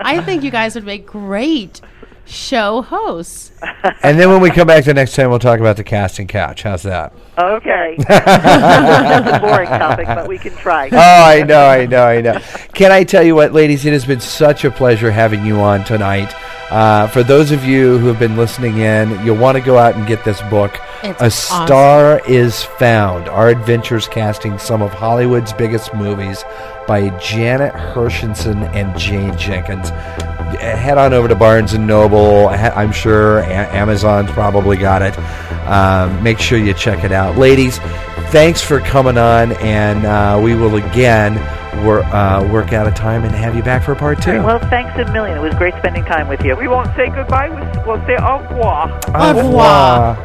I 0.00 0.22
think 0.24 0.42
you 0.44 0.50
guys 0.50 0.74
would 0.74 0.84
make 0.84 1.06
great 1.06 1.80
show 2.26 2.82
hosts. 2.82 3.52
And 4.02 4.18
then 4.18 4.28
when 4.30 4.40
we 4.40 4.50
come 4.50 4.66
back 4.66 4.84
the 4.84 4.92
next 4.94 5.14
time, 5.14 5.30
we'll 5.30 5.38
talk 5.38 5.60
about 5.60 5.76
the 5.76 5.84
casting 5.84 6.26
couch. 6.26 6.62
How's 6.62 6.82
that? 6.82 7.12
Okay. 7.38 7.96
That's 8.08 9.36
a 9.36 9.40
boring 9.40 9.68
topic, 9.68 10.06
but 10.06 10.28
we 10.28 10.38
can 10.38 10.54
try. 10.56 10.88
oh, 10.92 10.96
I 10.98 11.42
know, 11.42 11.66
I 11.66 11.86
know, 11.86 12.04
I 12.04 12.20
know. 12.20 12.38
Can 12.74 12.92
I 12.92 13.04
tell 13.04 13.22
you 13.22 13.34
what, 13.34 13.52
ladies? 13.52 13.84
It 13.86 13.92
has 13.92 14.04
been 14.04 14.20
such 14.20 14.64
a 14.64 14.70
pleasure 14.70 15.10
having 15.10 15.44
you 15.46 15.56
on 15.60 15.84
tonight. 15.84 16.34
Uh, 16.74 17.06
for 17.06 17.22
those 17.22 17.52
of 17.52 17.64
you 17.64 17.98
who 17.98 18.08
have 18.08 18.18
been 18.18 18.36
listening 18.36 18.78
in, 18.78 19.08
you'll 19.24 19.36
want 19.36 19.56
to 19.56 19.62
go 19.62 19.78
out 19.78 19.94
and 19.94 20.08
get 20.08 20.24
this 20.24 20.42
book. 20.42 20.76
It's 21.04 21.22
a 21.22 21.30
Star 21.30 22.20
is 22.26 22.64
Found 22.64 23.28
Our 23.28 23.48
Adventures 23.48 24.08
Casting 24.08 24.58
Some 24.58 24.82
of 24.82 24.92
Hollywood's 24.92 25.52
Biggest 25.52 25.94
Movies 25.94 26.42
by 26.88 27.10
Janet 27.20 27.72
Hirshenson 27.74 28.64
and 28.74 28.98
Jane 28.98 29.38
Jenkins. 29.38 29.90
Head 30.58 30.98
on 30.98 31.12
over 31.12 31.28
to 31.28 31.36
Barnes 31.36 31.74
and 31.74 31.86
Noble. 31.86 32.48
I'm 32.48 32.90
sure 32.90 33.44
Amazon's 33.44 34.32
probably 34.32 34.76
got 34.76 35.00
it. 35.02 35.16
Um, 35.68 36.20
make 36.24 36.40
sure 36.40 36.58
you 36.58 36.74
check 36.74 37.04
it 37.04 37.12
out. 37.12 37.36
Ladies, 37.38 37.78
thanks 38.34 38.60
for 38.60 38.80
coming 38.80 39.16
on, 39.16 39.52
and 39.58 40.04
uh, 40.04 40.40
we 40.42 40.56
will 40.56 40.74
again 40.74 41.34
wor- 41.84 42.02
uh, 42.02 42.44
work 42.50 42.72
out 42.72 42.84
a 42.84 42.90
time 42.90 43.22
and 43.22 43.32
have 43.32 43.54
you 43.54 43.62
back 43.62 43.84
for 43.84 43.94
part 43.94 44.20
two. 44.20 44.42
Well, 44.42 44.58
thanks 44.70 44.90
a 44.98 45.12
million. 45.12 45.38
It 45.38 45.40
was 45.40 45.54
great 45.54 45.72
spending 45.78 46.04
time 46.04 46.26
with 46.26 46.42
you. 46.42 46.56
We 46.56 46.66
won't 46.66 46.88
say 46.96 47.10
goodbye. 47.10 47.48
We'll 47.48 47.86
we'll 47.86 48.06
say 48.08 48.16
au 48.16 48.40
revoir. 48.40 49.00
Au 49.14 49.36
revoir. 49.36 50.16